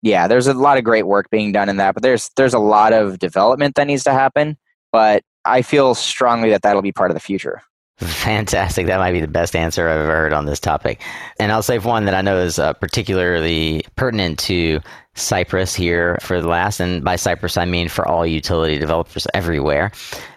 Yeah, 0.00 0.26
there's 0.26 0.46
a 0.46 0.54
lot 0.54 0.78
of 0.78 0.84
great 0.84 1.06
work 1.06 1.28
being 1.28 1.52
done 1.52 1.68
in 1.68 1.76
that, 1.76 1.92
but 1.92 2.02
there's 2.02 2.30
there's 2.36 2.54
a 2.54 2.58
lot 2.58 2.92
of 2.94 3.18
development 3.18 3.74
that 3.74 3.88
needs 3.88 4.04
to 4.04 4.12
happen. 4.12 4.56
But 4.90 5.22
I 5.44 5.60
feel 5.60 5.94
strongly 5.94 6.48
that 6.50 6.62
that'll 6.62 6.82
be 6.82 6.92
part 6.92 7.10
of 7.10 7.14
the 7.14 7.20
future. 7.20 7.62
Fantastic. 7.98 8.86
That 8.86 8.98
might 8.98 9.12
be 9.12 9.20
the 9.20 9.26
best 9.26 9.56
answer 9.56 9.88
I've 9.88 10.00
ever 10.00 10.14
heard 10.14 10.32
on 10.32 10.46
this 10.46 10.60
topic. 10.60 11.02
And 11.40 11.50
I'll 11.50 11.64
save 11.64 11.84
one 11.84 12.04
that 12.04 12.14
I 12.14 12.22
know 12.22 12.38
is 12.38 12.58
uh, 12.58 12.72
particularly 12.74 13.82
pertinent 13.96 14.38
to 14.40 14.80
Cypress 15.14 15.74
here 15.74 16.16
for 16.20 16.40
the 16.40 16.46
last. 16.46 16.78
And 16.78 17.02
by 17.02 17.16
Cypress, 17.16 17.56
I 17.56 17.64
mean 17.64 17.88
for 17.88 18.06
all 18.06 18.24
utility 18.24 18.78
developers 18.78 19.26
everywhere. 19.34 19.90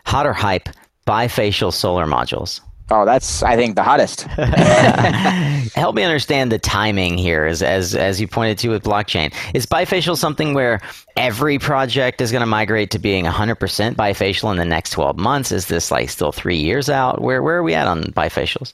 Hot 0.06 0.26
or 0.26 0.34
hype 0.34 0.70
bifacial 1.06 1.72
solar 1.72 2.06
modules. 2.08 2.62
Oh, 2.92 3.06
that's 3.06 3.42
I 3.42 3.56
think 3.56 3.76
the 3.76 3.84
hottest. 3.84 4.22
Help 5.76 5.96
me 5.96 6.04
understand 6.04 6.52
the 6.52 6.60
timing 6.60 7.18
here, 7.18 7.46
as 7.46 7.64
as 7.64 7.96
as 7.96 8.20
you 8.20 8.28
pointed 8.28 8.58
to 8.60 8.70
with 8.70 8.84
blockchain. 8.84 9.34
Is 9.54 9.66
bifacial 9.66 10.18
something 10.18 10.54
where 10.54 10.82
every 11.16 11.58
project 11.58 12.20
is 12.20 12.32
going 12.32 12.42
to 12.42 12.48
migrate 12.48 12.92
to 12.92 13.00
being 13.00 13.24
100% 13.24 13.96
bifacial 13.96 14.52
in 14.52 14.58
the 14.58 14.66
next 14.66 14.90
12 14.90 15.18
months? 15.18 15.54
Is 15.54 15.68
this 15.68 15.90
like 15.90 16.10
still 16.10 16.34
three 16.34 16.58
years 16.58 16.90
out? 16.90 17.22
Where 17.22 17.42
where 17.42 17.56
are 17.56 17.64
we 17.64 17.74
at 17.74 17.88
on 17.88 18.04
bifacials? 18.12 18.74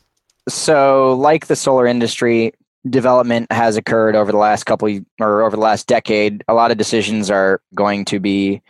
So, 0.50 1.14
like 1.14 1.46
the 1.46 1.56
solar 1.56 1.86
industry, 1.86 2.54
development 2.90 3.52
has 3.52 3.78
occurred 3.78 4.16
over 4.16 4.32
the 4.32 4.38
last 4.38 4.64
couple 4.64 4.90
or 5.20 5.44
over 5.44 5.56
the 5.56 5.62
last 5.62 5.86
decade. 5.86 6.44
A 6.48 6.56
lot 6.56 6.72
of 6.72 6.78
decisions 6.78 7.30
are 7.30 7.62
going 7.76 8.06
to 8.06 8.20
be 8.20 8.62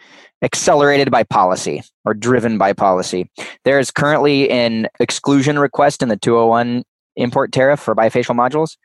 accelerated 0.41 1.11
by 1.11 1.23
policy 1.23 1.83
or 2.05 2.13
driven 2.13 2.57
by 2.57 2.73
policy. 2.73 3.29
There 3.65 3.79
is 3.79 3.91
currently 3.91 4.49
an 4.49 4.87
exclusion 4.99 5.57
request 5.59 6.03
in 6.03 6.09
the 6.09 6.17
201 6.17 6.83
import 7.15 7.51
tariff 7.51 7.79
for 7.79 7.95
bifacial 7.95 8.35
modules. 8.35 8.77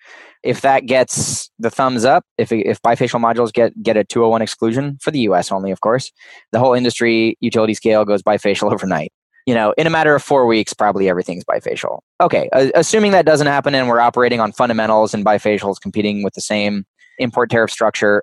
If 0.42 0.62
that 0.62 0.86
gets 0.86 1.50
the 1.58 1.70
thumbs 1.70 2.04
up, 2.04 2.24
if, 2.38 2.50
if 2.50 2.80
bifacial 2.82 3.20
modules 3.20 3.52
get, 3.52 3.80
get 3.82 3.96
a 3.96 4.04
201 4.04 4.42
exclusion 4.42 4.98
for 5.00 5.10
the 5.10 5.20
US 5.20 5.52
only, 5.52 5.70
of 5.70 5.80
course, 5.80 6.10
the 6.50 6.58
whole 6.58 6.74
industry 6.74 7.36
utility 7.40 7.74
scale 7.74 8.04
goes 8.04 8.22
bifacial 8.22 8.72
overnight. 8.72 9.12
You 9.46 9.54
know, 9.54 9.74
in 9.76 9.88
a 9.88 9.90
matter 9.90 10.14
of 10.14 10.22
four 10.22 10.46
weeks, 10.46 10.72
probably 10.72 11.08
everything's 11.08 11.44
bifacial. 11.44 11.98
Okay, 12.20 12.48
assuming 12.52 13.10
that 13.10 13.26
doesn't 13.26 13.48
happen 13.48 13.74
and 13.74 13.88
we're 13.88 13.98
operating 13.98 14.38
on 14.38 14.52
fundamentals 14.52 15.14
and 15.14 15.24
bifacials 15.24 15.80
competing 15.80 16.22
with 16.22 16.34
the 16.34 16.40
same 16.40 16.84
import 17.18 17.50
tariff 17.50 17.70
structure, 17.70 18.22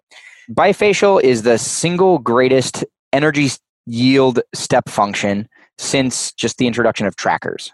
bifacial 0.50 1.22
is 1.22 1.44
the 1.44 1.58
single 1.58 2.20
greatest 2.20 2.86
energy 3.14 3.50
yield 3.86 4.40
step 4.54 4.90
function 4.90 5.48
since 5.78 6.32
just 6.34 6.58
the 6.58 6.68
introduction 6.68 7.08
of 7.08 7.16
trackers 7.16 7.72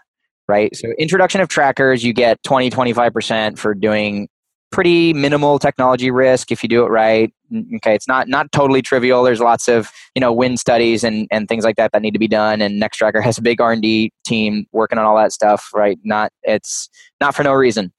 right? 0.48 0.74
So 0.76 0.92
introduction 0.98 1.40
of 1.40 1.48
trackers 1.48 2.04
you 2.04 2.12
get 2.12 2.42
20 2.42 2.70
25% 2.70 3.58
for 3.58 3.74
doing 3.74 4.28
pretty 4.72 5.12
minimal 5.12 5.58
technology 5.58 6.10
risk 6.10 6.50
if 6.50 6.62
you 6.62 6.68
do 6.68 6.84
it 6.84 6.88
right. 6.88 7.32
Okay 7.76 7.94
it's 7.94 8.08
not 8.08 8.28
not 8.28 8.50
totally 8.52 8.82
trivial. 8.82 9.22
There's 9.22 9.40
lots 9.40 9.68
of 9.68 9.90
you 10.14 10.20
know 10.20 10.32
wind 10.32 10.58
studies 10.58 11.04
and 11.04 11.26
and 11.30 11.48
things 11.48 11.64
like 11.64 11.76
that 11.76 11.92
that 11.92 12.02
need 12.02 12.12
to 12.12 12.18
be 12.18 12.28
done 12.28 12.60
and 12.60 12.80
NEXTracker 12.80 13.22
has 13.22 13.38
a 13.38 13.42
big 13.42 13.60
r&d 13.60 14.12
team 14.24 14.66
working 14.72 14.98
on 14.98 15.04
all 15.04 15.16
that 15.16 15.32
stuff 15.32 15.70
right? 15.74 15.98
Not 16.04 16.32
it's 16.42 16.88
not 17.20 17.34
for 17.34 17.42
no 17.42 17.52
reason 17.52 17.92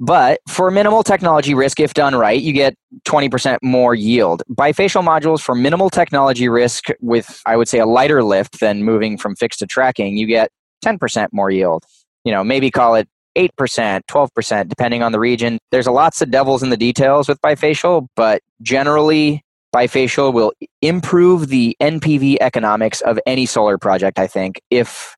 but 0.00 0.40
for 0.48 0.70
minimal 0.70 1.02
technology 1.02 1.54
risk, 1.54 1.80
if 1.80 1.94
done 1.94 2.14
right, 2.14 2.40
you 2.40 2.52
get 2.52 2.74
20% 3.06 3.58
more 3.62 3.94
yield. 3.94 4.42
Bifacial 4.50 5.04
modules 5.04 5.40
for 5.40 5.54
minimal 5.54 5.90
technology 5.90 6.48
risk 6.48 6.86
with, 7.00 7.42
I 7.46 7.56
would 7.56 7.68
say, 7.68 7.78
a 7.78 7.86
lighter 7.86 8.22
lift 8.22 8.60
than 8.60 8.84
moving 8.84 9.18
from 9.18 9.34
fixed 9.34 9.58
to 9.60 9.66
tracking, 9.66 10.16
you 10.16 10.26
get 10.26 10.50
10% 10.84 11.28
more 11.32 11.50
yield. 11.50 11.84
You 12.24 12.32
know, 12.32 12.44
maybe 12.44 12.70
call 12.70 12.94
it 12.94 13.08
8%, 13.36 14.02
12%, 14.08 14.68
depending 14.68 15.02
on 15.02 15.12
the 15.12 15.18
region. 15.18 15.58
There's 15.70 15.86
a 15.86 15.92
lots 15.92 16.20
of 16.22 16.30
devils 16.30 16.62
in 16.62 16.70
the 16.70 16.76
details 16.76 17.28
with 17.28 17.40
bifacial, 17.40 18.06
but 18.16 18.42
generally, 18.62 19.42
bifacial 19.74 20.32
will 20.32 20.52
improve 20.80 21.48
the 21.48 21.76
NPV 21.80 22.38
economics 22.40 23.00
of 23.02 23.18
any 23.26 23.46
solar 23.46 23.78
project, 23.78 24.18
I 24.18 24.26
think, 24.26 24.60
if 24.70 25.16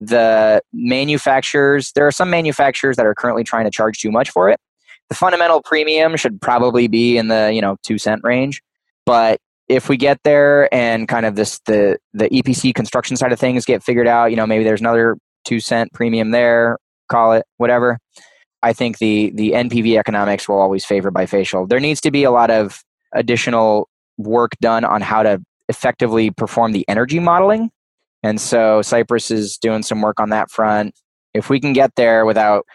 the 0.00 0.60
manufacturers 0.72 1.92
there 1.92 2.06
are 2.06 2.12
some 2.12 2.28
manufacturers 2.30 2.96
that 2.96 3.06
are 3.06 3.14
currently 3.14 3.44
trying 3.44 3.64
to 3.64 3.70
charge 3.70 3.98
too 3.98 4.10
much 4.10 4.30
for 4.30 4.50
it. 4.50 4.60
The 5.08 5.14
fundamental 5.14 5.62
premium 5.62 6.16
should 6.16 6.40
probably 6.40 6.88
be 6.88 7.16
in 7.16 7.28
the 7.28 7.50
you 7.52 7.60
know 7.60 7.76
two 7.82 7.98
cent 7.98 8.22
range. 8.24 8.62
But 9.04 9.40
if 9.68 9.88
we 9.88 9.96
get 9.96 10.20
there 10.22 10.72
and 10.72 11.08
kind 11.08 11.26
of 11.26 11.36
this 11.36 11.60
the 11.66 11.98
the 12.12 12.28
epc 12.28 12.74
construction 12.74 13.16
side 13.16 13.32
of 13.32 13.40
things 13.40 13.64
get 13.64 13.82
figured 13.82 14.06
out 14.06 14.26
you 14.26 14.36
know 14.36 14.46
maybe 14.46 14.64
there's 14.64 14.80
another 14.80 15.16
two 15.44 15.60
cent 15.60 15.92
premium 15.92 16.30
there 16.30 16.78
call 17.08 17.32
it 17.32 17.44
whatever 17.56 17.98
i 18.62 18.72
think 18.72 18.98
the 18.98 19.30
the 19.34 19.52
npv 19.52 19.98
economics 19.98 20.48
will 20.48 20.60
always 20.60 20.84
favor 20.84 21.10
bifacial. 21.10 21.68
There 21.68 21.80
needs 21.80 22.00
to 22.02 22.10
be 22.10 22.24
a 22.24 22.30
lot 22.30 22.50
of 22.50 22.82
additional 23.12 23.88
work 24.18 24.52
done 24.60 24.84
on 24.84 25.02
how 25.02 25.22
to 25.22 25.40
effectively 25.68 26.30
perform 26.30 26.72
the 26.72 26.84
energy 26.88 27.18
modeling 27.18 27.70
and 28.22 28.40
so 28.40 28.82
Cypress 28.82 29.30
is 29.30 29.58
doing 29.58 29.82
some 29.82 30.02
work 30.02 30.20
on 30.20 30.30
that 30.30 30.50
front. 30.50 30.94
If 31.34 31.50
we 31.50 31.60
can 31.60 31.72
get 31.72 31.94
there 31.96 32.24
without 32.24 32.66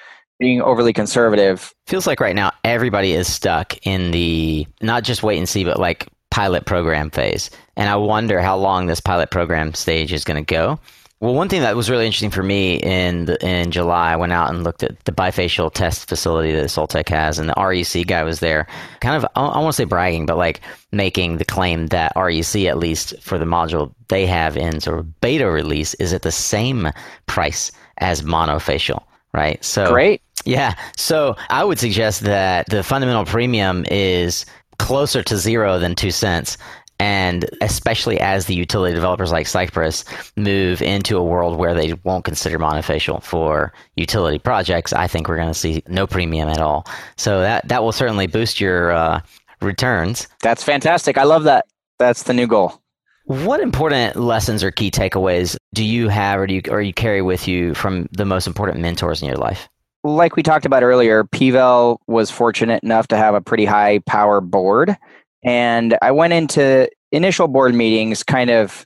being 0.42 0.62
overly 0.62 0.92
conservative. 0.92 1.74
Feels 1.86 2.08
like 2.08 2.20
right 2.20 2.36
now 2.36 2.52
everybody 2.64 3.14
is 3.14 3.32
stuck 3.32 3.78
in 3.86 4.10
the 4.10 4.68
not 4.82 5.04
just 5.04 5.22
wait 5.22 5.38
and 5.38 5.48
see, 5.48 5.64
but 5.64 5.80
like 5.80 6.08
pilot 6.32 6.66
program 6.66 7.12
phase. 7.12 7.52
And 7.78 7.90
I 7.90 7.96
wonder 7.96 8.42
how 8.42 8.58
long 8.58 8.88
this 8.88 9.00
pilot 9.00 9.30
program 9.30 9.76
stage 9.76 10.12
is 10.12 10.24
going 10.24 10.44
to 10.44 10.54
go. 10.54 10.80
Well, 11.22 11.36
one 11.36 11.50
thing 11.50 11.62
that 11.62 11.76
was 11.76 11.88
really 11.88 12.08
interesting 12.08 12.32
for 12.32 12.42
me 12.42 12.78
in 12.78 13.26
the, 13.26 13.46
in 13.46 13.70
July, 13.70 14.14
I 14.14 14.16
went 14.16 14.34
out 14.34 14.50
and 14.50 14.64
looked 14.64 14.82
at 14.82 15.06
the 15.06 15.12
bifacial 15.12 15.72
test 15.72 16.10
facility 16.10 16.52
that 16.52 16.66
Soltec 16.66 17.10
has, 17.10 17.38
and 17.38 17.48
the 17.48 17.54
REC 17.54 18.08
guy 18.08 18.24
was 18.24 18.40
there, 18.40 18.66
kind 19.02 19.16
of 19.16 19.30
I, 19.36 19.46
I 19.46 19.60
want 19.60 19.68
to 19.68 19.78
say 19.78 19.84
bragging, 19.84 20.26
but 20.26 20.38
like 20.38 20.62
making 20.92 21.38
the 21.38 21.46
claim 21.46 21.88
that 21.88 22.12
REC, 22.16 22.64
at 22.66 22.80
least 22.80 23.14
for 23.22 23.38
the 23.38 23.46
module 23.46 23.94
they 24.08 24.26
have 24.26 24.58
in 24.58 24.82
sort 24.82 24.98
of 24.98 25.22
beta 25.22 25.50
release, 25.50 25.94
is 25.96 26.12
at 26.12 26.24
the 26.24 26.32
same 26.32 26.90
price 27.28 27.72
as 28.00 28.24
monofacial, 28.24 29.04
right? 29.32 29.64
So 29.64 29.92
great, 29.92 30.24
yeah. 30.44 30.74
So 30.98 31.36
I 31.52 31.64
would 31.64 31.78
suggest 31.78 32.22
that 32.22 32.68
the 32.70 32.82
fundamental 32.82 33.26
premium 33.26 33.86
is 33.92 34.44
closer 34.80 35.22
to 35.22 35.38
zero 35.38 35.78
than 35.78 35.94
two 35.94 36.10
cents 36.10 36.58
and 37.02 37.50
especially 37.62 38.20
as 38.20 38.46
the 38.46 38.54
utility 38.54 38.94
developers 38.94 39.32
like 39.32 39.48
Cypress 39.48 40.06
move 40.38 40.84
into 40.84 41.18
a 41.18 41.24
world 41.24 41.58
where 41.58 41.74
they 41.74 41.94
won't 42.04 42.26
consider 42.26 42.60
monofacial 42.60 43.24
for 43.24 43.74
utility 43.96 44.38
projects, 44.38 44.94
I 44.94 45.08
think 45.08 45.28
we're 45.28 45.38
going 45.38 45.48
to 45.48 45.56
see 45.56 45.82
no 45.88 46.06
premium 46.06 46.48
at 46.48 46.60
all. 46.60 46.86
So 47.18 47.42
that 47.42 47.68
that 47.70 47.82
will 47.82 47.92
certainly 47.92 48.28
boost 48.28 48.62
your 48.62 48.92
uh, 48.92 49.22
returns. 49.62 50.28
That's 50.44 50.64
fantastic. 50.64 51.18
I 51.18 51.24
love 51.24 51.44
that. 51.46 51.66
That's 51.98 52.24
the 52.24 52.36
new 52.36 52.46
goal. 52.46 52.80
What 53.26 53.62
important 53.62 54.16
lessons 54.16 54.64
or 54.64 54.70
key 54.70 54.92
takeaways 54.92 55.58
do 55.74 55.84
you 55.84 56.08
have 56.08 56.40
or 56.40 56.46
do 56.46 56.54
you 56.54 56.62
or 56.70 56.84
you 56.84 56.94
carry 56.94 57.24
with 57.24 57.48
you 57.48 57.74
from 57.74 58.10
the 58.12 58.26
most 58.26 58.46
important 58.46 58.80
mentors 58.80 59.24
in 59.24 59.28
your 59.28 59.38
life? 59.38 59.68
Like 60.04 60.36
we 60.36 60.44
talked 60.44 60.68
about 60.68 60.84
earlier, 60.84 61.24
PVEL 61.24 61.98
was 62.06 62.30
fortunate 62.30 62.84
enough 62.84 63.08
to 63.08 63.18
have 63.18 63.34
a 63.34 63.42
pretty 63.42 63.66
high 63.66 64.00
power 64.06 64.40
board. 64.40 64.96
And 65.44 65.98
I 66.02 66.12
went 66.12 66.34
into 66.34 66.90
initial 67.12 67.48
board 67.48 67.74
meetings 67.74 68.24
kind 68.24 68.50
of 68.50 68.86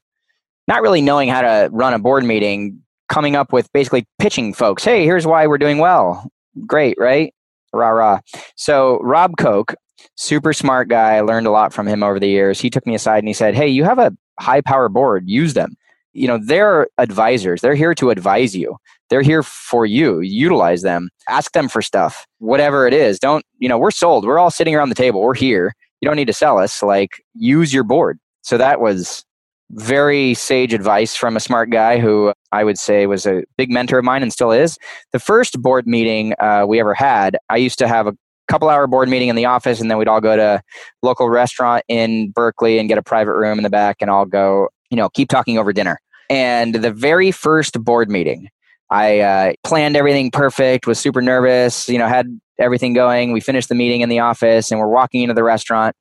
not 0.67 0.81
really 0.81 1.01
knowing 1.01 1.29
how 1.29 1.41
to 1.41 1.69
run 1.71 1.93
a 1.93 1.99
board 1.99 2.23
meeting, 2.23 2.81
coming 3.09 3.35
up 3.35 3.53
with 3.53 3.71
basically 3.73 4.05
pitching 4.19 4.53
folks, 4.53 4.83
hey, 4.83 5.03
here's 5.03 5.27
why 5.27 5.45
we're 5.47 5.57
doing 5.57 5.77
well. 5.77 6.29
Great, 6.65 6.97
right? 6.99 7.33
Rah 7.73 7.89
rah. 7.89 8.19
So 8.55 8.99
Rob 8.99 9.33
Koch, 9.37 9.75
super 10.15 10.53
smart 10.53 10.87
guy, 10.87 11.15
I 11.15 11.21
learned 11.21 11.47
a 11.47 11.51
lot 11.51 11.73
from 11.73 11.87
him 11.87 12.03
over 12.03 12.19
the 12.19 12.27
years. 12.27 12.59
He 12.59 12.69
took 12.69 12.85
me 12.87 12.95
aside 12.95 13.19
and 13.19 13.27
he 13.27 13.33
said, 13.33 13.53
Hey, 13.53 13.67
you 13.67 13.83
have 13.83 13.99
a 13.99 14.15
high 14.39 14.61
power 14.61 14.89
board, 14.89 15.27
use 15.27 15.53
them. 15.53 15.75
You 16.13 16.29
know, 16.29 16.37
they're 16.41 16.87
advisors. 16.97 17.59
They're 17.59 17.75
here 17.75 17.93
to 17.95 18.09
advise 18.09 18.55
you. 18.55 18.77
They're 19.09 19.21
here 19.21 19.43
for 19.43 19.85
you. 19.85 20.21
Utilize 20.21 20.81
them. 20.81 21.09
Ask 21.27 21.51
them 21.51 21.67
for 21.67 21.81
stuff. 21.81 22.25
Whatever 22.39 22.87
it 22.87 22.93
is. 22.93 23.19
Don't, 23.19 23.45
you 23.59 23.67
know, 23.67 23.77
we're 23.77 23.91
sold. 23.91 24.25
We're 24.25 24.39
all 24.39 24.49
sitting 24.49 24.73
around 24.75 24.89
the 24.89 24.95
table. 24.95 25.21
We're 25.21 25.35
here. 25.35 25.73
You 26.01 26.07
don't 26.07 26.15
need 26.15 26.27
to 26.27 26.33
sell 26.33 26.59
us. 26.59 26.83
Like, 26.83 27.23
use 27.33 27.73
your 27.73 27.83
board. 27.83 28.19
So 28.41 28.57
that 28.57 28.79
was 28.79 29.23
very 29.71 30.35
sage 30.35 30.73
advice 30.73 31.15
from 31.15 31.35
a 31.35 31.39
smart 31.39 31.71
guy 31.71 31.97
who 31.97 32.33
I 32.51 32.63
would 32.63 32.77
say 32.77 33.07
was 33.07 33.25
a 33.25 33.43
big 33.57 33.71
mentor 33.71 33.97
of 33.99 34.05
mine 34.05 34.21
and 34.21 34.31
still 34.31 34.51
is. 34.51 34.77
The 35.11 35.19
first 35.19 35.59
board 35.61 35.87
meeting 35.87 36.33
uh, 36.39 36.65
we 36.67 36.79
ever 36.79 36.93
had, 36.93 37.37
I 37.49 37.57
used 37.57 37.79
to 37.79 37.87
have 37.87 38.05
a 38.05 38.15
couple 38.47 38.69
hour 38.69 38.85
board 38.85 39.09
meeting 39.09 39.29
in 39.29 39.35
the 39.35 39.45
office, 39.45 39.81
and 39.81 39.89
then 39.89 39.97
we'd 39.97 40.07
all 40.07 40.21
go 40.21 40.35
to 40.35 40.61
local 41.01 41.29
restaurant 41.29 41.83
in 41.87 42.29
Berkeley 42.29 42.77
and 42.77 42.87
get 42.87 42.99
a 42.99 43.03
private 43.03 43.33
room 43.33 43.57
in 43.57 43.63
the 43.63 43.71
back, 43.71 43.97
and 44.01 44.11
all 44.11 44.25
go, 44.25 44.69
you 44.91 44.97
know, 44.97 45.09
keep 45.09 45.29
talking 45.29 45.57
over 45.57 45.73
dinner. 45.73 45.99
And 46.29 46.75
the 46.75 46.91
very 46.91 47.31
first 47.31 47.83
board 47.83 48.09
meeting, 48.09 48.49
I 48.91 49.19
uh, 49.19 49.53
planned 49.63 49.97
everything 49.97 50.29
perfect, 50.29 50.85
was 50.85 50.99
super 50.99 51.23
nervous, 51.23 51.89
you 51.89 51.97
know, 51.97 52.07
had 52.07 52.39
everything 52.59 52.93
going. 52.93 53.31
We 53.31 53.39
finished 53.41 53.69
the 53.69 53.75
meeting 53.75 54.01
in 54.01 54.09
the 54.09 54.19
office, 54.19 54.71
and 54.71 54.79
we're 54.79 54.87
walking 54.87 55.21
into 55.21 55.33
the 55.33 55.43
restaurant 55.43 55.95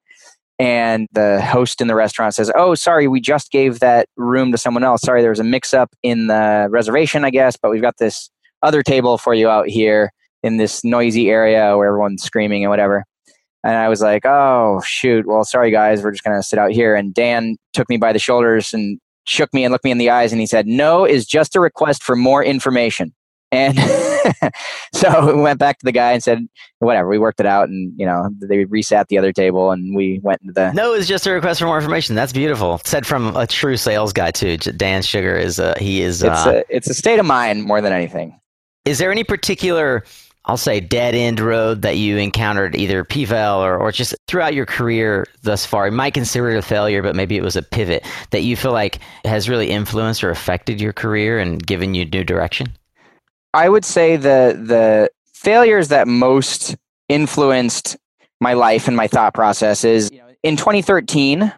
and 0.59 1.09
the 1.13 1.43
host 1.43 1.81
in 1.81 1.89
the 1.89 1.95
restaurant 1.95 2.35
says, 2.35 2.51
"Oh, 2.55 2.75
sorry, 2.75 3.09
we 3.09 3.21
just 3.21 3.51
gave 3.51 3.81
that 3.81 4.09
room 4.17 4.53
to 4.53 4.59
someone 4.59 4.85
else. 4.85 5.03
Sorry, 5.03 5.21
there 5.21 5.31
was 5.31 5.41
a 5.41 5.45
mix-up 5.45 5.91
in 6.03 6.29
the 6.29 6.69
reservation, 6.71 7.25
I 7.25 7.31
guess, 7.31 7.57
but 7.57 7.71
we've 7.71 7.83
got 7.83 7.97
this 7.99 8.31
other 8.63 8.83
table 8.83 9.19
for 9.19 9.35
you 9.35 9.49
out 9.49 9.69
here 9.69 10.11
in 10.43 10.57
this 10.59 10.85
noisy 10.85 11.29
area 11.29 11.77
where 11.77 11.89
everyone's 11.89 12.23
screaming 12.23 12.65
and 12.65 12.71
whatever." 12.71 13.05
And 13.65 13.77
I 13.77 13.89
was 13.89 14.01
like, 14.01 14.25
"Oh, 14.25 14.81
shoot. 14.85 15.27
Well, 15.27 15.45
sorry 15.45 15.71
guys, 15.71 16.03
we're 16.03 16.13
just 16.13 16.25
going 16.25 16.39
to 16.39 16.43
sit 16.43 16.59
out 16.59 16.71
here." 16.71 16.95
And 16.95 17.13
Dan 17.13 17.57
took 17.73 17.89
me 17.89 17.97
by 17.97 18.13
the 18.13 18.19
shoulders 18.19 18.73
and 18.73 19.01
shook 19.25 19.53
me 19.53 19.65
and 19.65 19.73
looked 19.73 19.85
me 19.85 19.91
in 19.91 19.99
the 19.99 20.11
eyes 20.11 20.33
and 20.33 20.41
he 20.41 20.47
said, 20.47 20.67
"No 20.67 21.05
is 21.05 21.27
just 21.27 21.57
a 21.57 21.61
request 21.61 22.03
for 22.03 22.15
more 22.15 22.45
information." 22.45 23.13
And 23.55 23.79
so 24.93 25.35
we 25.35 25.41
went 25.41 25.61
back 25.61 25.79
to 25.79 25.85
the 25.85 25.93
guy 25.93 26.13
and 26.13 26.23
said, 26.23 26.47
whatever, 26.81 27.09
we 27.09 27.19
worked 27.19 27.39
it 27.39 27.47
out. 27.47 27.69
And, 27.69 27.93
you 27.97 28.05
know, 28.05 28.29
they 28.41 28.65
resat 28.65 29.07
the 29.07 29.17
other 29.17 29.33
table 29.33 29.71
and 29.71 29.95
we 29.95 30.19
went 30.23 30.41
into 30.43 30.53
the. 30.53 30.73
No, 30.73 30.93
it's 30.93 31.07
just 31.07 31.27
a 31.27 31.33
request 31.33 31.61
for 31.61 31.67
more 31.67 31.79
information. 31.79 32.17
That's 32.17 32.33
beautiful. 32.33 32.81
Said 32.85 33.07
from 33.07 33.37
a 33.37 33.47
true 33.47 33.77
sales 33.77 34.13
guy, 34.13 34.33
too. 34.33 34.57
Dan 34.57 35.03
Shugar 35.03 35.41
is, 35.41 35.61
uh, 35.61 35.75
he 35.79 36.03
is. 36.03 36.25
Uh, 36.25 36.33
it's, 36.33 36.47
a, 36.47 36.77
it's 36.77 36.91
a 36.91 36.95
state 36.95 37.21
of 37.21 37.27
mind 37.27 37.65
more 37.65 37.81
than 37.81 37.93
anything. 37.93 38.39
Is 38.85 38.99
there 38.99 39.13
any 39.13 39.23
particular, 39.23 40.05
I'll 40.47 40.57
say, 40.57 40.81
dead 40.81 41.15
end 41.15 41.39
road 41.39 41.83
that 41.83 41.97
you 41.97 42.17
encountered 42.17 42.75
either 42.75 43.05
PVEL 43.05 43.59
or, 43.59 43.79
or 43.79 43.93
just 43.93 44.17
throughout 44.27 44.53
your 44.53 44.67
career 44.67 45.27
thus 45.43 45.65
far? 45.65 45.87
You 45.87 45.93
might 45.93 46.13
consider 46.13 46.51
it 46.51 46.59
a 46.59 46.63
failure, 46.63 47.03
but 47.03 47.15
maybe 47.15 47.37
it 47.37 47.43
was 47.43 47.57
a 47.57 47.63
pivot 47.63 48.05
that 48.31 48.43
you 48.43 48.57
feel 48.57 48.73
like 48.73 48.99
has 49.25 49.49
really 49.49 49.71
influenced 49.71 50.25
or 50.25 50.31
affected 50.31 50.81
your 50.81 50.93
career 50.93 51.39
and 51.39 51.65
given 51.65 51.95
you 51.95 52.05
new 52.05 52.25
direction? 52.25 52.67
I 53.55 53.69
would 53.69 53.85
say 53.85 54.17
the 54.17 54.61
the 54.61 55.11
failures 55.33 55.89
that 55.89 56.09
most 56.09 56.77
influenced 57.09 57.97
my 58.41 58.53
life 58.55 58.89
and 58.89 58.97
my 58.97 59.07
thought 59.07 59.33
process 59.33 59.85
is 59.85 60.11
in 60.43 60.57
2013 60.57 61.53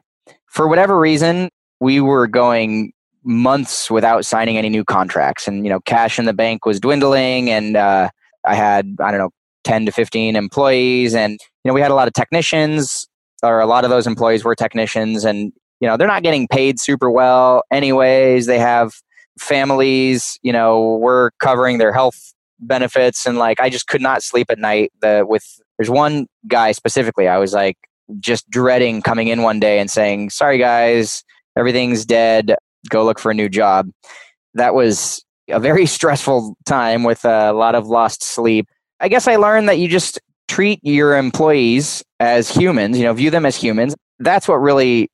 for 0.46 0.68
whatever 0.68 0.98
reason 0.98 1.48
we 1.80 2.00
were 2.00 2.26
going 2.26 2.92
months 3.24 3.90
without 3.90 4.24
signing 4.24 4.56
any 4.56 4.68
new 4.68 4.84
contracts. 4.84 5.48
And 5.48 5.64
you 5.64 5.70
know 5.70 5.80
cash 5.80 6.18
in 6.18 6.26
the 6.26 6.34
bank 6.34 6.66
was 6.66 6.78
dwindling 6.80 7.50
and 7.50 7.76
uh, 7.76 8.10
i 8.44 8.54
had 8.54 8.96
i 9.00 9.10
don't 9.10 9.18
know 9.18 9.30
10 9.64 9.86
to 9.86 9.92
15 9.92 10.36
employees 10.36 11.14
and 11.14 11.32
you 11.32 11.68
know 11.68 11.74
we 11.74 11.80
had 11.80 11.90
a 11.90 11.94
lot 11.94 12.06
of 12.06 12.14
technicians 12.14 13.08
or 13.42 13.60
a 13.60 13.66
lot 13.66 13.84
of 13.84 13.90
those 13.90 14.06
employees 14.06 14.44
were 14.44 14.54
technicians 14.54 15.24
and 15.24 15.52
you 15.80 15.88
know 15.88 15.96
they're 15.96 16.06
not 16.06 16.22
getting 16.22 16.46
paid 16.46 16.78
super 16.78 17.10
well 17.10 17.62
anyways. 17.70 18.46
They 18.46 18.58
have 18.58 18.92
families, 19.38 20.38
you 20.42 20.52
know, 20.52 20.96
we're 20.96 21.30
covering 21.40 21.78
their 21.78 21.92
health 21.92 22.34
benefits 22.58 23.26
and 23.26 23.38
like 23.38 23.60
I 23.60 23.68
just 23.68 23.86
could 23.86 24.00
not 24.00 24.22
sleep 24.22 24.46
at 24.50 24.58
night 24.58 24.90
the 25.02 25.24
with 25.28 25.44
there's 25.78 25.90
one 25.90 26.26
guy 26.48 26.72
specifically 26.72 27.28
I 27.28 27.36
was 27.36 27.52
like 27.52 27.76
just 28.18 28.48
dreading 28.48 29.02
coming 29.02 29.28
in 29.28 29.42
one 29.42 29.60
day 29.60 29.78
and 29.78 29.90
saying, 29.90 30.30
"Sorry 30.30 30.58
guys, 30.58 31.24
everything's 31.56 32.06
dead. 32.06 32.54
Go 32.88 33.04
look 33.04 33.18
for 33.18 33.30
a 33.30 33.34
new 33.34 33.48
job." 33.48 33.90
That 34.54 34.74
was 34.74 35.24
a 35.48 35.60
very 35.60 35.86
stressful 35.96 36.56
time 36.64 37.02
with 37.02 37.24
a 37.24 37.52
lot 37.52 37.74
of 37.74 37.86
lost 37.86 38.22
sleep. 38.22 38.68
I 39.00 39.08
guess 39.08 39.28
I 39.28 39.36
learned 39.36 39.68
that 39.68 39.78
you 39.78 39.88
just 39.88 40.20
treat 40.48 40.80
your 40.82 41.16
employees 41.16 42.02
as 42.20 42.48
humans, 42.48 42.96
you 42.96 43.04
know, 43.04 43.12
view 43.12 43.30
them 43.30 43.44
as 43.44 43.56
humans. 43.56 43.94
That's 44.18 44.48
what 44.48 44.56
really 44.56 45.10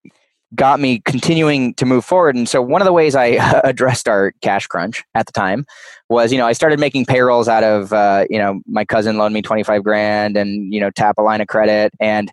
got 0.54 0.80
me 0.80 1.00
continuing 1.00 1.74
to 1.74 1.86
move 1.86 2.04
forward. 2.04 2.36
And 2.36 2.48
so 2.48 2.60
one 2.60 2.82
of 2.82 2.86
the 2.86 2.92
ways 2.92 3.14
I 3.14 3.26
addressed 3.64 4.08
our 4.08 4.32
cash 4.42 4.66
crunch 4.66 5.04
at 5.14 5.26
the 5.26 5.32
time 5.32 5.66
was, 6.08 6.32
you 6.32 6.38
know, 6.38 6.46
I 6.46 6.52
started 6.52 6.78
making 6.78 7.06
payrolls 7.06 7.48
out 7.48 7.64
of, 7.64 7.92
uh, 7.92 8.26
you 8.28 8.38
know, 8.38 8.60
my 8.66 8.84
cousin 8.84 9.16
loaned 9.16 9.34
me 9.34 9.42
25 9.42 9.82
grand 9.82 10.36
and, 10.36 10.72
you 10.72 10.80
know, 10.80 10.90
tap 10.90 11.16
a 11.18 11.22
line 11.22 11.40
of 11.40 11.48
credit. 11.48 11.92
And 12.00 12.30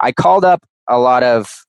I 0.00 0.12
called 0.12 0.44
up 0.44 0.64
a 0.88 0.98
lot 0.98 1.22
of 1.22 1.64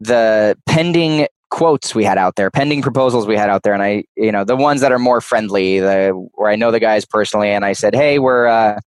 the 0.00 0.56
pending 0.66 1.26
quotes 1.50 1.94
we 1.94 2.04
had 2.04 2.18
out 2.18 2.36
there, 2.36 2.50
pending 2.50 2.80
proposals 2.80 3.26
we 3.26 3.36
had 3.36 3.50
out 3.50 3.62
there. 3.62 3.74
And 3.74 3.82
I, 3.82 4.04
you 4.16 4.32
know, 4.32 4.44
the 4.44 4.56
ones 4.56 4.80
that 4.80 4.92
are 4.92 4.98
more 4.98 5.20
friendly, 5.20 5.80
the, 5.80 6.10
where 6.34 6.50
I 6.50 6.56
know 6.56 6.70
the 6.70 6.80
guys 6.80 7.04
personally. 7.04 7.50
And 7.50 7.64
I 7.64 7.72
said, 7.72 7.94
Hey, 7.94 8.18
we're, 8.18 8.46
uh, 8.46 8.80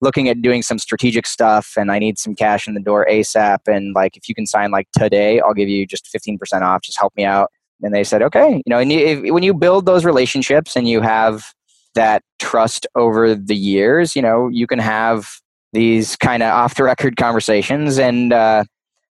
looking 0.00 0.28
at 0.28 0.42
doing 0.42 0.62
some 0.62 0.78
strategic 0.78 1.26
stuff 1.26 1.74
and 1.76 1.90
I 1.90 1.98
need 1.98 2.18
some 2.18 2.34
cash 2.34 2.68
in 2.68 2.74
the 2.74 2.80
door 2.80 3.06
ASAP. 3.10 3.58
And 3.66 3.94
like, 3.94 4.16
if 4.16 4.28
you 4.28 4.34
can 4.34 4.46
sign 4.46 4.70
like 4.70 4.88
today, 4.92 5.40
I'll 5.40 5.54
give 5.54 5.68
you 5.68 5.86
just 5.86 6.08
15% 6.14 6.38
off. 6.62 6.82
Just 6.82 6.98
help 6.98 7.12
me 7.16 7.24
out. 7.24 7.50
And 7.82 7.94
they 7.94 8.04
said, 8.04 8.22
okay. 8.22 8.56
You 8.56 8.70
know, 8.70 8.78
and 8.78 8.92
you, 8.92 8.98
if, 8.98 9.32
when 9.32 9.42
you 9.42 9.54
build 9.54 9.86
those 9.86 10.04
relationships 10.04 10.76
and 10.76 10.88
you 10.88 11.00
have 11.00 11.52
that 11.94 12.22
trust 12.38 12.86
over 12.94 13.34
the 13.34 13.56
years, 13.56 14.14
you 14.14 14.22
know, 14.22 14.48
you 14.48 14.66
can 14.66 14.78
have 14.78 15.40
these 15.72 16.16
kind 16.16 16.42
of 16.42 16.52
off 16.52 16.74
the 16.74 16.84
record 16.84 17.16
conversations 17.16 17.98
and 17.98 18.32
uh, 18.32 18.64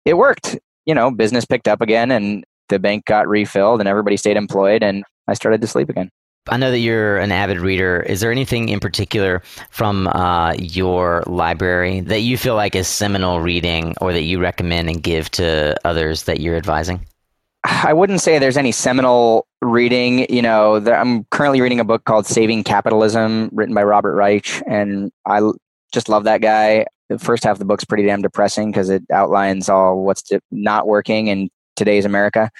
it 0.05 0.15
worked. 0.15 0.59
You 0.87 0.95
know, 0.95 1.11
business 1.11 1.45
picked 1.45 1.69
up 1.69 1.81
again 1.81 2.11
and 2.11 2.45
the 2.69 2.79
bank 2.79 3.05
got 3.05 3.29
refilled 3.29 3.81
and 3.81 3.89
everybody 3.89 4.17
stayed 4.17 4.37
employed 4.37 4.83
and 4.83 5.05
I 5.29 5.35
started 5.35 5.61
to 5.61 5.67
sleep 5.67 5.89
again. 5.89 6.11
I 6.49 6.57
know 6.57 6.73
that 6.73 6.81
you're 6.81 7.19
an 7.19 7.31
avid 7.31 7.61
reader. 7.61 8.01
Is 8.01 8.21
there 8.21 8.33
anything 8.33 8.69
in 8.69 8.81
particular 8.81 9.43
from 9.71 10.09
uh, 10.09 10.55
your 10.55 11.23
library 11.27 12.01
that 12.01 12.21
you 12.21 12.37
feel 12.37 12.57
like 12.57 12.75
is 12.75 12.89
seminal 12.89 13.41
reading 13.41 13.95
or 14.01 14.13
that 14.13 14.23
you 14.23 14.41
recommend 14.41 14.89
and 14.91 15.01
give 15.01 15.31
to 15.33 15.77
others 15.87 16.25
that 16.25 16.41
you're 16.41 16.57
advising? 16.57 17.07
I 17.65 17.93
wouldn't 17.93 18.21
say 18.21 18.41
there's 18.41 18.57
any 18.57 18.73
seminal 18.73 19.47
reading. 19.61 20.27
You 20.35 20.43
know, 20.43 20.77
I'm 20.77 21.25
currently 21.31 21.61
reading 21.61 21.79
a 21.79 21.85
book 21.85 22.05
called 22.05 22.27
Saving 22.27 22.65
Capitalism, 22.65 23.49
written 23.53 23.73
by 23.73 23.85
Robert 23.85 24.17
Reich, 24.17 24.63
and 24.67 25.13
I 25.25 25.41
just 25.93 26.09
love 26.09 26.25
that 26.25 26.41
guy. 26.41 26.87
The 27.09 27.21
first 27.21 27.45
half 27.45 27.53
of 27.53 27.59
the 27.61 27.65
book's 27.65 27.85
pretty 27.85 28.05
damn 28.05 28.21
depressing 28.21 28.73
because 28.73 28.91
it 28.91 29.05
outlines 29.13 29.69
all 29.69 30.03
what's 30.03 30.25
not 30.51 30.89
working 30.89 31.29
in 31.29 31.51
today's 31.77 32.05
America. 32.05 32.51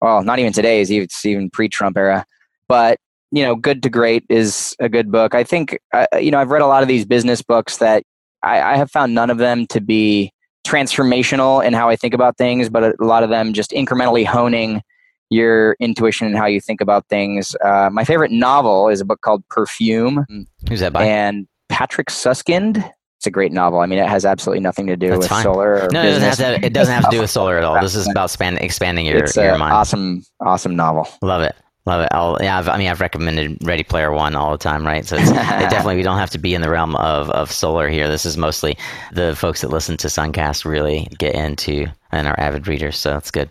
Well, 0.00 0.22
not 0.22 0.38
even 0.38 0.52
today's, 0.52 0.92
it's 0.92 1.24
even 1.24 1.50
pre-Trump 1.50 1.96
era. 1.96 2.24
But 2.68 2.98
you 3.32 3.42
know, 3.42 3.56
Good 3.56 3.82
to 3.82 3.90
Great 3.90 4.24
is 4.28 4.76
a 4.78 4.88
good 4.88 5.10
book. 5.10 5.34
I 5.34 5.42
think, 5.42 5.78
uh, 5.92 6.06
you 6.20 6.30
know, 6.30 6.38
I've 6.38 6.50
read 6.50 6.62
a 6.62 6.66
lot 6.66 6.82
of 6.82 6.88
these 6.88 7.04
business 7.06 7.40
books 7.42 7.78
that 7.78 8.04
I, 8.42 8.60
I, 8.60 8.76
have 8.76 8.90
found 8.90 9.14
none 9.14 9.30
of 9.30 9.38
them 9.38 9.66
to 9.68 9.80
be 9.80 10.32
transformational 10.66 11.64
in 11.64 11.72
how 11.72 11.88
I 11.88 11.96
think 11.96 12.12
about 12.12 12.36
things, 12.36 12.68
but 12.68 12.94
a 13.00 13.04
lot 13.04 13.22
of 13.22 13.30
them 13.30 13.54
just 13.54 13.70
incrementally 13.70 14.26
honing 14.26 14.82
your 15.30 15.76
intuition 15.80 16.26
and 16.26 16.36
how 16.36 16.46
you 16.46 16.60
think 16.60 16.82
about 16.82 17.08
things. 17.08 17.56
Uh, 17.64 17.88
my 17.90 18.04
favorite 18.04 18.30
novel 18.30 18.88
is 18.88 19.00
a 19.00 19.04
book 19.04 19.22
called 19.22 19.42
Perfume. 19.48 20.26
Who's 20.68 20.80
that 20.80 20.92
by? 20.92 21.04
And 21.04 21.48
Patrick 21.70 22.10
Suskind. 22.10 22.84
It's 23.18 23.26
a 23.26 23.30
great 23.30 23.52
novel. 23.52 23.80
I 23.80 23.86
mean, 23.86 24.00
it 24.00 24.08
has 24.08 24.26
absolutely 24.26 24.60
nothing 24.60 24.88
to 24.88 24.96
do 24.96 25.10
That's 25.10 25.18
with 25.20 25.28
fine. 25.28 25.44
solar. 25.44 25.88
no, 25.92 26.02
it 26.02 26.18
doesn't, 26.18 26.22
have 26.22 26.60
to, 26.60 26.66
it 26.66 26.72
doesn't 26.74 26.92
have 26.92 27.04
to 27.04 27.10
do 27.10 27.20
with 27.22 27.30
solar 27.30 27.56
at 27.56 27.64
all. 27.64 27.80
This 27.80 27.94
is 27.94 28.08
about 28.10 28.30
span, 28.30 28.58
expanding 28.58 29.06
your, 29.06 29.24
it's 29.24 29.36
your 29.36 29.56
mind. 29.56 29.72
Awesome, 29.72 30.22
awesome 30.40 30.76
novel. 30.76 31.08
Love 31.22 31.42
it. 31.42 31.54
Love 31.84 32.02
it. 32.02 32.08
I'll, 32.12 32.38
yeah, 32.40 32.58
I've, 32.58 32.68
i 32.68 32.78
mean, 32.78 32.88
I've 32.88 33.00
recommended 33.00 33.58
Ready 33.66 33.82
Player 33.82 34.12
One 34.12 34.36
all 34.36 34.52
the 34.52 34.58
time, 34.58 34.86
right? 34.86 35.04
So 35.04 35.16
it's, 35.16 35.30
it 35.30 35.34
definitely 35.34 35.96
we 35.96 36.02
don't 36.02 36.18
have 36.18 36.30
to 36.30 36.38
be 36.38 36.54
in 36.54 36.62
the 36.62 36.70
realm 36.70 36.94
of, 36.96 37.28
of 37.30 37.50
solar 37.50 37.88
here. 37.88 38.08
This 38.08 38.24
is 38.24 38.36
mostly 38.36 38.78
the 39.12 39.34
folks 39.34 39.62
that 39.62 39.70
listen 39.70 39.96
to 39.98 40.06
Suncast 40.06 40.64
really 40.64 41.08
get 41.18 41.34
into 41.34 41.86
and 42.12 42.28
are 42.28 42.38
avid 42.38 42.68
readers. 42.68 42.96
So 42.96 43.10
that's 43.10 43.32
good. 43.32 43.50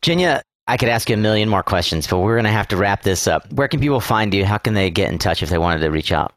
Jenya, 0.00 0.40
I 0.68 0.78
could 0.78 0.88
ask 0.88 1.10
you 1.10 1.14
a 1.14 1.18
million 1.18 1.50
more 1.50 1.62
questions, 1.62 2.06
but 2.06 2.20
we're 2.20 2.36
going 2.36 2.44
to 2.44 2.50
have 2.50 2.68
to 2.68 2.76
wrap 2.76 3.02
this 3.02 3.26
up. 3.26 3.52
Where 3.52 3.68
can 3.68 3.80
people 3.80 4.00
find 4.00 4.32
you? 4.32 4.46
How 4.46 4.56
can 4.56 4.72
they 4.72 4.90
get 4.90 5.10
in 5.10 5.18
touch 5.18 5.42
if 5.42 5.50
they 5.50 5.58
wanted 5.58 5.80
to 5.80 5.90
reach 5.90 6.12
out? 6.12 6.32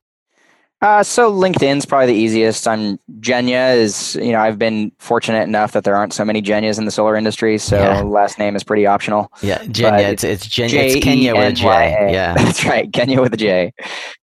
Uh, 0.84 1.02
so 1.02 1.32
LinkedIn's 1.32 1.86
probably 1.86 2.08
the 2.08 2.20
easiest. 2.20 2.68
I'm 2.68 3.00
Jenya 3.22 3.74
is 3.74 4.16
you 4.16 4.34
know 4.34 4.42
I've 4.42 4.60
been 4.60 4.92
fortunate 5.00 5.44
enough 5.44 5.72
that 5.72 5.86
there 5.86 5.96
aren't 5.96 6.12
so 6.12 6.26
many 6.26 6.42
Jenyas 6.42 6.78
in 6.78 6.84
the 6.84 6.92
solar 6.92 7.16
industry, 7.16 7.58
so 7.58 7.78
yeah. 7.78 8.02
last 8.02 8.38
name 8.38 8.54
is 8.54 8.66
pretty 8.66 8.86
optional. 8.86 9.32
Yeah, 9.42 9.60
Jenya. 9.60 10.12
It's 10.12 10.26
it's 10.26 10.46
Jenya. 10.46 10.84
It's 10.84 11.02
Kenya 11.02 11.36
with 11.36 11.54
a 11.54 11.54
J. 11.54 11.64
Yeah, 12.12 12.34
that's 12.38 12.66
right, 12.66 12.92
Kenya 12.92 13.22
with 13.22 13.34
a 13.34 13.38
J. 13.38 13.72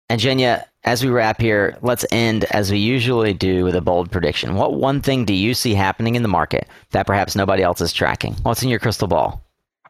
And 0.10 0.20
Jenya, 0.20 0.66
as 0.86 1.04
we 1.04 1.12
wrap 1.12 1.40
here, 1.40 1.78
let's 1.84 2.04
end 2.12 2.46
as 2.46 2.72
we 2.72 2.80
usually 2.80 3.32
do 3.32 3.64
with 3.64 3.76
a 3.76 3.82
bold 3.82 4.10
prediction. 4.10 4.56
What 4.56 4.74
one 4.74 5.02
thing 5.02 5.26
do 5.26 5.36
you 5.36 5.54
see 5.54 5.76
happening 5.76 6.16
in 6.16 6.24
the 6.24 6.30
market 6.30 6.68
that 6.94 7.06
perhaps 7.06 7.36
nobody 7.36 7.62
else 7.62 7.80
is 7.80 7.94
tracking? 7.94 8.34
What's 8.42 8.64
in 8.64 8.70
your 8.70 8.80
crystal 8.80 9.08
ball? 9.08 9.46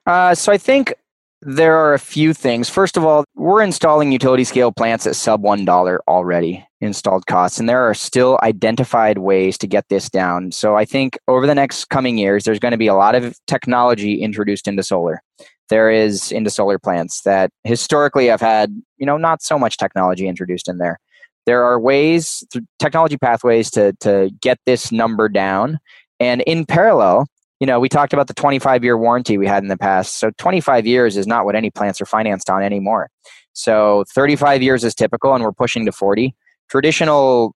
Uh, 0.06 0.36
so 0.36 0.52
I 0.52 0.58
think 0.58 0.94
there 1.42 1.78
are 1.78 1.94
a 1.94 2.00
few 2.00 2.34
things. 2.34 2.70
First 2.70 2.98
of 2.98 3.06
all, 3.06 3.24
we're 3.36 3.62
installing 3.62 4.12
utility 4.12 4.44
scale 4.44 4.72
plants 4.72 5.08
at 5.08 5.16
sub 5.16 5.42
$1 5.42 6.00
already 6.08 6.66
installed 6.82 7.26
costs, 7.28 7.60
and 7.60 7.70
there 7.70 7.82
are 7.82 7.94
still 7.94 8.38
identified 8.44 9.20
ways 9.20 9.58
to 9.60 9.68
get 9.68 9.88
this 9.90 10.10
down. 10.10 10.52
So 10.52 10.76
I 10.76 10.86
think 10.86 11.18
over 11.28 11.48
the 11.48 11.56
next 11.56 11.86
coming 11.86 12.18
years, 12.18 12.44
there's 12.44 12.60
going 12.60 12.74
to 12.74 12.78
be 12.78 12.88
a 12.88 12.96
lot 12.96 13.16
of 13.16 13.38
technology 13.48 14.22
introduced 14.22 14.68
into 14.68 14.84
solar. 14.84 15.22
There 15.70 15.90
is 15.90 16.32
into 16.32 16.50
solar 16.50 16.80
plants 16.80 17.22
that 17.22 17.52
historically 17.64 18.28
have 18.28 18.42
had, 18.42 18.72
you 18.98 19.06
know, 19.06 19.18
not 19.18 19.42
so 19.42 19.58
much 19.58 19.78
technology 19.78 20.28
introduced 20.28 20.68
in 20.68 20.78
there. 20.78 21.00
There 21.46 21.64
are 21.64 21.80
ways, 21.80 22.44
technology 22.80 23.18
pathways 23.18 23.72
to, 23.72 23.94
to 24.02 24.30
get 24.42 24.60
this 24.66 24.92
number 24.92 25.30
down. 25.30 25.80
And 26.20 26.42
in 26.42 26.66
parallel, 26.66 27.28
you 27.60 27.68
know, 27.68 27.80
we 27.80 27.90
talked 27.90 28.14
about 28.14 28.28
the 28.28 28.34
25 28.34 28.84
year 28.84 28.98
warranty 28.98 29.38
we 29.38 29.48
had 29.48 29.64
in 29.64 29.70
the 29.70 29.78
past. 29.78 30.18
So 30.18 30.32
25 30.38 30.88
years 30.88 31.18
is 31.18 31.28
not 31.28 31.46
what 31.46 31.56
any 31.56 31.70
plants 31.70 32.00
are 32.02 32.06
financed 32.06 32.50
on 32.50 32.64
anymore. 32.64 33.10
So 33.54 34.06
35 34.14 34.62
years 34.62 34.84
is 34.84 34.96
typical, 34.96 35.34
and 35.34 35.44
we're 35.44 35.52
pushing 35.52 35.86
to 35.86 35.92
40. 35.92 36.34
Traditional 36.70 37.54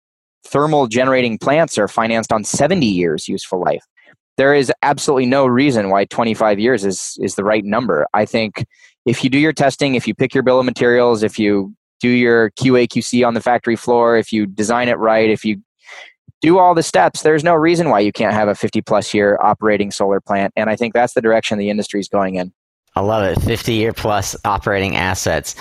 thermal 0.46 0.86
generating 0.86 1.36
plants 1.36 1.76
are 1.76 1.88
financed 1.88 2.32
on 2.32 2.44
70 2.44 2.86
years 2.86 3.28
useful 3.28 3.60
life. 3.60 3.84
There 4.38 4.54
is 4.54 4.72
absolutely 4.80 5.26
no 5.26 5.46
reason 5.46 5.90
why 5.90 6.06
25 6.06 6.58
years 6.58 6.84
is, 6.84 7.18
is 7.20 7.34
the 7.34 7.44
right 7.44 7.64
number. 7.64 8.06
I 8.14 8.24
think 8.24 8.64
if 9.04 9.22
you 9.22 9.28
do 9.28 9.38
your 9.38 9.52
testing, 9.52 9.96
if 9.96 10.06
you 10.08 10.14
pick 10.14 10.32
your 10.32 10.42
bill 10.42 10.58
of 10.58 10.64
materials, 10.64 11.22
if 11.22 11.38
you 11.38 11.74
do 12.00 12.08
your 12.08 12.50
QA 12.52 12.88
QC 12.88 13.26
on 13.26 13.34
the 13.34 13.42
factory 13.42 13.76
floor, 13.76 14.16
if 14.16 14.32
you 14.32 14.46
design 14.46 14.88
it 14.88 14.98
right, 14.98 15.28
if 15.28 15.44
you 15.44 15.60
do 16.40 16.58
all 16.58 16.74
the 16.74 16.82
steps, 16.82 17.22
there's 17.22 17.44
no 17.44 17.54
reason 17.54 17.90
why 17.90 18.00
you 18.00 18.12
can't 18.12 18.34
have 18.34 18.48
a 18.48 18.54
50 18.54 18.80
plus 18.82 19.12
year 19.12 19.38
operating 19.40 19.90
solar 19.90 20.20
plant. 20.20 20.52
And 20.56 20.70
I 20.70 20.76
think 20.76 20.94
that's 20.94 21.14
the 21.14 21.20
direction 21.20 21.58
the 21.58 21.70
industry 21.70 22.00
is 22.00 22.08
going 22.08 22.36
in. 22.36 22.52
I 22.96 23.00
love 23.00 23.24
it. 23.24 23.40
50 23.42 23.72
year 23.74 23.92
plus 23.92 24.34
operating 24.44 24.96
assets. 24.96 25.54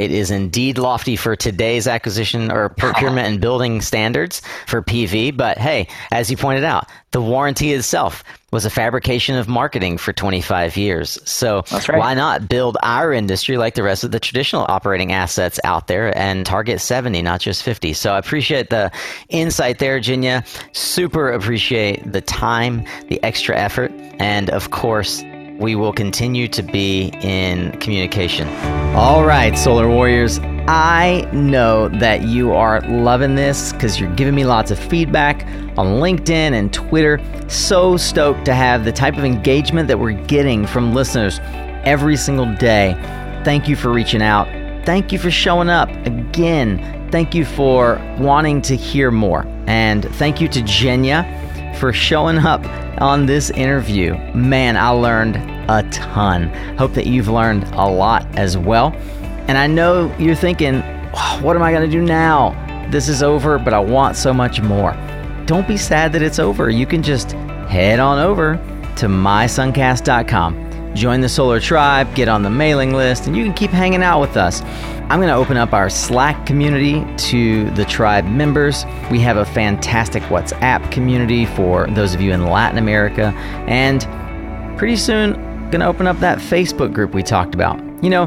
It 0.00 0.12
is 0.12 0.30
indeed 0.30 0.78
lofty 0.78 1.14
for 1.14 1.36
today's 1.36 1.86
acquisition 1.86 2.50
or 2.50 2.70
procurement 2.70 3.28
and 3.28 3.38
building 3.38 3.82
standards 3.82 4.40
for 4.66 4.80
PV. 4.80 5.36
But 5.36 5.58
hey, 5.58 5.88
as 6.10 6.30
you 6.30 6.38
pointed 6.38 6.64
out, 6.64 6.88
the 7.10 7.20
warranty 7.20 7.74
itself 7.74 8.24
was 8.50 8.64
a 8.64 8.70
fabrication 8.70 9.36
of 9.36 9.46
marketing 9.46 9.98
for 9.98 10.14
25 10.14 10.78
years. 10.78 11.18
So 11.24 11.64
right. 11.70 11.98
why 11.98 12.14
not 12.14 12.48
build 12.48 12.78
our 12.82 13.12
industry 13.12 13.58
like 13.58 13.74
the 13.74 13.82
rest 13.82 14.02
of 14.02 14.10
the 14.10 14.18
traditional 14.18 14.64
operating 14.70 15.12
assets 15.12 15.60
out 15.64 15.86
there 15.86 16.16
and 16.16 16.46
target 16.46 16.80
70, 16.80 17.20
not 17.20 17.40
just 17.40 17.62
50? 17.62 17.92
So 17.92 18.14
I 18.14 18.18
appreciate 18.18 18.70
the 18.70 18.90
insight 19.28 19.80
there, 19.80 20.00
Jenya. 20.00 20.46
Super 20.74 21.30
appreciate 21.30 22.10
the 22.10 22.22
time, 22.22 22.86
the 23.08 23.22
extra 23.22 23.54
effort, 23.54 23.92
and 24.18 24.48
of 24.48 24.70
course, 24.70 25.22
we 25.60 25.74
will 25.74 25.92
continue 25.92 26.48
to 26.48 26.62
be 26.62 27.12
in 27.20 27.70
communication. 27.80 28.48
All 28.96 29.24
right, 29.24 29.56
Solar 29.56 29.88
Warriors. 29.88 30.40
I 30.66 31.28
know 31.32 31.88
that 31.88 32.22
you 32.22 32.52
are 32.52 32.80
loving 32.88 33.34
this 33.34 33.72
because 33.72 34.00
you're 34.00 34.14
giving 34.14 34.34
me 34.34 34.44
lots 34.44 34.70
of 34.70 34.78
feedback 34.78 35.44
on 35.76 36.00
LinkedIn 36.00 36.52
and 36.52 36.72
Twitter. 36.72 37.20
So 37.48 37.96
stoked 37.98 38.46
to 38.46 38.54
have 38.54 38.84
the 38.84 38.92
type 38.92 39.18
of 39.18 39.24
engagement 39.24 39.86
that 39.88 39.98
we're 39.98 40.12
getting 40.12 40.66
from 40.66 40.94
listeners 40.94 41.40
every 41.84 42.16
single 42.16 42.52
day. 42.56 42.94
Thank 43.44 43.68
you 43.68 43.76
for 43.76 43.90
reaching 43.90 44.22
out. 44.22 44.48
Thank 44.86 45.12
you 45.12 45.18
for 45.18 45.30
showing 45.30 45.68
up. 45.68 45.90
Again, 46.06 47.10
thank 47.10 47.34
you 47.34 47.44
for 47.44 48.00
wanting 48.18 48.62
to 48.62 48.76
hear 48.76 49.10
more. 49.10 49.44
And 49.66 50.04
thank 50.16 50.40
you 50.40 50.48
to 50.48 50.60
Jenya 50.62 51.49
for 51.80 51.92
showing 51.92 52.38
up 52.38 52.64
on 53.00 53.26
this 53.26 53.50
interview. 53.50 54.14
Man, 54.34 54.76
I 54.76 54.90
learned 54.90 55.36
a 55.68 55.82
ton. 55.90 56.48
Hope 56.76 56.92
that 56.94 57.06
you've 57.06 57.28
learned 57.28 57.64
a 57.72 57.88
lot 57.88 58.26
as 58.36 58.56
well. 58.56 58.92
And 59.48 59.58
I 59.58 59.66
know 59.66 60.14
you're 60.18 60.34
thinking, 60.34 60.82
what 61.40 61.56
am 61.56 61.62
I 61.62 61.72
going 61.72 61.90
to 61.90 61.90
do 61.90 62.02
now? 62.02 62.54
This 62.90 63.08
is 63.08 63.22
over, 63.22 63.58
but 63.58 63.72
I 63.72 63.80
want 63.80 64.16
so 64.16 64.32
much 64.32 64.60
more. 64.60 64.92
Don't 65.46 65.66
be 65.66 65.76
sad 65.76 66.12
that 66.12 66.22
it's 66.22 66.38
over. 66.38 66.70
You 66.70 66.86
can 66.86 67.02
just 67.02 67.32
head 67.32 67.98
on 67.98 68.18
over 68.18 68.54
to 68.96 69.06
mysuncast.com 69.06 70.70
Join 70.94 71.20
the 71.20 71.28
Solar 71.28 71.60
Tribe, 71.60 72.12
get 72.14 72.28
on 72.28 72.42
the 72.42 72.50
mailing 72.50 72.92
list, 72.92 73.26
and 73.26 73.36
you 73.36 73.44
can 73.44 73.54
keep 73.54 73.70
hanging 73.70 74.02
out 74.02 74.20
with 74.20 74.36
us. 74.36 74.60
I'm 75.10 75.18
going 75.18 75.28
to 75.28 75.34
open 75.34 75.56
up 75.56 75.72
our 75.72 75.90
Slack 75.90 76.46
community 76.46 77.04
to 77.30 77.68
the 77.70 77.84
tribe 77.84 78.26
members. 78.26 78.84
We 79.10 79.18
have 79.18 79.38
a 79.38 79.44
fantastic 79.44 80.22
WhatsApp 80.24 80.92
community 80.92 81.46
for 81.46 81.88
those 81.88 82.14
of 82.14 82.20
you 82.20 82.30
in 82.30 82.46
Latin 82.46 82.78
America, 82.78 83.34
and 83.66 84.06
pretty 84.78 84.94
soon, 84.94 85.32
going 85.72 85.80
to 85.80 85.86
open 85.86 86.06
up 86.06 86.20
that 86.20 86.38
Facebook 86.38 86.94
group 86.94 87.12
we 87.12 87.24
talked 87.24 87.56
about. 87.56 87.80
You 88.04 88.10
know, 88.10 88.26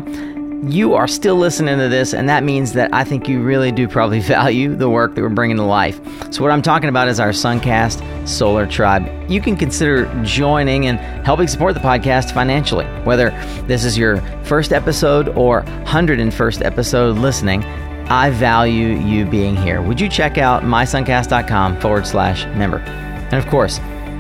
you 0.70 0.94
are 0.94 1.08
still 1.08 1.36
listening 1.36 1.78
to 1.78 1.90
this, 1.90 2.14
and 2.14 2.30
that 2.30 2.44
means 2.44 2.74
that 2.74 2.94
I 2.94 3.04
think 3.04 3.28
you 3.28 3.42
really 3.42 3.72
do 3.72 3.88
probably 3.88 4.20
value 4.22 4.76
the 4.76 4.90
work 4.90 5.16
that 5.16 5.22
we're 5.22 5.30
bringing 5.30 5.58
to 5.58 5.64
life. 5.64 6.00
So, 6.34 6.42
what 6.42 6.52
I'm 6.52 6.62
talking 6.62 6.90
about 6.90 7.08
is 7.08 7.20
our 7.20 7.30
Suncast 7.30 8.28
Solar 8.28 8.66
Tribe. 8.66 9.10
You 9.30 9.42
can 9.42 9.56
consider 9.56 10.06
joining 10.24 10.88
and 10.88 11.00
helping 11.26 11.48
support 11.48 11.74
the 11.74 11.80
podcast 11.80 12.34
financially, 12.34 12.86
whether 13.04 13.30
this 13.68 13.84
is 13.84 13.98
your 13.98 14.22
first 14.44 14.72
episode 14.72 15.30
or 15.30 15.64
101st 15.86 16.66
episode 16.66 17.18
listening. 17.18 17.64
I 18.10 18.30
value 18.32 18.98
you 18.98 19.26
being 19.26 19.56
here. 19.56 19.82
Would 19.82 20.00
you 20.00 20.10
check 20.10 20.38
out 20.38 20.64
mysuncast.com 20.64 21.80
forward 21.80 22.06
slash 22.06 22.46
member? 22.58 22.80
And 22.80 23.36
of 23.36 23.48
course, 23.48 23.80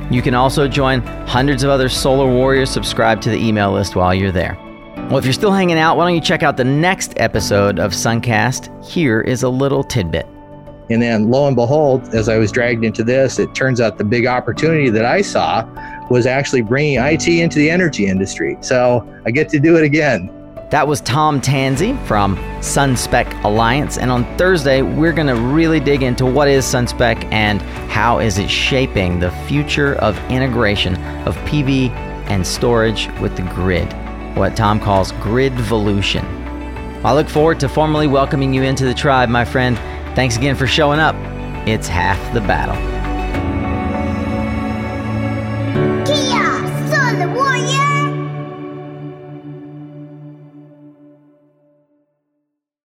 you 0.09 0.21
can 0.21 0.33
also 0.33 0.67
join 0.67 1.01
hundreds 1.27 1.63
of 1.63 1.69
other 1.69 1.89
solar 1.89 2.25
warriors 2.25 2.69
subscribed 2.69 3.21
to 3.23 3.29
the 3.29 3.37
email 3.37 3.71
list 3.71 3.95
while 3.95 4.13
you're 4.13 4.31
there. 4.31 4.57
Well, 5.09 5.19
if 5.19 5.25
you're 5.25 5.33
still 5.33 5.51
hanging 5.51 5.77
out, 5.77 5.95
why 5.97 6.05
don't 6.05 6.15
you 6.15 6.21
check 6.21 6.41
out 6.41 6.57
the 6.57 6.63
next 6.63 7.13
episode 7.17 7.77
of 7.77 7.91
Suncast? 7.91 8.83
Here 8.83 9.21
is 9.21 9.43
a 9.43 9.49
little 9.49 9.83
tidbit. 9.83 10.25
And 10.89 11.01
then 11.01 11.29
lo 11.29 11.45
and 11.45 11.55
behold, 11.55 12.07
as 12.15 12.29
I 12.29 12.37
was 12.37 12.51
dragged 12.51 12.83
into 12.83 13.03
this, 13.03 13.37
it 13.37 13.53
turns 13.53 13.79
out 13.79 13.97
the 13.97 14.05
big 14.05 14.25
opportunity 14.25 14.89
that 14.89 15.05
I 15.05 15.21
saw 15.21 15.65
was 16.09 16.25
actually 16.25 16.61
bringing 16.61 16.99
IT 16.99 17.27
into 17.27 17.59
the 17.59 17.69
energy 17.69 18.07
industry. 18.07 18.57
So 18.61 19.07
I 19.25 19.31
get 19.31 19.49
to 19.49 19.59
do 19.59 19.75
it 19.77 19.83
again. 19.83 20.31
That 20.71 20.87
was 20.87 21.01
Tom 21.01 21.41
Tansy 21.41 21.95
from 22.07 22.37
SunSpec 22.59 23.43
Alliance. 23.43 23.99
And 23.99 24.09
on 24.09 24.25
Thursday, 24.37 24.81
we're 24.81 25.13
going 25.13 25.27
to 25.27 25.35
really 25.35 25.79
dig 25.79 26.01
into 26.01 26.25
what 26.25 26.47
is 26.47 26.65
SunSpec 26.65 27.31
and 27.31 27.61
how 27.91 28.19
is 28.19 28.39
it 28.39 28.49
shaping 28.49 29.19
the 29.19 29.31
future 29.47 29.95
of 29.95 30.17
integration 30.31 30.95
of 31.27 31.35
PV 31.39 31.89
and 32.29 32.47
storage 32.47 33.09
with 33.19 33.35
the 33.35 33.43
grid 33.43 33.93
what 34.35 34.55
Tom 34.55 34.79
calls 34.79 35.11
gridvolution. 35.13 36.23
I 37.03 37.13
look 37.13 37.29
forward 37.29 37.59
to 37.61 37.69
formally 37.69 38.07
welcoming 38.07 38.53
you 38.53 38.63
into 38.63 38.85
the 38.85 38.93
tribe, 38.93 39.29
my 39.29 39.45
friend. 39.45 39.77
Thanks 40.15 40.37
again 40.37 40.55
for 40.55 40.67
showing 40.67 40.99
up. 40.99 41.15
It's 41.67 41.87
half 41.87 42.33
the 42.33 42.41
battle. 42.41 42.92